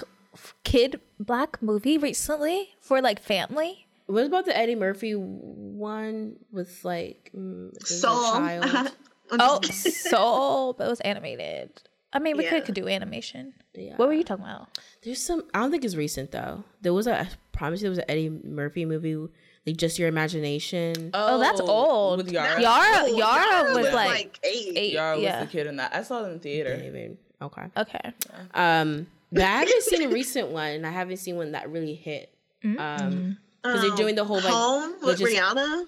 kid 0.64 1.00
black 1.20 1.60
movie 1.60 1.98
recently 1.98 2.70
for 2.80 3.02
like 3.02 3.20
family? 3.20 3.86
What 4.06 4.24
about 4.24 4.46
the 4.46 4.56
Eddie 4.56 4.74
Murphy 4.74 5.12
one 5.14 6.36
with 6.50 6.82
like 6.86 7.30
mm, 7.36 7.72
there's 7.72 7.90
a 7.90 7.94
Soul. 7.94 8.88
Child? 9.30 9.64
Oh, 9.64 9.70
Soul, 9.70 10.72
but 10.74 10.86
it 10.86 10.90
was 10.90 11.00
animated. 11.00 11.70
I 12.12 12.18
mean, 12.18 12.36
we 12.36 12.44
Yeah. 12.44 12.50
could, 12.50 12.64
could 12.66 12.74
do 12.74 12.88
animation. 12.88 13.54
Yeah. 13.74 13.96
What 13.96 14.08
were 14.08 14.14
you 14.14 14.22
talking 14.24 14.44
about? 14.44 14.78
There's 15.02 15.20
some. 15.22 15.44
I 15.54 15.60
don't 15.60 15.70
think 15.70 15.84
it's 15.84 15.96
recent 15.96 16.30
though. 16.32 16.64
There 16.82 16.92
was 16.92 17.06
a. 17.06 17.22
I 17.22 17.28
promise 17.52 17.80
you, 17.80 17.84
there 17.84 17.90
was 17.90 17.98
an 17.98 18.04
Eddie 18.08 18.28
Murphy 18.28 18.84
movie, 18.84 19.16
like 19.16 19.76
Just 19.78 19.98
Your 19.98 20.08
Imagination. 20.08 21.10
Oh, 21.14 21.38
that's 21.38 21.60
old. 21.60 22.18
With 22.18 22.30
Yara. 22.30 22.60
Yara, 22.60 22.84
Oh, 23.00 23.16
Yara 23.16 23.74
was 23.74 23.84
was 23.86 23.94
like, 23.94 24.38
eight. 24.44 24.76
eight. 24.76 24.92
Yara 24.92 25.14
was 25.16 25.22
yeah. 25.22 25.40
the 25.44 25.50
kid 25.50 25.66
in 25.66 25.76
that. 25.76 25.94
I 25.94 26.02
saw 26.02 26.22
it 26.24 26.26
in 26.26 26.32
the 26.34 26.38
theater. 26.38 26.76
Maybe. 26.78 27.16
Okay. 27.40 27.64
Okay. 27.76 28.12
Um, 28.54 29.06
but 29.32 29.42
I 29.44 29.46
haven't 29.46 29.82
seen 29.84 30.02
a 30.02 30.08
recent 30.12 30.48
one, 30.50 30.72
and 30.72 30.86
I 30.86 30.90
haven't 30.90 31.16
seen 31.16 31.36
one 31.36 31.52
that 31.52 31.70
really 31.70 31.94
hit. 31.94 32.28
Um, 32.62 33.38
because 33.62 33.80
they're 33.80 33.96
doing 33.96 34.16
the 34.16 34.24
whole 34.24 34.36
like 34.36 34.44
home 34.52 34.94
with 35.02 35.18
legis- 35.20 35.38
Rihanna. 35.38 35.86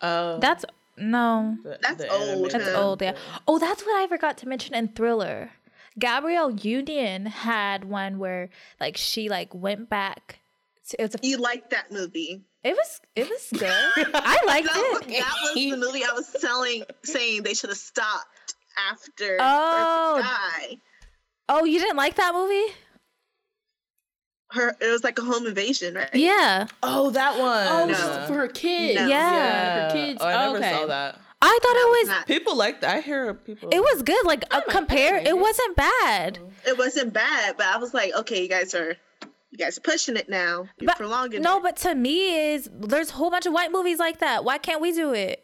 Oh, 0.00 0.38
That's 0.38 0.64
no. 0.96 1.56
the- 1.62 1.78
That's 1.82 1.96
the 1.96 2.08
old. 2.10 2.22
animated 2.22 2.52
That's 2.60 2.70
Yeah. 2.72 2.80
old, 2.80 3.02
yeah. 3.02 3.16
Oh, 3.48 3.58
that's 3.58 3.82
what 3.84 3.96
I 4.02 4.06
forgot 4.06 4.38
to 4.38 4.48
mention 4.48 4.74
in 4.74 4.88
Thriller. 4.88 5.50
Gabrielle 5.98 6.50
Union 6.50 7.26
had 7.26 7.84
one 7.84 8.18
where 8.18 8.50
like 8.80 8.96
she 8.96 9.28
like 9.28 9.54
went 9.54 9.88
back. 9.88 10.40
To, 10.90 11.00
it 11.00 11.04
was 11.04 11.14
a, 11.14 11.18
You 11.22 11.36
liked 11.38 11.70
that 11.70 11.90
movie. 11.92 12.42
it 12.62 12.74
was 12.76 13.00
it 13.14 13.28
was 13.28 13.48
good. 13.58 13.70
I 14.14 14.38
liked 14.46 14.66
That, 14.66 15.00
it. 15.06 15.08
that 15.20 15.34
was 15.42 15.54
the 15.54 15.76
movie 15.76 16.02
I 16.04 16.12
was 16.12 16.34
telling, 16.40 16.82
saying 17.04 17.42
they 17.44 17.54
should 17.54 17.70
have 17.70 17.78
stopped 17.78 18.54
after 18.90 19.36
Oh. 19.40 20.20
Perfect 20.22 20.80
Oh, 21.48 21.64
you 21.64 21.78
didn't 21.78 21.96
like 21.96 22.14
that 22.16 22.34
movie? 22.34 22.72
Her, 24.50 24.76
it 24.80 24.90
was 24.90 25.02
like 25.02 25.18
a 25.18 25.22
home 25.22 25.46
invasion, 25.46 25.94
right? 25.94 26.08
Yeah, 26.14 26.66
Oh, 26.82 27.10
that 27.10 27.38
one. 27.38 27.66
oh, 27.66 27.86
No. 27.86 28.26
for 28.28 28.34
her 28.34 28.48
kids. 28.48 29.00
No. 29.00 29.06
Yeah. 29.08 29.88
for 29.88 29.94
kids. 29.96 30.18
Oh, 30.22 30.26
I 30.26 30.46
never 30.46 30.58
okay. 30.58 30.70
saw 30.72 30.86
that. 30.86 31.18
I 31.42 31.58
thought 31.62 31.76
it 31.76 32.00
was. 32.00 32.08
Not- 32.08 32.26
People 32.26 32.56
like 32.56 32.80
that. 32.82 32.96
I 32.96 33.00
hear 33.00 33.34
people. 33.34 33.68
It 33.72 33.80
was 33.80 34.02
good. 34.02 34.24
Like 34.24 34.44
uh, 34.50 34.60
compare, 34.68 35.16
it 35.18 35.26
it. 35.26 35.38
wasn't 35.38 35.76
bad. 35.76 36.38
It 36.66 36.78
wasn't 36.78 37.12
bad, 37.12 37.56
but 37.56 37.66
I 37.66 37.76
was 37.78 37.92
like, 37.92 38.14
okay, 38.14 38.42
you 38.42 38.48
guys 38.48 38.74
are, 38.74 38.96
you 39.50 39.58
guys 39.58 39.76
are 39.76 39.82
pushing 39.82 40.16
it 40.16 40.28
now. 40.28 40.68
You're 40.78 40.86
But 40.86 40.96
prolonging 40.96 41.42
no, 41.42 41.58
it. 41.58 41.62
but 41.62 41.76
to 41.78 41.94
me 41.94 42.52
is 42.54 42.70
there's 42.72 43.10
a 43.10 43.14
whole 43.14 43.30
bunch 43.30 43.44
of 43.46 43.52
white 43.52 43.72
movies 43.72 43.98
like 43.98 44.20
that. 44.20 44.44
Why 44.44 44.56
can't 44.58 44.80
we 44.80 44.92
do 44.92 45.12
it? 45.12 45.43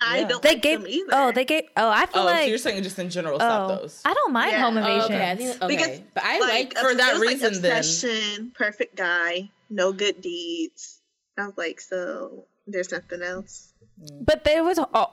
I 0.00 0.20
Yeah. 0.20 0.28
don't 0.28 0.42
They 0.42 0.50
like 0.50 0.62
gave. 0.62 0.80
them 0.82 0.88
either. 0.88 1.08
Oh, 1.12 1.32
they 1.32 1.44
gave. 1.44 1.64
Oh, 1.76 1.88
I 1.90 2.06
feel 2.06 2.22
Oh, 2.22 2.26
like. 2.26 2.42
so 2.44 2.48
you're 2.48 2.58
saying 2.58 2.82
just 2.82 2.98
in 2.98 3.10
general, 3.10 3.38
stop 3.38 3.70
oh, 3.70 3.76
those. 3.76 4.00
I 4.04 4.14
don't 4.14 4.32
mind 4.32 4.52
Yeah. 4.52 4.60
home 4.62 4.76
Oh, 4.76 4.80
invasion. 4.80 5.14
okay, 5.16 5.30
I 5.30 5.36
think 5.36 5.62
okay, 5.62 5.66
Because, 5.76 6.00
but 6.14 6.22
I 6.24 6.38
like, 6.38 6.50
like 6.74 6.78
for 6.78 6.94
that 6.94 7.08
it 7.10 7.12
was 7.12 7.20
like 7.20 7.28
reason, 7.30 7.62
then. 7.62 7.76
obsession, 7.78 8.52
perfect 8.54 8.96
guy, 8.96 9.50
no 9.70 9.92
good 9.92 10.20
deeds. 10.20 11.00
I 11.36 11.46
was 11.46 11.54
like, 11.56 11.80
so 11.80 12.44
there's 12.66 12.90
nothing 12.92 13.22
else. 13.22 13.72
Mm. 14.02 14.24
But 14.24 14.44
there 14.44 14.62
was 14.62 14.78
a 14.78 15.06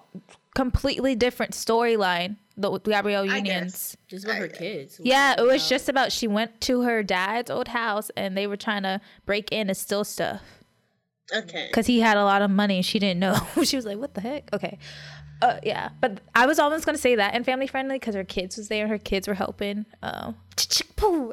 completely 0.53 1.15
different 1.15 1.53
storyline. 1.53 2.37
The 2.57 2.79
Gabrielle 2.79 3.25
Unions. 3.25 3.97
just 4.07 4.23
about 4.23 4.37
her 4.37 4.47
kids. 4.47 4.97
Yeah, 5.03 5.35
it 5.37 5.41
was 5.45 5.67
just 5.67 5.89
about 5.89 6.13
she 6.13 6.25
went 6.27 6.61
to 6.61 6.83
her 6.83 7.03
dad's 7.03 7.51
old 7.51 7.67
house 7.67 8.09
and 8.15 8.37
they 8.37 8.47
were 8.47 8.55
trying 8.55 8.83
to 8.83 9.01
break 9.25 9.51
in 9.51 9.67
and 9.67 9.75
steal 9.75 10.05
stuff. 10.05 10.41
Okay. 11.33 11.67
because 11.69 11.87
he 11.87 11.99
had 11.99 12.17
a 12.17 12.23
lot 12.23 12.41
of 12.41 12.51
money 12.51 12.81
she 12.81 12.99
didn't 12.99 13.19
know. 13.19 13.35
she 13.63 13.75
was 13.75 13.85
like, 13.85 13.97
"What 13.97 14.13
the 14.13 14.21
heck?" 14.21 14.53
Okay, 14.53 14.77
uh, 15.41 15.59
yeah. 15.63 15.89
But 16.01 16.21
I 16.33 16.45
was 16.45 16.59
almost 16.59 16.85
gonna 16.85 16.97
say 16.97 17.15
that 17.15 17.33
and 17.33 17.45
family 17.45 17.67
friendly 17.67 17.97
because 17.97 18.15
her 18.15 18.23
kids 18.23 18.57
was 18.57 18.67
there. 18.67 18.83
And 18.83 18.91
her 18.91 18.97
kids 18.97 19.27
were 19.27 19.33
helping. 19.33 19.85
Um, 20.01 20.35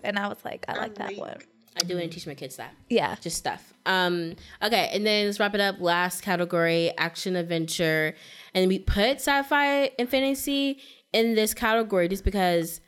and 0.04 0.18
I 0.18 0.28
was 0.28 0.38
like, 0.44 0.64
I 0.68 0.74
like 0.74 0.94
that 0.96 1.16
one. 1.16 1.38
I 1.80 1.84
do 1.84 1.96
want 1.96 2.10
to 2.10 2.14
teach 2.14 2.26
my 2.26 2.34
kids 2.34 2.56
that. 2.56 2.74
Yeah. 2.90 3.16
Just 3.20 3.38
stuff. 3.38 3.72
Um, 3.86 4.34
okay, 4.62 4.90
and 4.92 5.06
then 5.06 5.26
let's 5.26 5.40
wrap 5.40 5.54
it 5.54 5.60
up. 5.60 5.76
Last 5.80 6.20
category, 6.20 6.92
action 6.98 7.34
adventure. 7.34 8.14
And 8.54 8.68
we 8.68 8.78
put 8.78 9.16
sci-fi 9.16 9.90
and 9.98 10.08
fantasy 10.08 10.78
in 11.12 11.34
this 11.34 11.54
category 11.54 12.08
just 12.08 12.24
because 12.24 12.80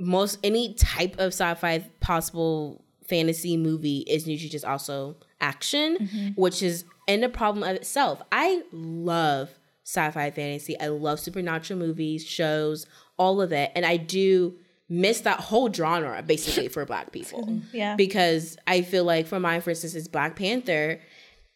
most 0.00 0.38
any 0.42 0.74
type 0.74 1.14
of 1.18 1.28
sci-fi 1.28 1.78
possible 2.00 2.84
fantasy 3.08 3.56
movie 3.56 3.98
is 4.08 4.28
usually 4.28 4.50
just 4.50 4.64
also 4.64 5.16
action, 5.40 5.98
mm-hmm. 6.00 6.28
which 6.40 6.62
is 6.62 6.84
in 7.06 7.20
the 7.20 7.28
problem 7.28 7.62
of 7.62 7.76
itself. 7.76 8.22
I 8.30 8.62
love 8.72 9.50
sci-fi 9.84 10.30
fantasy. 10.30 10.78
I 10.78 10.88
love 10.88 11.18
supernatural 11.18 11.78
movies, 11.78 12.24
shows, 12.24 12.86
all 13.16 13.40
of 13.40 13.52
it. 13.52 13.72
And 13.74 13.86
I 13.86 13.96
do 13.96 14.54
miss 14.88 15.20
that 15.20 15.40
whole 15.40 15.72
genre 15.72 16.22
basically 16.22 16.68
for 16.68 16.84
black 16.84 17.12
people. 17.12 17.60
Yeah. 17.72 17.96
Because 17.96 18.56
I 18.66 18.82
feel 18.82 19.04
like 19.04 19.26
for 19.26 19.40
mine, 19.40 19.60
for 19.60 19.70
instance, 19.70 19.94
is 19.94 20.08
Black 20.08 20.36
Panther, 20.36 21.00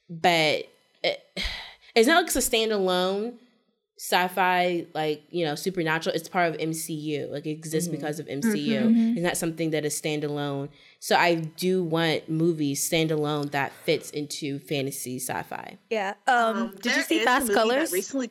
but 0.09 0.65
it, 1.03 1.23
it's 1.95 2.09
not 2.09 2.17
like 2.17 2.27
it's 2.27 2.37
a 2.37 2.51
standalone 2.51 3.35
sci-fi 4.03 4.85
like 4.95 5.23
you 5.31 5.45
know 5.45 5.55
supernatural 5.55 6.13
it's 6.13 6.29
part 6.29 6.53
of 6.53 6.61
mcu 6.61 7.31
like 7.31 7.47
it 7.47 7.51
exists 7.51 7.89
because 7.89 8.19
of 8.19 8.27
mcu 8.27 9.13
it's 9.13 9.23
not 9.23 9.37
something 9.37 9.71
that 9.71 9.85
is 9.85 9.95
standalone. 9.95 10.69
So 10.99 11.15
i 11.15 11.37
do 11.37 11.85
want 11.85 12.29
movies 12.29 12.83
standalone 12.89 13.53
that 13.53 13.73
fits 13.85 14.11
into 14.11 14.59
fantasy 14.59 15.21
sci-fi. 15.21 15.79
Yeah. 15.89 16.15
Um, 16.27 16.57
Um, 16.57 16.75
did 16.83 16.97
you 16.97 17.03
see 17.03 17.25
Fast 17.25 17.53
Colors? 17.53 17.93
Recently, 17.93 18.31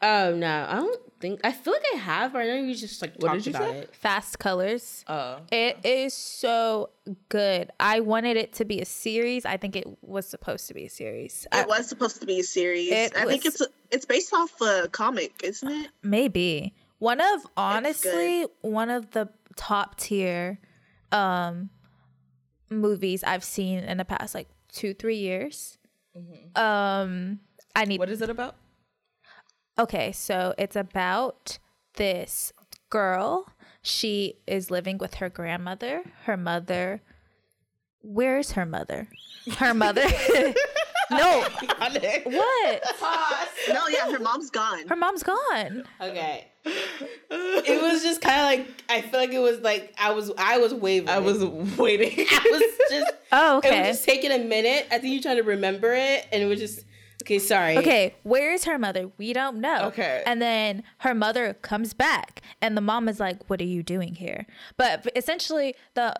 oh 0.00 0.34
no 0.34 0.66
i 0.66 0.76
don't 0.76 1.00
think 1.20 1.40
i 1.44 1.52
feel 1.52 1.72
like 1.74 1.82
i 1.94 1.98
have 1.98 2.32
but 2.32 2.40
i 2.42 2.46
know 2.46 2.54
you 2.56 2.74
just 2.74 3.00
like 3.02 3.12
What 3.16 3.28
talked 3.28 3.44
did 3.44 3.52
you 3.52 3.56
about 3.58 3.70
say? 3.72 3.78
it 3.80 3.94
Fast 3.94 4.38
Colors. 4.38 5.04
Oh. 5.06 5.38
It 5.52 5.78
is 5.84 6.14
so 6.14 6.90
good. 7.28 7.70
I 7.78 8.00
wanted 8.00 8.36
it 8.38 8.54
to 8.54 8.64
be 8.64 8.80
a 8.80 8.84
series. 8.86 9.44
I 9.44 9.56
think 9.58 9.76
it 9.76 9.86
was 10.02 10.26
supposed 10.26 10.66
to 10.68 10.74
be 10.74 10.86
a 10.86 10.90
series. 10.90 11.46
I- 11.52 11.60
it 11.62 11.68
was 11.68 11.86
supposed 11.86 12.20
to 12.20 12.26
be 12.26 12.40
a 12.40 12.42
series. 12.42 12.90
It 12.90 13.14
I 13.16 13.26
think 13.26 13.44
was- 13.44 13.60
it's 13.60 13.72
it's 13.90 14.06
based 14.06 14.32
off 14.32 14.58
a 14.62 14.88
comic, 14.88 15.32
isn't 15.44 15.68
it? 15.70 15.90
maybe 16.02 16.74
one 16.98 17.20
of 17.20 17.46
honestly 17.56 18.46
one 18.62 18.88
of 18.90 19.10
the 19.10 19.28
top 19.56 19.98
tier 19.98 20.58
um 21.12 21.70
movies 22.70 23.22
I've 23.24 23.44
seen 23.44 23.80
in 23.80 23.98
the 23.98 24.04
past 24.04 24.34
like 24.34 24.48
two 24.72 24.94
three 24.94 25.16
years. 25.18 25.76
Um, 26.56 27.40
I 27.76 27.84
need 27.84 27.98
What 27.98 28.10
is 28.10 28.22
it 28.22 28.30
about? 28.30 28.56
Okay, 29.80 30.12
so 30.12 30.54
it's 30.58 30.76
about 30.76 31.58
this 31.94 32.52
girl. 32.90 33.46
She 33.80 34.34
is 34.46 34.70
living 34.70 34.98
with 34.98 35.14
her 35.14 35.30
grandmother. 35.30 36.02
Her 36.24 36.36
mother. 36.36 37.00
Where's 38.02 38.52
her 38.52 38.66
mother? 38.66 39.08
Her 39.56 39.72
mother. 39.72 40.02
no. 41.10 41.44
What? 41.80 42.82
No, 43.68 43.88
yeah, 43.88 44.10
her 44.12 44.18
mom's 44.18 44.50
gone. 44.50 44.86
Her 44.86 44.96
mom's 44.96 45.22
gone. 45.22 45.84
okay 46.02 46.46
it 47.30 47.80
was 47.80 48.02
just 48.02 48.20
kind 48.20 48.38
of 48.38 48.44
like 48.44 48.82
i 48.90 49.00
feel 49.00 49.18
like 49.18 49.30
it 49.32 49.38
was 49.38 49.60
like 49.60 49.94
i 49.98 50.10
was 50.10 50.30
i 50.36 50.58
was 50.58 50.74
wavering 50.74 51.08
I 51.08 51.18
was 51.18 51.42
waiting. 51.78 52.26
i 52.30 52.48
was 52.50 52.62
just 52.90 53.12
Oh, 53.32 53.56
okay. 53.58 53.68
it 53.68 53.78
was 53.80 53.96
just 53.96 54.04
taking 54.04 54.30
a 54.30 54.38
minute 54.44 54.86
i 54.90 54.98
think 54.98 55.14
you're 55.14 55.22
trying 55.22 55.38
to 55.38 55.42
remember 55.42 55.94
it 55.94 56.26
and 56.30 56.42
it 56.42 56.44
was 56.46 56.60
just 56.60 56.84
okay 57.22 57.38
sorry 57.38 57.78
Okay, 57.78 58.14
where's 58.22 58.64
her 58.64 58.78
mother? 58.78 59.10
We 59.18 59.32
don't 59.32 59.60
know. 59.60 59.86
Okay. 59.86 60.22
And 60.26 60.40
then 60.40 60.82
her 60.98 61.14
mother 61.14 61.54
comes 61.54 61.94
back 61.94 62.42
and 62.60 62.76
the 62.76 62.80
mom 62.80 63.08
is 63.08 63.20
like, 63.20 63.48
"What 63.48 63.60
are 63.60 63.64
you 63.64 63.82
doing 63.82 64.14
here?" 64.14 64.46
But 64.76 65.10
essentially 65.16 65.74
the 65.94 66.14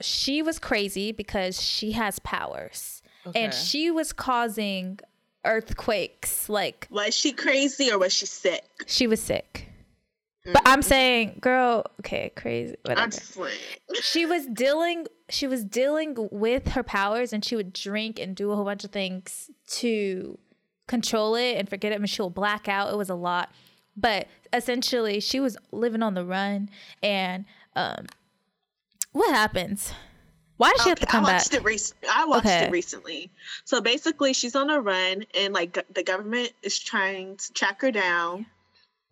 she 0.00 0.42
was 0.42 0.58
crazy 0.58 1.12
because 1.12 1.60
she 1.60 1.92
has 1.92 2.18
powers. 2.20 3.02
And 3.36 3.54
she 3.54 3.90
was 3.90 4.12
causing 4.12 4.98
earthquakes 5.44 6.48
like 6.48 6.88
Was 6.90 7.14
she 7.14 7.32
crazy 7.32 7.90
or 7.90 7.98
was 7.98 8.12
she 8.12 8.26
sick? 8.26 8.64
She 8.86 9.06
was 9.06 9.20
sick. 9.20 9.68
But 10.44 10.62
I'm 10.64 10.82
saying, 10.82 11.38
girl, 11.40 11.84
okay, 12.00 12.32
crazy. 12.34 12.74
I'm 12.86 13.10
just 13.10 13.36
like, 13.36 13.52
She 14.00 14.26
was 14.26 14.46
dealing 14.46 15.06
she 15.30 15.46
was 15.46 15.64
dealing 15.64 16.28
with 16.32 16.68
her 16.68 16.82
powers 16.82 17.32
and 17.32 17.44
she 17.44 17.54
would 17.56 17.72
drink 17.72 18.18
and 18.18 18.34
do 18.34 18.50
a 18.50 18.56
whole 18.56 18.64
bunch 18.64 18.84
of 18.84 18.90
things 18.90 19.50
to 19.68 20.38
control 20.88 21.36
it 21.36 21.56
and 21.56 21.68
forget 21.68 21.92
it 21.92 21.94
and 22.00 22.10
she'll 22.10 22.28
black 22.28 22.68
out. 22.68 22.92
It 22.92 22.96
was 22.96 23.08
a 23.08 23.14
lot. 23.14 23.50
But 23.96 24.26
essentially 24.52 25.20
she 25.20 25.38
was 25.38 25.56
living 25.70 26.02
on 26.02 26.14
the 26.14 26.24
run 26.24 26.70
and 27.02 27.44
um 27.76 28.06
what 29.12 29.30
happens? 29.34 29.92
Why 30.56 30.70
did 30.72 30.80
she 30.82 30.88
have 30.90 30.98
to 31.00 31.06
Okay, 31.06 31.10
come 31.12 31.24
I 31.24 31.28
back? 31.28 31.38
watched 31.40 31.54
it. 31.54 31.64
Rec- 31.64 32.10
I 32.10 32.24
watched 32.24 32.46
Okay. 32.46 32.64
it 32.66 32.70
recently. 32.70 33.30
So 33.64 33.80
basically, 33.80 34.32
she's 34.32 34.54
on 34.54 34.70
a 34.70 34.80
run, 34.80 35.24
and 35.34 35.52
like 35.52 35.76
the 35.92 36.02
government 36.04 36.52
is 36.62 36.78
trying 36.78 37.36
to 37.36 37.52
track 37.52 37.80
her 37.82 37.90
down 37.90 38.46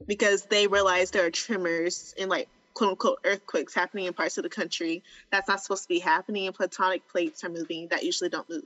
because 0.06 0.42
they 0.46 0.66
realize 0.66 1.10
there 1.10 1.26
are 1.26 1.30
tremors 1.30 2.14
and 2.18 2.28
like 2.30 2.48
quote 2.74 2.90
unquote 2.90 3.18
earthquakes 3.24 3.74
happening 3.74 4.06
in 4.06 4.12
parts 4.12 4.38
of 4.38 4.44
the 4.44 4.48
country 4.50 5.02
that's 5.30 5.48
not 5.48 5.60
supposed 5.62 5.82
to 5.82 5.88
be 5.88 5.98
happening, 5.98 6.46
and 6.46 6.54
platonic 6.54 7.06
plates 7.08 7.44
are 7.44 7.48
moving 7.48 7.88
that 7.88 8.02
usually 8.04 8.30
don't 8.30 8.48
move. 8.48 8.64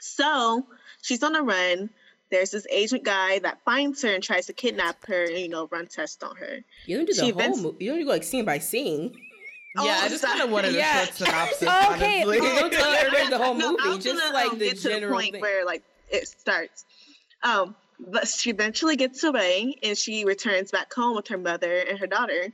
So 0.00 0.66
she's 1.02 1.22
on 1.22 1.36
a 1.36 1.42
run. 1.42 1.90
There's 2.30 2.50
this 2.50 2.66
agent 2.70 3.04
guy 3.04 3.40
that 3.40 3.58
finds 3.64 4.02
her 4.02 4.08
and 4.14 4.22
tries 4.22 4.46
to 4.46 4.52
kidnap 4.52 5.06
her 5.06 5.24
and 5.24 5.38
you 5.38 5.48
know 5.48 5.68
run 5.70 5.86
tests 5.86 6.22
on 6.22 6.36
her. 6.36 6.58
you 6.86 6.96
don't 6.96 7.06
do 7.06 7.12
the 7.14 7.20
She 7.26 7.30
whole 7.30 7.56
movie 7.56 7.84
you 7.84 7.90
don't 7.90 8.00
do 8.00 8.06
like 8.08 8.24
scene 8.24 8.44
by 8.44 8.58
scene 8.58 9.12
yeah, 9.74 9.82
Oh, 9.84 10.04
I 10.04 10.08
just 10.10 10.22
kind 10.22 10.34
of 10.34 10.40
sorry. 10.40 10.52
wanted 10.52 10.74
a 10.74 10.78
Yeah. 10.78 11.04
short 11.04 11.14
synopsis. 11.14 11.62
Okay. 11.62 12.22
honestly. 12.24 12.38
don't 12.40 12.70
tell 12.72 12.92
everybody 12.92 13.30
the 13.30 13.38
whole 13.38 13.54
movie 13.54 13.88
was 13.88 14.04
just 14.04 14.20
gonna, 14.20 14.34
like 14.34 14.52
um, 14.52 14.58
the 14.58 14.66
get 14.66 14.78
to 14.80 14.88
the 15.00 15.08
point 15.08 15.32
thing 15.32 15.40
where 15.40 15.64
like 15.64 15.82
it 16.10 16.28
starts. 16.28 16.84
Um, 17.42 17.74
but 17.98 18.26
she 18.28 18.50
eventually 18.50 18.96
gets 18.96 19.22
away 19.24 19.76
and 19.82 19.96
she 19.96 20.24
returns 20.24 20.70
back 20.70 20.92
home 20.92 21.16
with 21.16 21.28
her 21.28 21.38
mother 21.38 21.76
and 21.78 21.98
her 21.98 22.06
daughter. 22.06 22.48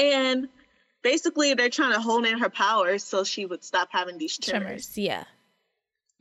And 0.00 0.48
basically, 1.02 1.54
they're 1.54 1.68
trying 1.68 1.92
to 1.92 2.00
hold 2.00 2.26
in 2.26 2.38
her 2.38 2.50
powers 2.50 3.04
so 3.04 3.24
she 3.24 3.44
would 3.46 3.64
stop 3.64 3.88
having 3.90 4.18
these 4.18 4.38
tremors. 4.38 4.92
Tremors. 4.94 4.98
Yeah. 4.98 5.24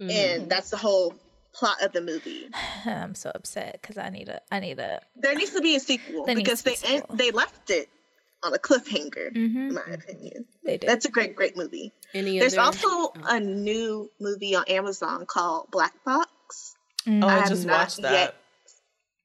Mhm. 0.01 0.11
And 0.11 0.49
that's 0.49 0.69
the 0.71 0.77
whole 0.77 1.13
plot 1.53 1.81
of 1.81 1.91
the 1.91 2.01
movie. 2.01 2.49
I'm 2.85 3.15
so 3.15 3.31
upset 3.33 3.79
because 3.81 3.97
I 3.97 4.09
need 4.09 4.29
a 4.29 4.41
I 4.51 4.59
need 4.59 4.79
a 4.79 5.01
There 5.15 5.35
needs 5.35 5.51
to 5.51 5.61
be 5.61 5.75
a 5.75 5.79
sequel 5.79 6.25
because 6.25 6.61
be 6.61 6.75
they 6.75 6.87
a 6.87 6.91
end, 6.95 7.03
they 7.13 7.31
left 7.31 7.69
it 7.69 7.89
on 8.43 8.53
a 8.55 8.57
cliffhanger, 8.57 9.31
Mhm. 9.35 9.69
in 9.69 9.73
my 9.75 9.83
opinion. 9.93 10.45
they 10.63 10.77
did. 10.77 10.89
That's 10.89 11.05
a 11.05 11.11
great, 11.11 11.35
great 11.35 11.55
movie. 11.55 11.93
Any 12.13 12.39
There's 12.39 12.53
other- 12.57 12.61
also 12.63 12.87
oh. 12.89 13.13
a 13.27 13.39
new 13.39 14.09
movie 14.19 14.55
on 14.55 14.63
Amazon 14.67 15.25
called 15.27 15.69
Black 15.71 15.93
Box. 16.03 16.31
Mm. 17.07 17.23
Oh, 17.23 17.27
I 17.27 17.35
I 17.35 17.39
have 17.39 17.49
just 17.49 17.65
not 17.65 17.79
watched 17.79 18.01
that. 18.01 18.11
yet 18.13 18.35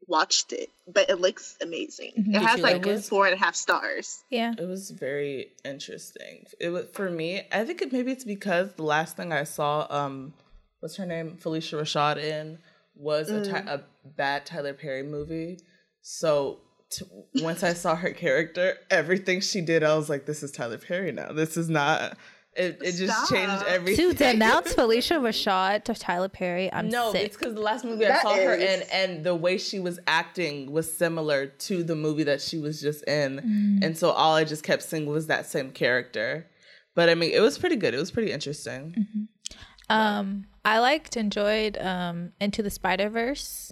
watched 0.08 0.52
it, 0.52 0.70
but 0.86 1.10
it 1.10 1.20
looks 1.20 1.56
amazing. 1.60 2.12
Mhm. 2.16 2.28
It 2.28 2.32
Did 2.34 2.42
has 2.42 2.60
like 2.60 2.74
like 2.76 2.86
it? 2.86 3.04
four 3.04 3.26
and 3.26 3.34
a 3.34 3.38
half 3.38 3.56
stars. 3.56 4.22
yeah. 4.30 4.54
It 4.56 4.66
was 4.66 4.90
very 4.90 5.48
interesting. 5.64 6.46
It 6.60 6.68
was 6.70 6.86
for 6.92 7.10
me. 7.10 7.42
I 7.50 7.64
think 7.64 7.82
it, 7.82 7.92
maybe 7.92 8.12
it's 8.12 8.24
because 8.24 8.72
the 8.74 8.84
last 8.84 9.16
thing 9.16 9.32
I 9.32 9.44
saw, 9.44 9.86
um, 9.90 10.32
what's 10.80 10.96
her 10.96 11.06
name, 11.06 11.38
Phylicia 11.42 11.80
Rashad 11.80 12.18
in, 12.18 12.58
was 12.94 13.30
a, 13.30 13.44
Ty- 13.50 13.64
a 13.66 13.80
bad 14.04 14.46
Tyler 14.46 14.74
Perry 14.74 15.02
movie. 15.02 15.58
So 16.02 16.60
t- 16.90 17.04
once 17.42 17.62
I 17.64 17.72
saw 17.72 17.96
her 17.96 18.10
character, 18.12 18.78
everything 18.90 19.40
she 19.40 19.60
did, 19.60 19.82
I 19.82 19.96
was 19.96 20.08
like, 20.08 20.24
"This 20.24 20.42
is 20.44 20.52
Tyler 20.52 20.78
Perry 20.78 21.10
now. 21.12 21.32
This 21.32 21.56
is 21.56 21.68
not." 21.68 22.16
It, 22.56 22.78
it 22.82 22.92
just 22.92 23.30
changed 23.30 23.52
Stop. 23.58 23.68
everything. 23.68 24.10
To 24.10 24.14
denounce 24.14 24.72
Phylicia 24.76 25.20
Rashad 25.20 25.84
to 25.84 25.94
Tyler 25.94 26.28
Perry, 26.28 26.72
I'm 26.72 26.88
No, 26.88 27.12
sick. 27.12 27.26
it's 27.26 27.36
because 27.36 27.54
the 27.54 27.60
last 27.60 27.84
movie 27.84 28.06
I 28.06 28.08
That 28.08 28.22
saw 28.22 28.34
her 28.34 28.54
in, 28.54 28.82
and 28.92 29.24
the 29.24 29.34
way 29.34 29.58
she 29.58 29.78
was 29.78 29.98
acting 30.06 30.72
was 30.72 30.90
similar 30.96 31.46
to 31.46 31.84
the 31.84 31.94
movie 31.94 32.24
that 32.24 32.40
she 32.40 32.58
was 32.58 32.80
just 32.80 33.04
in, 33.04 33.40
Mm. 33.40 33.84
and 33.84 33.98
so 33.98 34.10
all 34.10 34.34
I 34.34 34.44
just 34.44 34.62
kept 34.62 34.82
seeing 34.82 35.06
was 35.06 35.26
that 35.26 35.44
same 35.46 35.70
character. 35.70 36.46
But 36.94 37.10
I 37.10 37.14
mean, 37.14 37.30
it 37.32 37.40
was 37.40 37.58
pretty 37.58 37.76
good. 37.76 37.92
It 37.92 37.98
was 37.98 38.10
pretty 38.10 38.32
interesting. 38.32 38.94
Mm-hmm. 38.98 39.92
Um, 39.94 40.46
I 40.64 40.78
liked, 40.78 41.16
enjoyed 41.16 41.76
um, 41.78 42.32
Into 42.40 42.62
the 42.62 42.70
Spider 42.70 43.08
Verse. 43.08 43.70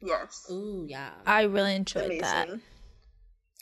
Yes. 0.00 0.46
Ooh, 0.50 0.84
yeah. 0.88 1.10
I 1.26 1.42
really 1.42 1.74
enjoyed 1.74 2.04
Amazing. 2.06 2.20
that, 2.20 2.48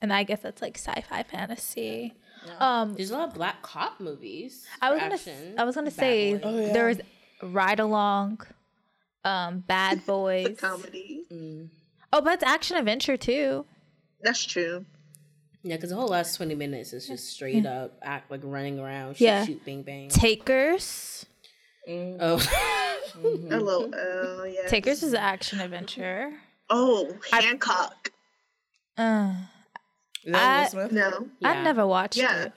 and 0.03 0.13
I 0.13 0.25
guess 0.25 0.41
that's 0.41 0.61
like 0.61 0.77
sci-fi 0.77 1.23
fantasy. 1.23 2.15
Um, 2.59 2.95
There's 2.95 3.11
a 3.11 3.17
lot 3.19 3.29
of 3.29 3.35
black 3.35 3.63
cop 3.63 4.01
movies. 4.01 4.67
I 4.81 4.91
was 4.91 5.01
gonna, 5.01 5.15
action. 5.15 5.55
I 5.59 5.65
was 5.65 5.75
gonna 5.75 5.91
say 5.91 6.35
Boys. 6.35 6.41
Oh, 6.45 6.59
yeah. 6.59 6.73
there 6.73 6.87
was 6.89 7.01
Ride 7.43 7.81
Along, 7.81 8.41
um, 9.25 9.61
Bad 9.67 9.99
The 10.07 10.07
Boys. 10.07 10.59
comedy. 10.61 11.25
oh, 12.13 12.21
but 12.21 12.35
it's 12.35 12.43
action 12.45 12.77
adventure 12.77 13.17
too. 13.17 13.65
That's 14.23 14.45
true. 14.45 14.85
Yeah, 15.63 15.77
because 15.77 15.91
the 15.91 15.97
whole 15.97 16.09
last 16.09 16.37
20 16.37 16.55
minutes 16.55 16.93
is 16.95 17.07
just 17.07 17.29
straight 17.29 17.67
up 17.67 17.99
act 18.03 18.31
like 18.31 18.41
running 18.43 18.79
around, 18.79 19.17
shoot, 19.19 19.25
Yeah. 19.25 19.45
shoot, 19.45 19.63
bang, 19.65 19.83
bang. 19.83 20.09
Takers. 20.09 21.27
Oh, 21.89 22.37
A 23.17 23.19
little, 23.59 23.91
oh 23.97 24.45
yeah. 24.45 24.69
Takers 24.69 25.03
is 25.03 25.13
action 25.15 25.61
adventure. 25.61 26.33
Oh, 26.71 27.15
Hancock. 27.31 28.13
Uh, 28.97 29.33
Is 29.33 29.37
that 29.37 29.60
I- 30.35 30.63
Will 30.63 30.69
Smith? 30.71 30.93
No. 30.93 31.29
I 31.45 31.55
Yeah. 31.55 31.63
never 31.63 31.87
watched 31.87 32.17
Yeah. 32.19 32.45
it. 32.45 32.53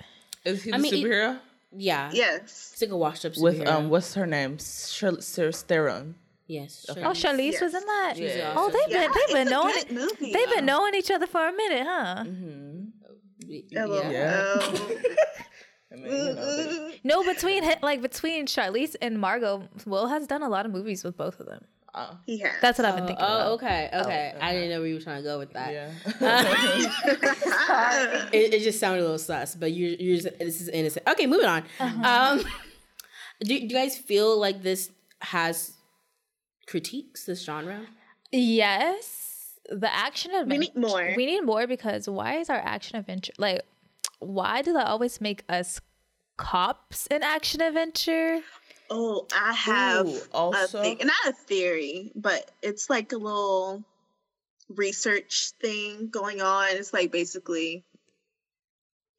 Is 0.46 0.64
he 0.64 0.72
the 0.72 0.78
I 0.78 0.80
mean, 0.80 0.94
it- 0.94 0.98
superhero? 1.04 1.40
yeah. 1.72 2.10
Yes. 2.14 2.72
It's 2.74 2.82
like 2.82 2.92
a 2.92 2.98
washed 2.98 3.26
up 3.26 3.34
With 3.38 3.66
um, 3.68 3.90
what's 3.90 4.14
her 4.16 4.26
name? 4.28 4.58
Charlize 4.58 5.62
Theron. 5.64 6.16
yes. 6.48 6.86
Okay. 6.90 7.02
Oh, 7.04 7.12
Charlize. 7.12 7.24
Charlize 7.24 7.52
Yes. 7.54 7.62
was 7.62 7.74
in 7.74 7.86
that. 7.86 8.14
Yeah. 8.18 8.54
Oh, 8.58 8.70
they've 8.70 8.82
Yeah, 8.90 9.08
been 9.08 9.12
they've 9.16 9.36
been 9.36 9.50
knowing 9.50 9.74
good 9.76 9.92
movie. 9.92 10.34
they've 10.34 10.50
been 10.50 10.66
knowing 10.66 10.96
each 10.96 11.12
other 11.12 11.28
for 11.28 11.48
a 11.48 11.54
minute, 11.54 11.86
huh? 11.88 12.24
A 12.26 13.88
little, 13.88 14.12
Yeah. 14.12 14.56
I 15.92 15.96
mean, 15.96 16.06
you 16.12 16.34
know, 16.34 16.34
they- 16.80 17.00
No, 17.04 17.24
between 17.24 17.64
like 17.82 18.02
between 18.02 18.46
Charlize 18.48 18.96
and 19.02 19.20
Margot, 19.20 19.68
Will 19.86 20.08
has 20.08 20.26
done 20.28 20.42
a 20.42 20.50
lot 20.50 20.66
of 20.66 20.72
movies 20.72 21.04
with 21.04 21.16
both 21.18 21.40
of 21.40 21.46
them. 21.46 21.64
Oh, 21.96 22.18
He 22.26 22.40
has. 22.40 22.52
That's 22.62 22.78
what 22.80 22.86
I've 22.86 22.96
been 22.96 23.04
Oh, 23.04 23.08
thinking. 23.08 23.26
oh, 23.26 23.36
about. 23.36 23.52
okay, 23.54 23.90
okay. 23.94 24.36
I 24.40 24.54
didn't 24.54 24.70
know 24.70 24.80
where 24.80 24.88
you 24.88 24.96
were 24.96 25.02
trying 25.02 25.18
to 25.18 25.24
go 25.24 25.38
with 25.40 25.54
that. 25.54 25.74
yeah. 25.74 25.92
It, 28.34 28.54
it 28.54 28.64
just 28.64 28.80
sounded 28.80 29.00
a 29.02 29.04
little 29.04 29.18
sus, 29.20 29.56
but 29.56 29.72
you 29.72 29.96
you're 30.00 30.18
just, 30.18 30.38
this 30.40 30.62
is 30.62 30.70
innocent. 30.70 31.08
Okay, 31.08 31.26
moving 31.28 31.46
on. 31.48 31.64
Um, 31.80 32.40
do, 33.42 33.46
do 33.48 33.54
you 33.66 33.70
guys 33.70 33.98
feel 33.98 34.40
like 34.40 34.62
this 34.64 34.92
has 35.22 35.74
critiques 36.68 37.26
this 37.26 37.44
genre? 37.44 37.82
Yes, 38.32 39.60
the 39.70 39.94
action 39.94 40.32
adventure. 40.32 40.50
We 40.50 40.58
need 40.58 40.76
more. 40.76 41.14
We 41.16 41.26
need 41.26 41.42
more 41.42 41.68
because 41.68 42.10
why 42.10 42.38
is 42.38 42.50
our 42.50 42.58
action 42.58 42.98
adventure 42.98 43.34
like? 43.38 43.62
Why 44.20 44.62
do 44.62 44.74
they 44.74 44.80
always 44.80 45.20
make 45.22 45.44
us 45.50 45.82
cops 46.38 47.08
in 47.08 47.22
action 47.24 47.62
adventure? 47.62 48.40
Oh, 48.90 49.28
I 49.36 49.54
have 49.54 50.08
Ooh, 50.08 50.22
also- 50.32 50.80
a 50.80 50.82
thing, 50.84 51.00
not 51.04 51.28
a 51.28 51.34
theory, 51.34 52.12
but 52.16 52.50
it's 52.62 52.90
like 52.90 53.12
a 53.12 53.18
little 53.18 53.84
research 54.70 55.52
thing 55.62 56.10
going 56.10 56.42
on. 56.42 56.68
It's 56.72 56.94
like 56.94 57.12
basically 57.12 57.84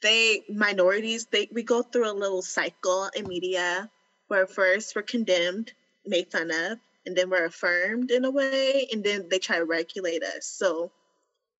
they 0.03 0.43
minorities 0.49 1.27
they 1.27 1.49
we 1.53 1.62
go 1.62 1.83
through 1.83 2.11
a 2.11 2.12
little 2.12 2.43
cycle 2.43 3.09
in 3.15 3.27
media 3.27 3.91
where 4.29 4.47
first 4.47 4.95
we're 4.95 5.03
condemned, 5.03 5.73
made 6.07 6.31
fun 6.31 6.51
of, 6.51 6.79
and 7.07 7.17
then 7.17 7.31
we're 7.31 7.47
affirmed 7.47 8.11
in 8.11 8.25
a 8.25 8.31
way, 8.31 8.89
and 8.93 9.05
then 9.05 9.29
they 9.31 9.39
try 9.39 9.59
to 9.59 9.65
regulate 9.65 10.23
us. 10.23 10.47
So 10.47 10.91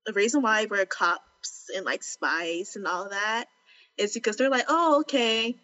the 0.05 0.13
reason 0.13 0.41
why 0.41 0.67
we're 0.69 0.85
cops 0.85 1.69
and 1.75 1.85
like 1.85 2.03
spies 2.03 2.75
and 2.75 2.87
all 2.87 3.09
that 3.09 3.45
is 3.97 4.13
because 4.13 4.35
they're 4.35 4.49
like, 4.49 4.65
oh, 4.67 5.01
okay, 5.01 5.55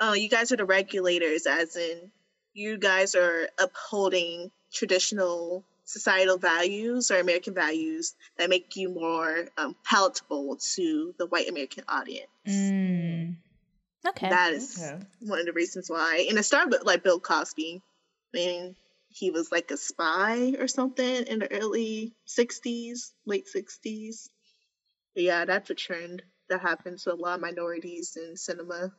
oh, 0.00 0.14
you 0.14 0.28
guys 0.28 0.50
are 0.50 0.56
the 0.56 0.64
regulators, 0.64 1.46
as 1.46 1.76
in 1.76 2.10
you 2.54 2.78
guys 2.78 3.14
are 3.14 3.48
upholding 3.60 4.50
traditional 4.72 5.64
societal 5.84 6.38
values 6.38 7.10
or 7.10 7.18
American 7.18 7.54
values 7.54 8.14
that 8.38 8.48
make 8.48 8.76
you 8.76 8.88
more 8.88 9.46
um, 9.58 9.76
palatable 9.84 10.56
to 10.74 11.14
the 11.18 11.26
white 11.26 11.48
American 11.48 11.84
audience. 11.88 12.28
Mm. 12.48 13.36
Okay. 14.06 14.30
That 14.30 14.52
is 14.54 14.78
Okay. 14.78 15.04
one 15.20 15.40
of 15.40 15.46
the 15.46 15.52
reasons 15.52 15.90
why. 15.90 16.26
And 16.28 16.38
it 16.38 16.44
started 16.44 16.70
with 16.70 16.84
like 16.84 17.02
Bill 17.02 17.20
Cosby. 17.20 17.82
I 17.82 18.36
mean, 18.36 18.76
he 19.08 19.30
was 19.30 19.50
like 19.52 19.70
a 19.70 19.76
spy 19.76 20.54
or 20.58 20.68
something 20.68 21.26
in 21.26 21.40
the 21.40 21.52
early 21.60 22.14
60s, 22.26 23.12
late 23.26 23.46
60s. 23.54 24.28
But 25.14 25.24
yeah, 25.24 25.44
that's 25.44 25.70
a 25.70 25.74
trend 25.74 26.22
that 26.48 26.60
happens 26.60 27.04
to 27.04 27.12
a 27.12 27.14
lot 27.14 27.34
of 27.34 27.40
minorities 27.40 28.16
in 28.16 28.36
cinema 28.36 28.92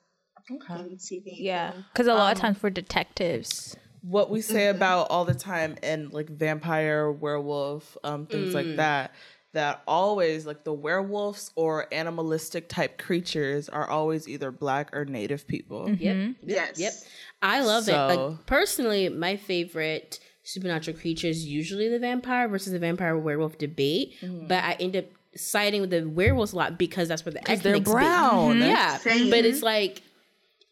Okay. 0.50 0.74
and 0.74 0.98
TV. 0.98 1.36
yeah, 1.38 1.74
because 1.92 2.08
a 2.08 2.14
lot 2.14 2.32
of 2.34 2.38
Um, 2.38 2.42
times 2.54 2.64
we're 2.64 2.70
detectives. 2.72 3.76
What 4.04 4.30
we 4.32 4.42
say 4.42 4.68
about 4.68 5.08
all 5.12 5.26
the 5.26 5.36
time 5.36 5.76
in 5.84 6.10
like 6.10 6.30
vampire, 6.30 7.12
werewolf, 7.12 7.98
um, 8.04 8.26
things 8.26 8.54
like 8.54 8.76
that. 8.78 9.14
That 9.54 9.82
always 9.86 10.46
like 10.46 10.64
the 10.64 10.72
werewolves 10.74 11.52
or 11.56 11.86
animalistic 11.94 12.70
type 12.70 12.98
creatures 12.98 13.68
are 13.68 13.88
always 13.90 14.28
either 14.30 14.50
black 14.50 14.96
or 14.96 15.04
native 15.04 15.46
people. 15.46 15.90
Yep. 15.90 16.00
yep 16.00 16.36
Yes. 16.42 16.80
Yep. 16.80 16.94
I 17.42 17.62
love 17.62 17.90
it. 17.90 17.94
Like 17.98 18.46
personally, 18.46 19.10
my 19.10 19.36
favorite 19.36 20.22
supernatural 20.44 20.98
creature 20.98 21.28
is 21.28 21.46
usually 21.46 21.90
the 21.90 22.00
vampire 22.00 22.48
versus 22.48 22.72
the 22.72 22.80
vampire 22.80 23.18
werewolf 23.18 23.58
debate. 23.58 24.16
But 24.22 24.64
I 24.64 24.78
end 24.80 24.96
up 24.96 25.06
siding 25.36 25.82
with 25.82 25.90
the 25.90 26.08
werewolves 26.08 26.54
a 26.54 26.56
lot 26.56 26.80
because 26.80 27.10
that's 27.10 27.26
where 27.26 27.34
the 27.34 27.40
Because 27.40 27.62
they're 27.62 27.74
ethnics 27.76 27.90
be. 27.90 27.94
brown. 27.94 28.58
Yeah, 28.60 28.98
Same. 29.00 29.30
but 29.30 29.44
it's 29.44 29.62
like, 29.62 30.02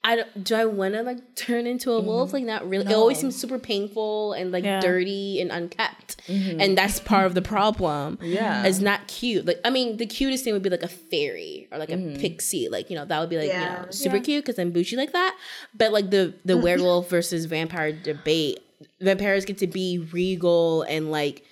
I 0.02 0.24
do 0.42 0.56
I 0.56 0.66
want 0.66 0.94
to 0.94 1.04
like 1.04 1.18
turn 1.36 1.68
into 1.68 1.92
a 1.92 2.00
wolf? 2.00 2.30
Mm-hmm. 2.30 2.36
Like 2.36 2.44
not 2.46 2.70
really. 2.70 2.86
It 2.86 2.94
always 2.94 3.20
seems 3.20 3.36
super 3.36 3.60
painful 3.60 4.34
and 4.34 4.52
like 4.52 4.64
Yeah. 4.64 4.80
dirty 4.80 5.42
and 5.42 5.52
unkept, 5.52 6.26
mm-hmm. 6.28 6.62
and 6.62 6.78
that's 6.78 7.00
part 7.02 7.26
of 7.26 7.36
the 7.36 7.42
problem. 7.42 8.18
Yeah. 8.22 8.66
it's 8.66 8.80
not 8.80 9.08
cute. 9.08 9.46
Like 9.46 9.60
I 9.66 9.70
mean, 9.70 9.98
the 9.98 10.06
cutest 10.06 10.44
thing 10.46 10.54
would 10.54 10.64
be 10.64 10.70
like 10.70 10.84
a 10.84 10.88
fairy 10.88 11.68
or 11.72 11.78
like 11.78 11.90
a 11.90 11.98
mm-hmm. 11.98 12.20
pixie. 12.20 12.70
Like 12.70 12.90
you 12.90 12.96
know 12.96 13.06
that 13.06 13.20
would 13.20 13.30
be 13.30 13.38
like 13.38 13.48
you 13.48 13.60
know 13.60 13.88
super 13.90 14.20
cute 14.20 14.46
because 14.46 14.58
I'm 14.58 14.72
bougie 14.72 14.96
like 14.96 15.12
that. 15.12 15.38
But 15.74 15.92
like 15.92 16.10
the 16.10 16.34
the 16.46 16.58
werewolf 16.66 17.10
versus 17.10 17.46
vampire 17.46 17.92
debate, 17.92 18.62
vampires 19.02 19.44
get 19.44 19.58
to 19.58 19.68
be 19.68 20.08
regal 20.14 20.84
and 20.84 21.12
like 21.12 21.44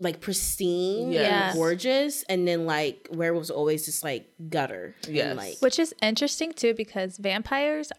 like 0.00 0.20
pristine 0.20 1.10
Yes. 1.10 1.52
and 1.52 1.58
gorgeous 1.58 2.22
and 2.24 2.46
then 2.46 2.66
like 2.66 3.08
werewolves 3.10 3.50
always 3.50 3.84
just 3.84 4.04
like 4.04 4.30
gutter 4.48 4.94
Yes. 5.08 5.26
and 5.26 5.36
like 5.38 5.56
Which 5.60 5.78
is 5.78 5.94
interesting 6.00 6.52
too 6.52 6.74
because 6.74 7.16
vampires 7.16 7.90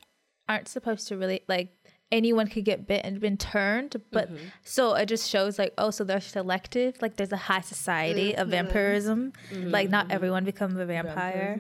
aren't 0.48 0.68
supposed 0.68 1.08
to 1.10 1.18
really 1.18 1.42
like 1.48 1.74
anyone 2.12 2.48
could 2.48 2.66
get 2.66 2.88
bit 2.88 3.02
and 3.06 3.20
been 3.20 3.38
turned, 3.38 3.96
but 4.12 4.34
mm-hmm. 4.34 4.44
so 4.64 4.96
it 4.96 5.06
just 5.06 5.30
shows 5.30 5.60
like 5.60 5.74
oh 5.78 5.92
so 5.92 6.04
they're 6.04 6.20
selective. 6.20 7.02
Like 7.02 7.18
there's 7.18 7.32
a 7.32 7.38
high 7.38 7.62
society 7.62 8.34
of 8.34 8.44
mm-hmm. 8.48 8.52
vampirism. 8.52 9.34
Mm-hmm. 9.52 9.70
Like 9.70 9.90
not 9.90 10.12
everyone 10.12 10.44
becomes 10.44 10.78
a 10.80 10.86
vampire. 10.86 11.60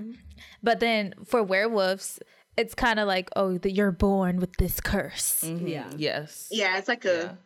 But 0.63 0.79
then 0.79 1.13
for 1.25 1.43
werewolves, 1.43 2.19
it's 2.57 2.73
kind 2.73 2.99
of 2.99 3.07
like 3.07 3.29
oh 3.35 3.57
that 3.59 3.71
you're 3.71 3.91
born 3.91 4.39
with 4.39 4.53
this 4.57 4.79
curse. 4.79 5.43
yeah 5.43 5.89
Yes. 5.95 6.47
Yeah, 6.49 6.77
it's 6.77 6.87
like 6.87 7.05
a 7.05 7.37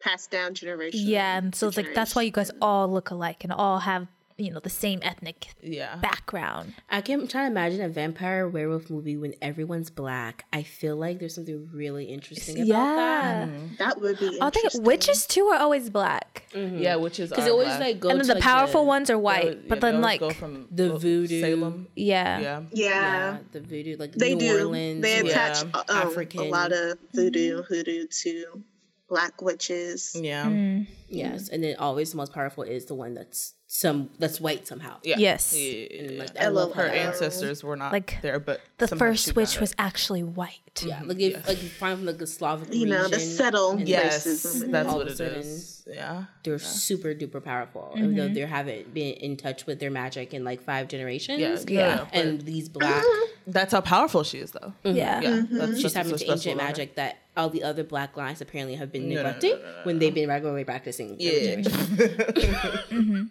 passed 0.00 0.30
down 0.30 0.54
generation. 0.54 1.00
Yeah, 1.02 1.38
and 1.38 1.54
so 1.54 1.68
it's 1.68 1.76
like 1.76 1.94
that's 1.94 2.14
why 2.14 2.22
you 2.22 2.30
guys 2.30 2.50
all 2.60 2.88
look 2.88 3.10
alike 3.10 3.44
and 3.44 3.52
all 3.52 3.80
have 3.80 4.06
you 4.38 4.52
know 4.52 4.60
the 4.60 4.68
same 4.68 5.00
ethnic 5.02 5.46
Yeah. 5.62 5.96
background. 6.02 6.74
I 6.90 7.00
can 7.00 7.20
I'm 7.22 7.26
trying 7.28 7.46
to 7.46 7.50
imagine 7.52 7.80
a 7.80 7.88
vampire 7.88 8.46
werewolf 8.46 8.90
movie 8.90 9.16
when 9.16 9.32
everyone's 9.40 9.88
black. 9.88 10.44
I 10.52 10.62
feel 10.62 10.94
like 10.94 11.20
there's 11.20 11.34
something 11.34 11.70
really 11.72 12.04
interesting 12.04 12.60
about 12.70 12.96
that. 12.96 13.46
generation. 13.46 13.76
That 13.78 13.98
would 14.02 14.18
be 14.18 14.38
I 14.42 14.50
think 14.50 14.72
witches 14.86 15.26
too 15.26 15.46
are 15.46 15.58
always 15.58 15.88
black. 15.88 16.42
Yeah, 16.54 16.96
which 16.96 17.18
is 17.18 17.30
Because 17.30 17.46
it 17.46 17.50
always 17.50 17.78
like 17.78 17.98
go 17.98 18.10
and 18.10 18.20
to 18.20 18.26
then 18.26 18.28
the 18.28 18.34
like, 18.34 18.42
powerful 18.42 18.82
the, 18.82 18.88
ones 18.88 19.08
are 19.08 19.18
white, 19.18 19.66
but 19.70 19.80
then 19.80 20.02
like 20.02 20.20
go 20.20 20.28
from 20.28 20.68
the 20.70 20.92
uh, 20.92 20.98
voodoo. 20.98 21.40
Salem. 21.40 21.88
yeah. 21.96 22.38
Yeah. 22.38 22.62
Yeah. 22.72 22.88
Yeah, 22.90 23.38
the 23.52 23.60
voodoo, 23.62 23.96
like 23.96 24.12
They 24.12 24.34
New 24.34 24.40
do. 24.52 24.58
Orleans. 24.66 25.00
they 25.00 25.18
attach 25.20 25.64
Yeah. 25.64 25.70
um, 25.88 26.08
African. 26.08 26.40
a 26.40 26.44
lot 26.44 26.72
of 26.72 26.98
voodoo, 27.14 27.62
hoodoo 27.62 28.06
to 28.06 28.62
black 29.08 29.40
witches. 29.42 30.14
Yeah. 30.14 30.46
Mm. 30.46 30.86
Yes, 31.08 31.44
mm-hmm. 31.44 31.54
and 31.54 31.64
then 31.64 31.76
always 31.78 32.10
the 32.10 32.16
most 32.16 32.32
powerful 32.32 32.62
is 32.62 32.86
the 32.86 32.94
one 32.94 33.14
that's 33.14 33.54
some 33.68 34.10
that's 34.18 34.40
white 34.40 34.66
somehow. 34.66 34.96
Yeah. 35.02 35.16
Yes. 35.18 35.54
Yeah, 35.56 35.70
yeah, 35.70 35.86
yeah, 35.90 36.02
And, 36.02 36.18
like, 36.18 36.30
yeah. 36.34 36.44
I 36.44 36.48
love 36.48 36.74
her 36.74 36.86
ancestors 36.86 37.64
were 37.64 37.76
not 37.76 37.92
Like, 37.92 38.18
there, 38.22 38.38
but 38.38 38.60
The 38.78 38.88
first 38.88 39.34
witch 39.34 39.58
was 39.58 39.74
actually 39.76 40.22
white. 40.22 40.60
Yeah, 40.84 41.00
like 41.04 41.16
mm-hmm. 41.16 41.38
if 41.38 41.48
like 41.48 41.62
you 41.62 41.68
find 41.68 41.98
from 41.98 42.06
like 42.06 42.18
the 42.18 42.26
Slavic 42.26 42.72
You 42.72 42.86
know, 42.86 43.08
the 43.08 43.16
region, 43.16 43.30
settled 43.30 43.78
and 43.80 43.88
Yes, 43.88 44.26
racism. 44.26 44.70
that's 44.70 44.88
all 44.88 44.98
what 44.98 45.06
of 45.06 45.12
it 45.12 45.16
sudden- 45.16 45.40
is. 45.40 45.72
Yeah. 45.88 46.24
they're 46.42 46.58
super 46.58 47.14
duper 47.14 47.42
powerful, 47.42 47.92
even 47.96 48.16
though 48.16 48.24
mm-hmm. 48.24 48.34
they 48.34 48.40
haven't 48.40 48.92
been 48.92 49.14
in 49.14 49.36
touch 49.36 49.66
with 49.66 49.78
their 49.78 49.90
magic 49.90 50.34
in 50.34 50.42
like 50.44 50.60
five 50.60 50.88
generations. 50.88 51.64
Yeah. 51.68 51.68
Yeah. 51.68 52.06
and 52.12 52.40
these 52.40 52.68
black, 52.68 53.02
uh-huh. 53.02 53.26
That's 53.46 53.72
how 53.72 53.80
powerful 53.80 54.24
she 54.24 54.38
is, 54.38 54.50
though. 54.50 54.72
Yeah. 54.82 55.20
Yeah. 55.20 55.30
Mm-hmm. 55.30 55.58
That's 55.58 55.72
she's 55.74 55.82
just 55.82 55.94
having 55.96 56.16
to 56.16 56.24
ancient 56.24 56.40
special 56.40 56.52
about 56.54 56.62
her. 56.62 56.68
magic 56.68 56.94
that 56.96 57.18
all 57.36 57.48
the 57.48 57.62
other 57.62 57.84
black 57.84 58.16
lines 58.16 58.40
apparently 58.40 58.74
have 58.76 58.90
been 58.90 59.08
No, 59.08 59.08
no, 59.08 59.14
no, 59.14 59.22
neglecting 59.28 59.50
no, 59.50 59.56
no, 59.58 59.80
when 59.84 59.98
they've 59.98 60.14
been 60.14 60.28
regularly 60.28 60.64
practicing. 60.64 60.95
For 60.96 61.16
Yeah. 61.18 61.60
generations. 61.62 63.26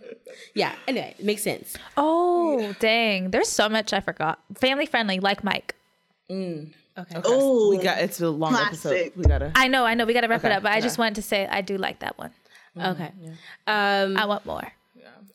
yeah. 0.53 0.75
Anyway, 0.87 1.15
it 1.17 1.25
makes 1.25 1.43
sense. 1.43 1.75
Oh 1.97 2.73
dang! 2.79 3.31
There's 3.31 3.49
so 3.49 3.69
much 3.69 3.93
I 3.93 3.99
forgot. 3.99 4.39
Family 4.55 4.85
friendly, 4.85 5.19
like 5.19 5.43
Mike. 5.43 5.75
Okay. 6.97 7.21
Oh, 7.25 7.69
we 7.69 7.77
got 7.77 7.99
it's 7.99 8.21
a 8.21 8.29
long 8.29 8.55
episode. 8.55 9.11
We 9.15 9.23
gotta 9.25 9.51
I 9.55 9.67
know, 9.67 9.85
I 9.85 9.93
know. 9.95 10.05
We 10.05 10.13
gotta 10.13 10.27
wrap 10.27 10.43
it 10.43 10.47
Okay, 10.47 10.55
up, 10.55 10.63
but 10.63 10.71
I 10.71 10.79
just 10.81 10.97
wanted 10.97 11.15
to 11.15 11.21
say 11.21 11.45
I 11.47 11.61
do 11.61 11.77
like 11.77 11.99
that 11.99 12.17
one. 12.17 12.31
Okay. 12.79 13.11
Um. 13.67 14.17
I 14.17 14.25
want 14.25 14.45
more. 14.45 14.71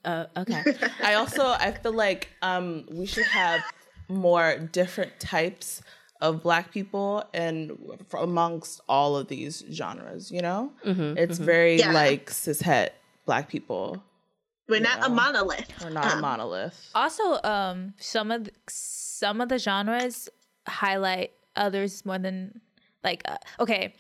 Uh, 0.03 0.25
okay. 0.37 0.63
I 1.03 1.15
also 1.15 1.45
I 1.47 1.73
feel 1.73 1.93
like 1.93 2.29
um 2.43 2.87
we 2.91 3.05
should 3.07 3.27
have 3.27 3.63
more 4.09 4.57
different 4.57 5.21
types 5.21 5.83
of 6.21 6.43
black 6.43 6.71
people 6.71 7.25
and 7.33 7.73
f- 7.93 8.21
amongst 8.21 8.81
all 8.89 9.17
of 9.17 9.29
these 9.29 9.65
genres, 9.73 10.31
you 10.31 10.43
know? 10.43 10.73
It's 10.85 11.39
very 11.39 11.77
Yeah. 11.79 11.93
like 11.93 12.31
cishet 12.31 12.91
black 13.27 13.49
people. 13.49 14.03
we're 14.69 14.81
not 14.81 15.05
a 15.05 15.09
monolith. 15.09 15.69
We're 15.83 15.91
not 15.91 16.05
a 16.05 16.15
Um, 16.15 16.21
monolith. 16.21 16.91
Also, 16.95 17.41
um, 17.43 17.95
some 17.99 18.31
of 18.31 18.45
the, 18.45 18.53
some 18.69 19.41
of 19.41 19.49
the 19.49 19.59
genres 19.59 20.29
highlight 20.69 21.33
others 21.57 22.05
more 22.07 22.19
than 22.19 22.61
Like, 23.03 23.23
uh, 23.25 23.39
okay, 23.59 23.95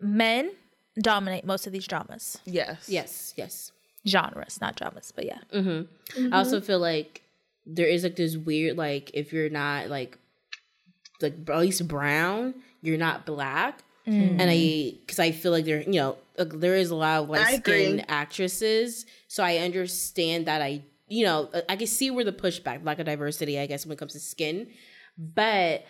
men 0.00 0.50
dominate 0.98 1.44
most 1.44 1.66
of 1.66 1.72
these 1.72 1.86
dramas, 1.86 2.38
Yes. 2.46 2.88
Yes, 2.88 3.34
yes. 3.36 3.70
genres, 4.08 4.60
not 4.60 4.76
dramas, 4.76 5.12
but 5.14 5.26
yeah. 5.26 5.40
I 5.52 5.86
also 6.38 6.60
feel 6.60 6.78
like 6.80 7.22
there 7.66 7.86
is 7.86 8.02
like 8.02 8.16
this 8.16 8.36
weird 8.38 8.76
like 8.78 9.10
if 9.14 9.32
you're 9.32 9.50
not 9.50 9.88
like 9.90 10.18
like 11.22 11.34
at 11.48 11.58
least 11.58 11.86
brown, 11.88 12.54
you're 12.82 12.98
not 12.98 13.26
black. 13.26 13.82
Mm. 14.06 14.40
And 14.40 14.50
I, 14.50 14.94
because 15.00 15.18
I 15.18 15.30
feel 15.30 15.52
like 15.52 15.64
there, 15.64 15.82
you 15.82 16.00
know, 16.00 16.16
like, 16.38 16.58
there 16.58 16.74
is 16.74 16.90
a 16.90 16.94
lot 16.94 17.22
of 17.22 17.30
I 17.30 17.32
light 17.32 17.56
skinned 17.64 18.04
actresses, 18.10 19.06
so 19.28 19.42
I 19.44 19.58
understand 19.58 20.46
that. 20.46 20.62
I, 20.62 20.82
you 21.08 21.24
know, 21.24 21.50
I 21.68 21.76
can 21.76 21.86
see 21.86 22.10
where 22.10 22.24
the 22.24 22.32
pushback, 22.32 22.84
lack 22.84 22.98
of 22.98 23.06
diversity, 23.06 23.58
I 23.58 23.66
guess, 23.66 23.84
when 23.84 23.92
it 23.92 23.98
comes 23.98 24.12
to 24.12 24.20
skin. 24.20 24.68
But 25.18 25.84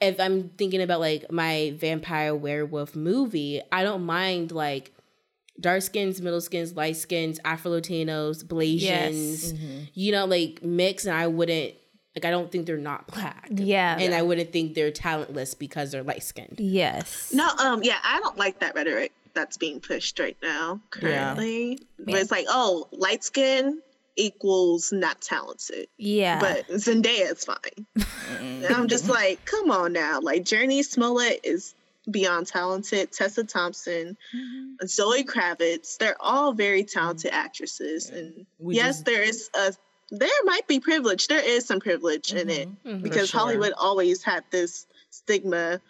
if 0.00 0.20
I'm 0.20 0.50
thinking 0.50 0.80
about 0.80 1.00
like 1.00 1.30
my 1.32 1.74
vampire 1.76 2.34
werewolf 2.34 2.94
movie, 2.94 3.60
I 3.72 3.82
don't 3.82 4.04
mind 4.04 4.52
like 4.52 4.92
dark 5.58 5.82
skins, 5.82 6.20
middle 6.20 6.40
skins, 6.40 6.76
light 6.76 6.96
skins, 6.96 7.40
Afro 7.44 7.72
Latinos, 7.72 8.44
Blasians, 8.44 9.52
mm-hmm. 9.52 9.78
you 9.94 10.12
know, 10.12 10.26
like 10.26 10.62
mix, 10.62 11.04
and 11.04 11.16
I 11.16 11.26
wouldn't 11.26 11.74
like 12.16 12.24
I 12.24 12.30
don't 12.30 12.50
think 12.50 12.66
they're 12.66 12.78
not 12.78 13.06
black. 13.08 13.48
Yeah. 13.50 13.98
And 13.98 14.14
I 14.14 14.22
wouldn't 14.22 14.50
think 14.52 14.74
they're 14.74 14.90
talentless 14.90 15.54
because 15.54 15.92
they're 15.92 16.02
light 16.02 16.22
skinned. 16.22 16.56
Yes. 16.58 17.30
No, 17.34 17.46
um, 17.58 17.82
yeah, 17.82 17.98
I 18.02 18.20
don't 18.20 18.38
like 18.38 18.60
that 18.60 18.74
rhetoric 18.74 19.12
that's 19.34 19.58
being 19.58 19.80
pushed 19.80 20.18
right 20.18 20.36
now 20.42 20.80
currently. 20.90 21.78
Where 22.02 22.20
it's 22.20 22.30
like, 22.30 22.46
oh, 22.48 22.88
light 22.90 23.22
skin 23.22 23.82
equals 24.16 24.92
not 24.92 25.20
talented, 25.20 25.88
Yeah. 25.98 26.40
but 26.40 26.66
Zendaya 26.68 27.32
is 27.32 27.44
fine. 27.44 27.86
and 28.40 28.64
I'm 28.66 28.88
just 28.88 29.08
like, 29.10 29.44
come 29.44 29.70
on 29.70 29.92
now, 29.92 30.20
like 30.22 30.42
Jurnee 30.44 30.82
Smollett 30.82 31.40
is 31.44 31.74
beyond 32.10 32.46
talented. 32.46 33.12
Tessa 33.12 33.44
Thompson, 33.44 34.16
Zoe 34.86 35.22
Kravitz, 35.24 35.98
they're 35.98 36.16
all 36.18 36.54
very 36.54 36.82
talented 36.82 37.32
actresses, 37.32 38.08
and 38.08 38.46
We 38.58 38.76
yes, 38.76 38.86
just- 38.86 39.04
there 39.04 39.22
is 39.22 39.50
a 39.54 39.74
there 40.10 40.28
might 40.44 40.66
be 40.66 40.80
privilege. 40.80 41.26
There 41.28 41.44
is 41.44 41.66
some 41.66 41.80
privilege 41.80 42.32
in 42.32 42.48
it 42.48 42.68
mm-hmm. 42.68 42.88
Mm-hmm. 42.88 43.02
because 43.02 43.30
sure. 43.30 43.40
Hollywood 43.40 43.72
always 43.76 44.22
had 44.22 44.44
this 44.50 44.86
stigma 45.10 45.80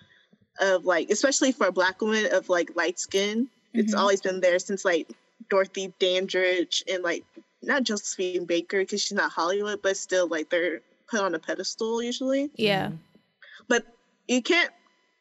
of 0.61 0.85
like, 0.85 1.11
especially 1.11 1.53
for 1.53 1.67
a 1.67 1.73
black 1.73 2.01
woman, 2.01 2.27
of 2.33 2.49
like 2.49 2.75
light 2.77 2.99
skin. 2.99 3.49
It's 3.75 3.93
mm-hmm. 3.93 4.01
always 4.01 4.21
been 4.21 4.41
there 4.41 4.59
since 4.59 4.85
like 4.85 5.11
Dorothy 5.51 5.93
Dandridge 5.99 6.83
and 6.91 7.03
like 7.03 7.25
not 7.63 7.83
Josephine 7.83 8.47
Baker 8.47 8.81
because 8.81 9.03
she's 9.03 9.17
not 9.17 9.33
Hollywood, 9.33 9.83
but 9.83 9.97
still 9.97 10.29
like 10.29 10.49
they're 10.49 10.81
put 11.09 11.21
on 11.21 11.35
a 11.35 11.39
pedestal 11.39 12.03
usually. 12.03 12.51
yeah. 12.57 12.91
But 13.69 13.85
you 14.29 14.43
can't 14.43 14.71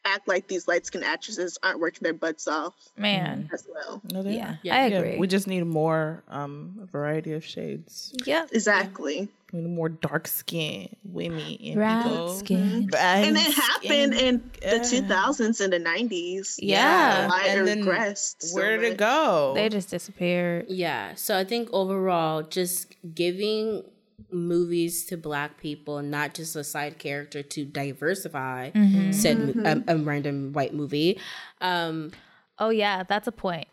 act 0.06 0.28
like 0.28 0.48
these 0.48 0.66
light 0.68 0.86
skinned 0.86 1.04
actresses 1.04 1.58
aren't 1.62 1.80
working 1.80 2.00
their 2.02 2.14
butts 2.14 2.46
off 2.48 2.74
Man. 2.96 3.48
as 3.52 3.66
well. 3.72 4.00
No, 4.12 4.22
they 4.22 4.34
Yeah. 4.36 4.56
Yeah. 4.62 4.74
I 4.76 4.86
Yeah, 4.86 4.98
agree. 4.98 5.18
we 5.18 5.26
just 5.26 5.46
need 5.46 5.64
more 5.66 6.22
um 6.28 6.88
variety 6.92 7.32
of 7.32 7.44
shades. 7.44 8.12
yeah. 8.24 8.46
Exactly. 8.52 9.28
We 9.52 9.60
need 9.60 9.70
more 9.70 9.88
dark 9.88 10.26
skin 10.26 10.88
women 11.04 11.56
and 11.62 11.74
Brown 11.76 12.02
people. 12.02 12.28
skin. 12.34 12.86
Brown 12.88 13.24
And 13.24 13.36
it 13.36 13.54
happened 13.54 13.82
skin. 13.84 14.12
in 14.12 14.50
the 14.60 14.84
2000s 14.84 15.60
and 15.60 15.72
the 15.72 15.78
90s. 15.78 16.56
Yeah. 16.58 17.28
Why 17.28 17.44
it 17.46 17.58
and 17.58 17.66
then 17.68 17.82
regressed 17.84 18.42
so 18.42 18.56
where 18.56 18.76
did 18.76 18.92
it 18.94 18.98
go? 18.98 19.52
They 19.54 19.68
just 19.68 19.88
disappeared. 19.90 20.66
Yeah. 20.68 21.14
So 21.14 21.38
I 21.38 21.44
think 21.44 21.68
overall, 21.72 22.42
just 22.42 22.94
giving 23.14 23.84
movies 24.30 25.04
to 25.06 25.16
black 25.16 25.58
people, 25.60 26.02
not 26.02 26.34
just 26.34 26.56
a 26.56 26.64
side 26.64 26.98
character 26.98 27.42
to 27.42 27.64
diversify 27.64 28.70
said 29.12 29.54
mo- 29.56 29.70
um, 29.70 29.84
a, 29.88 29.96
random 29.98 30.52
white 30.52 30.74
movie. 30.74 31.18
Um, 31.60 32.12
Oh 32.58 32.70
yeah, 32.70 33.02
that's 33.02 33.26
a 33.26 33.32
point. 33.32 33.68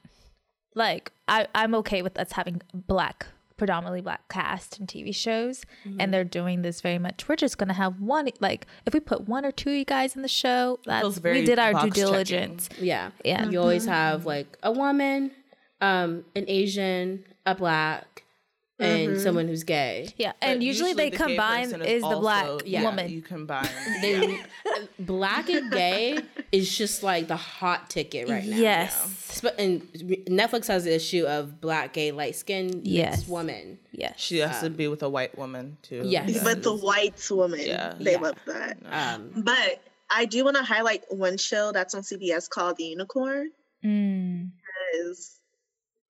Like 0.75 1.11
I, 1.27 1.47
I'm 1.55 1.73
okay 1.75 2.01
with 2.01 2.17
us 2.19 2.33
having 2.33 2.61
black, 2.73 3.27
predominantly 3.57 4.01
black 4.01 4.27
cast 4.27 4.79
in 4.79 4.87
TV 4.87 5.15
shows, 5.15 5.63
and 5.99 6.13
they're 6.13 6.23
doing 6.25 6.63
this 6.63 6.81
very 6.81 6.97
much. 6.99 7.29
We're 7.29 7.35
just 7.37 7.57
gonna 7.57 7.73
have 7.73 8.01
one. 8.01 8.27
Like 8.41 8.65
if 8.85 8.93
we 8.93 8.99
put 8.99 9.21
one 9.27 9.45
or 9.45 9.51
two 9.51 9.69
of 9.69 9.75
you 9.75 9.85
guys 9.85 10.15
in 10.15 10.21
the 10.21 10.27
show, 10.27 10.79
that's 10.85 11.17
very 11.19 11.39
we 11.41 11.45
did 11.45 11.59
our 11.59 11.69
due 11.69 11.73
box 11.73 11.85
checking. 11.89 12.03
diligence. 12.03 12.69
yeah. 12.79 13.11
Yeah. 13.23 13.47
You 13.47 13.59
always 13.61 13.85
have 13.85 14.25
like 14.25 14.57
a 14.63 14.71
woman, 14.71 15.31
um, 15.79 16.25
an 16.35 16.45
Asian, 16.47 17.23
a 17.45 17.55
black, 17.55 18.22
and 18.79 19.21
someone 19.21 19.47
who's 19.47 19.63
gay. 19.63 20.09
Yeah, 20.17 20.33
But 20.41 20.49
and 20.49 20.63
usually, 20.63 20.93
they 20.93 21.09
the 21.09 21.17
gay 21.17 21.23
combine 21.25 21.63
person 21.65 21.81
is, 21.83 22.01
the 22.01 22.17
black 22.19 22.61
yeah, 22.65 22.83
woman. 22.83 23.09
You 23.09 23.21
combine. 23.21 23.69
They 24.01 24.39
black 24.99 25.49
and 25.49 25.71
gay 25.71 26.19
is 26.51 26.75
just 26.75 27.03
like 27.03 27.27
the 27.27 27.35
hot 27.35 27.89
ticket 27.89 28.27
right 28.29 28.43
now. 28.45 28.57
yes, 28.57 28.93
Sp- 29.29 29.55
And 29.59 29.81
Netflix 30.27 30.67
has 30.67 30.83
the 30.85 30.93
issue 30.95 31.25
of 31.25 31.61
black, 31.61 31.93
gay, 31.93 32.11
light 32.11 32.35
skinned 32.35 32.85
Yes. 32.87 33.27
woman. 33.27 33.77
yes. 33.91 34.15
She 34.19 34.39
has 34.39 34.59
to 34.61 34.69
be 34.69 34.87
with 34.87 35.03
a 35.03 35.09
white 35.09 35.37
woman 35.37 35.77
too. 35.83 36.01
Yes. 36.05 36.43
But 36.43 36.63
the 36.63 36.75
white 36.75 37.25
woman, 37.31 37.61
Yeah. 37.61 37.93
they 37.99 38.13
Yeah. 38.13 38.19
love 38.19 38.37
that. 38.47 38.77
Um, 38.85 39.31
But 39.37 39.81
I 40.09 40.25
do 40.25 40.43
want 40.43 40.57
to 40.57 40.63
highlight 40.63 41.03
one 41.09 41.37
show 41.37 41.71
that's 41.71 41.93
on 41.95 42.01
CBS 42.03 42.47
called 42.49 42.77
The 42.77 42.83
Unicorn. 42.85 43.51
Mm. 43.83 44.49
Is 44.95 45.39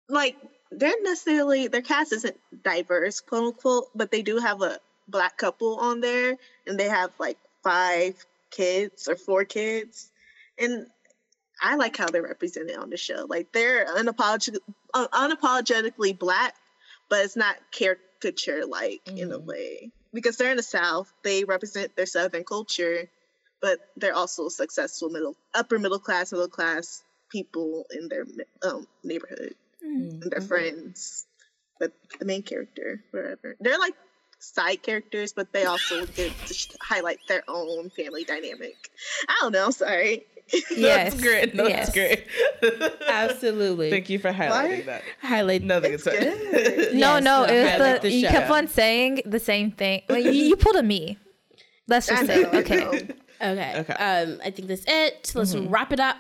like 0.09 0.37
they're 0.71 1.03
necessarily 1.03 1.69
their 1.69 1.83
cast 1.83 2.13
isn't 2.13 2.37
diverse, 2.63 3.21
quote 3.21 3.45
unquote, 3.55 3.87
but 3.95 4.11
they 4.11 4.23
do 4.23 4.39
have 4.39 4.63
a 4.63 4.79
black 5.09 5.37
couple 5.37 5.77
on 5.77 6.01
there, 6.01 6.37
and 6.67 6.79
they 6.79 6.89
have 6.89 7.11
like 7.19 7.39
five 7.63 8.15
kids 8.51 9.09
or 9.09 9.17
four 9.17 9.45
kids, 9.45 10.11
and 10.59 10.87
I 11.61 11.77
like 11.77 11.97
how 11.97 12.07
they're 12.07 12.23
represented 12.23 12.77
on 12.77 12.91
the 12.91 12.97
show. 12.97 13.27
Like 13.29 13.53
they're 13.53 13.87
unapolog- 13.87 14.59
uh, 14.95 15.09
unapologetically 15.09 16.19
black, 16.19 16.55
but 17.09 17.25
it's 17.25 17.37
not 17.37 17.57
caricature 17.73 18.65
like 18.67 19.01
in 19.07 19.33
a 19.33 19.39
way 19.39 19.91
because 20.13 20.37
they're 20.37 20.51
in 20.51 20.57
the 20.57 20.63
South. 20.63 21.13
They 21.23 21.45
represent 21.45 21.97
their 21.97 22.07
Southern 22.07 22.45
culture, 22.45 23.09
but 23.61 23.79
they're 23.97 24.15
also 24.15 24.49
successful 24.49 25.09
middle, 25.09 25.37
upper 25.55 25.79
middle 25.79 25.99
class, 25.99 26.31
middle 26.31 26.49
class 26.49 27.03
people 27.31 27.87
in 27.91 28.09
their 28.09 28.25
um, 28.63 28.87
neighborhood 29.03 29.55
and 29.89 30.23
their 30.31 30.41
friends. 30.41 31.27
But 31.81 31.93
the 32.19 32.25
main 32.25 32.43
character, 32.43 33.05
whatever, 33.13 33.57
they're 33.61 33.79
like 33.79 33.95
side 34.41 34.83
characters, 34.83 35.33
but 35.33 35.53
they 35.53 35.65
also 35.65 36.07
get 36.17 36.33
to 36.47 36.79
highlight 36.81 37.19
their 37.29 37.43
own 37.49 37.91
family 37.91 38.25
dynamic. 38.25 38.75
I 39.29 39.39
don't 39.41 39.53
know. 39.53 39.67
I'm 39.67 39.73
sorry. 39.73 40.27
Yes. 40.71 41.13
That's 41.13 41.23
great. 41.23 41.55
No, 41.55 41.67
yes. 41.67 41.93
great. 41.93 42.27
absolutely. 43.09 43.91
Thank 43.91 44.09
you 44.09 44.19
for 44.19 44.33
highlighting 44.33 44.87
that. 44.87 45.03
Highlight 45.21 45.63
Nothing 45.63 45.93
to 45.93 45.99
say. 45.99 46.19
Good. 46.19 46.95
No, 46.95 47.15
Yes, 47.15 47.25
no, 47.25 47.43
uh, 47.43 47.47
it 47.49 47.79
was 47.81 48.01
the, 48.03 48.09
the 48.09 48.15
you 48.15 48.27
show. 48.27 48.33
kept 48.33 48.51
on 48.51 48.67
saying 48.69 49.23
the 49.27 49.41
same 49.41 49.71
thing. 49.73 50.03
Like 50.09 50.25
you, 50.25 50.31
you 50.33 50.57
pulled 50.57 50.77
a 50.77 50.83
me. 50.83 51.19
Let's 51.87 52.07
just 52.07 52.23
know, 52.23 52.35
say, 52.35 52.45
I 52.45 52.59
okay. 52.59 53.09
Okay. 53.41 53.75
Okay. 53.81 53.93
Um, 53.93 54.41
I 54.45 54.51
think 54.51 54.69
that's 54.69 54.85
it. 54.87 55.33
Let's 55.35 55.55
wrap 55.55 55.93
it 55.93 56.01
up. 56.01 56.17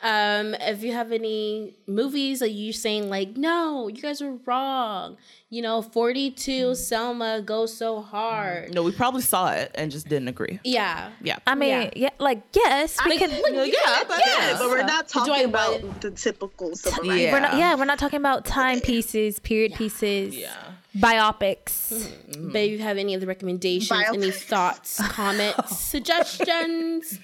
Um, 0.00 0.54
if 0.60 0.84
you 0.84 0.92
have 0.92 1.10
any 1.10 1.74
movies 1.88 2.38
that 2.38 2.50
you're 2.50 2.72
saying 2.72 3.10
like, 3.10 3.36
no, 3.36 3.88
you 3.88 4.00
guys 4.00 4.22
are 4.22 4.38
wrong. 4.46 5.16
You 5.50 5.60
know, 5.62 5.82
42 5.82 6.76
Selma 6.76 7.42
goes 7.42 7.76
so 7.76 8.00
hard. 8.00 8.72
No, 8.74 8.84
we 8.84 8.92
probably 8.92 9.22
saw 9.22 9.50
it 9.50 9.72
and 9.74 9.90
just 9.90 10.06
didn't 10.08 10.28
agree. 10.28 10.60
Yeah. 10.62 11.10
Yeah. 11.20 11.38
I 11.48 11.56
mean, 11.56 11.68
Yeah. 11.70 11.90
yeah, 11.96 12.10
like 12.20 12.42
yes, 12.54 12.96
we 13.04 13.12
Like, 13.12 13.18
can. 13.18 13.30
like, 13.30 13.52
yeah, 13.52 13.62
yeah, 13.64 14.04
but- 14.06 14.20
Yeah, 14.24 14.56
but 14.58 14.68
we're 14.68 14.82
not 14.84 15.08
Do 15.08 15.20
I 15.20 15.26
talking 15.26 15.50
want 15.52 15.80
about 15.82 16.00
the 16.00 16.10
typical 16.12 16.76
civil 16.76 17.02
rights. 17.08 17.20
Yeah. 17.22 17.32
We're 17.32 17.40
not, 17.40 17.56
yeah, 17.56 17.74
we're 17.74 17.84
not 17.86 17.98
talking 17.98 18.18
about 18.20 18.44
timepieces, 18.44 19.40
period 19.40 19.74
pieces, 19.74 20.36
Yeah. 20.36 20.54
biopics. 20.96 21.90
But 22.52 22.60
if 22.60 22.70
you 22.70 22.78
have 22.80 22.98
any 22.98 23.16
other 23.16 23.26
recommendations, 23.26 23.88
Bio- 23.88 24.12
any 24.12 24.30
thoughts, 24.30 25.00
comments, 25.08 25.76
suggestions, 25.94 27.18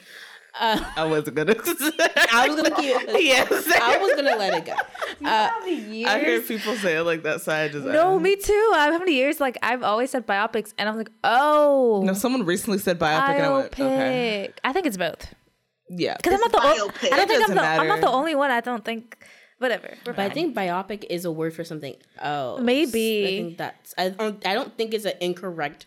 I 0.60 1.04
wasn't 1.04 1.36
gonna. 1.36 1.54
I 2.32 2.46
was 2.48 2.56
gonna 2.56 2.74
keep 2.76 2.94
it. 2.96 3.22
yes. 3.24 3.50
I 3.50 3.98
was 3.98 4.14
gonna 4.14 4.36
let 4.36 4.54
it 4.54 4.64
go. 4.66 4.72
Uh, 5.24 5.50
I 5.64 6.20
hear 6.24 6.40
people 6.40 6.74
say 6.76 6.96
it 6.96 7.02
like 7.02 7.22
that, 7.24 7.40
so 7.40 7.52
I 7.52 7.68
just 7.68 7.84
No, 7.86 8.18
me 8.18 8.36
too. 8.36 8.72
I 8.74 8.90
how 8.92 8.98
many 8.98 9.14
years 9.14 9.40
like 9.40 9.58
I've 9.62 9.82
always 9.82 10.10
said 10.10 10.26
biopics, 10.26 10.72
and 10.78 10.88
I'm 10.88 10.96
like, 10.96 11.10
oh, 11.24 12.02
No, 12.04 12.12
someone 12.14 12.44
recently 12.44 12.78
said 12.78 12.98
biopic, 12.98 13.34
and 13.34 13.42
I 13.42 13.50
went, 13.52 13.72
biopic. 13.72 13.80
okay, 13.80 14.52
I 14.62 14.72
think 14.72 14.86
it's 14.86 14.96
both. 14.96 15.34
yeah. 15.88 16.16
Because 16.16 16.34
I'm 16.34 16.40
not 16.40 16.52
the 16.52 16.62
only. 16.62 16.80
I 17.12 17.16
don't 17.16 17.28
think 17.28 17.32
I'm 17.32 17.40
doesn't 17.40 17.54
the. 17.56 17.62
I'm 17.62 17.88
not 17.88 18.00
the 18.00 18.10
only 18.10 18.34
one. 18.34 18.50
I 18.50 18.60
don't 18.60 18.84
think. 18.84 19.16
Whatever. 19.58 19.94
We're 20.04 20.12
But 20.12 20.30
I 20.30 20.30
think 20.30 20.54
biopic 20.54 21.04
is 21.08 21.24
a 21.24 21.30
word 21.32 21.54
for 21.54 21.62
something 21.64 21.94
Oh, 22.22 22.58
Maybe. 22.58 23.22
I 23.24 23.26
think 23.26 23.58
that's. 23.58 23.94
I 23.96 24.08
don't. 24.10 24.44
I 24.46 24.54
don't 24.54 24.76
think 24.76 24.92
it's 24.92 25.04
an 25.04 25.14
incorrect 25.20 25.86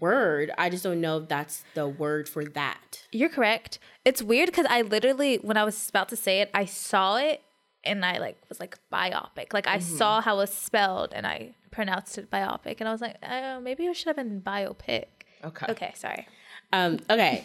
word. 0.00 0.50
I 0.56 0.70
just 0.70 0.84
don't 0.84 1.00
know 1.00 1.18
if 1.18 1.28
that's 1.28 1.64
the 1.74 1.86
word 1.86 2.28
for 2.28 2.44
that. 2.44 3.06
You're 3.12 3.28
correct. 3.28 3.78
It's 4.04 4.22
weird 4.22 4.46
because 4.46 4.66
I 4.68 4.82
literally, 4.82 5.36
when 5.36 5.56
I 5.56 5.64
was 5.64 5.88
about 5.88 6.08
to 6.10 6.16
say 6.16 6.40
it, 6.40 6.50
I 6.54 6.64
saw 6.64 7.16
it 7.16 7.42
and 7.84 8.04
I 8.04 8.18
like 8.18 8.38
was 8.48 8.60
like 8.60 8.78
biopic. 8.92 9.52
Like 9.52 9.66
I 9.66 9.78
saw 9.78 10.20
how 10.20 10.34
it 10.36 10.38
was 10.38 10.54
spelled 10.54 11.12
and 11.14 11.26
I 11.26 11.54
pronounced 11.70 12.16
it 12.18 12.30
biopic, 12.30 12.76
and 12.78 12.88
I 12.88 12.92
was 12.92 13.00
like, 13.00 13.16
oh, 13.28 13.60
maybe 13.60 13.84
it 13.84 13.96
should 13.96 14.06
have 14.08 14.16
been 14.16 14.40
biopic. 14.40 15.06
Okay. 15.44 15.66
Okay, 15.68 15.92
sorry. 15.96 16.26
Um. 16.72 17.00
Okay. 17.10 17.44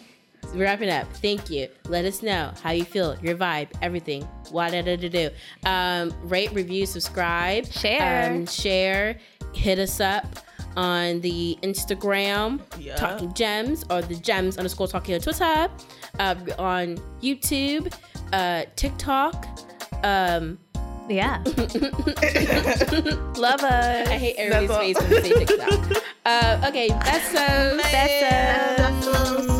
wrapping 0.54 0.88
up. 0.88 1.06
Thank 1.16 1.50
you. 1.50 1.68
Let 1.88 2.06
us 2.06 2.22
know 2.22 2.52
how 2.62 2.70
you 2.70 2.84
feel, 2.84 3.16
your 3.22 3.36
vibe, 3.36 3.68
everything. 3.82 4.22
What 4.50 4.72
da 4.72 4.80
da 4.82 4.96
da 4.96 5.08
do. 5.08 5.30
Um, 5.66 6.14
rate, 6.28 6.52
review, 6.52 6.86
subscribe, 6.86 7.66
Share. 7.66 8.32
um, 8.32 8.46
share. 8.46 9.18
Hit 9.54 9.78
us 9.78 10.00
up 10.00 10.26
on 10.76 11.20
the 11.20 11.58
Instagram, 11.62 12.60
Yeah. 12.78 12.96
Talking 12.96 13.32
Gems, 13.34 13.84
or 13.90 14.02
the 14.02 14.14
Gems 14.14 14.56
underscore 14.56 14.86
Talking 14.88 15.14
on 15.16 15.20
Twitter, 15.20 15.68
uh, 16.18 16.34
on 16.58 16.96
YouTube, 17.22 17.92
uh, 18.32 18.64
TikTok. 18.76 19.46
Um, 20.04 20.58
Yeah. 21.08 21.42
Love 23.36 23.64
us. 23.64 24.08
I 24.08 24.16
hate 24.16 24.36
everybody's 24.36 24.96
That's 24.96 25.10
face 25.10 25.10
when 25.10 25.10
they 25.10 25.22
say 25.22 25.44
TikTok. 25.44 26.02
uh, 26.24 26.66
okay, 26.68 26.88
that's 26.88 27.26
so. 27.26 27.76
That's 27.90 29.06
us. 29.08 29.59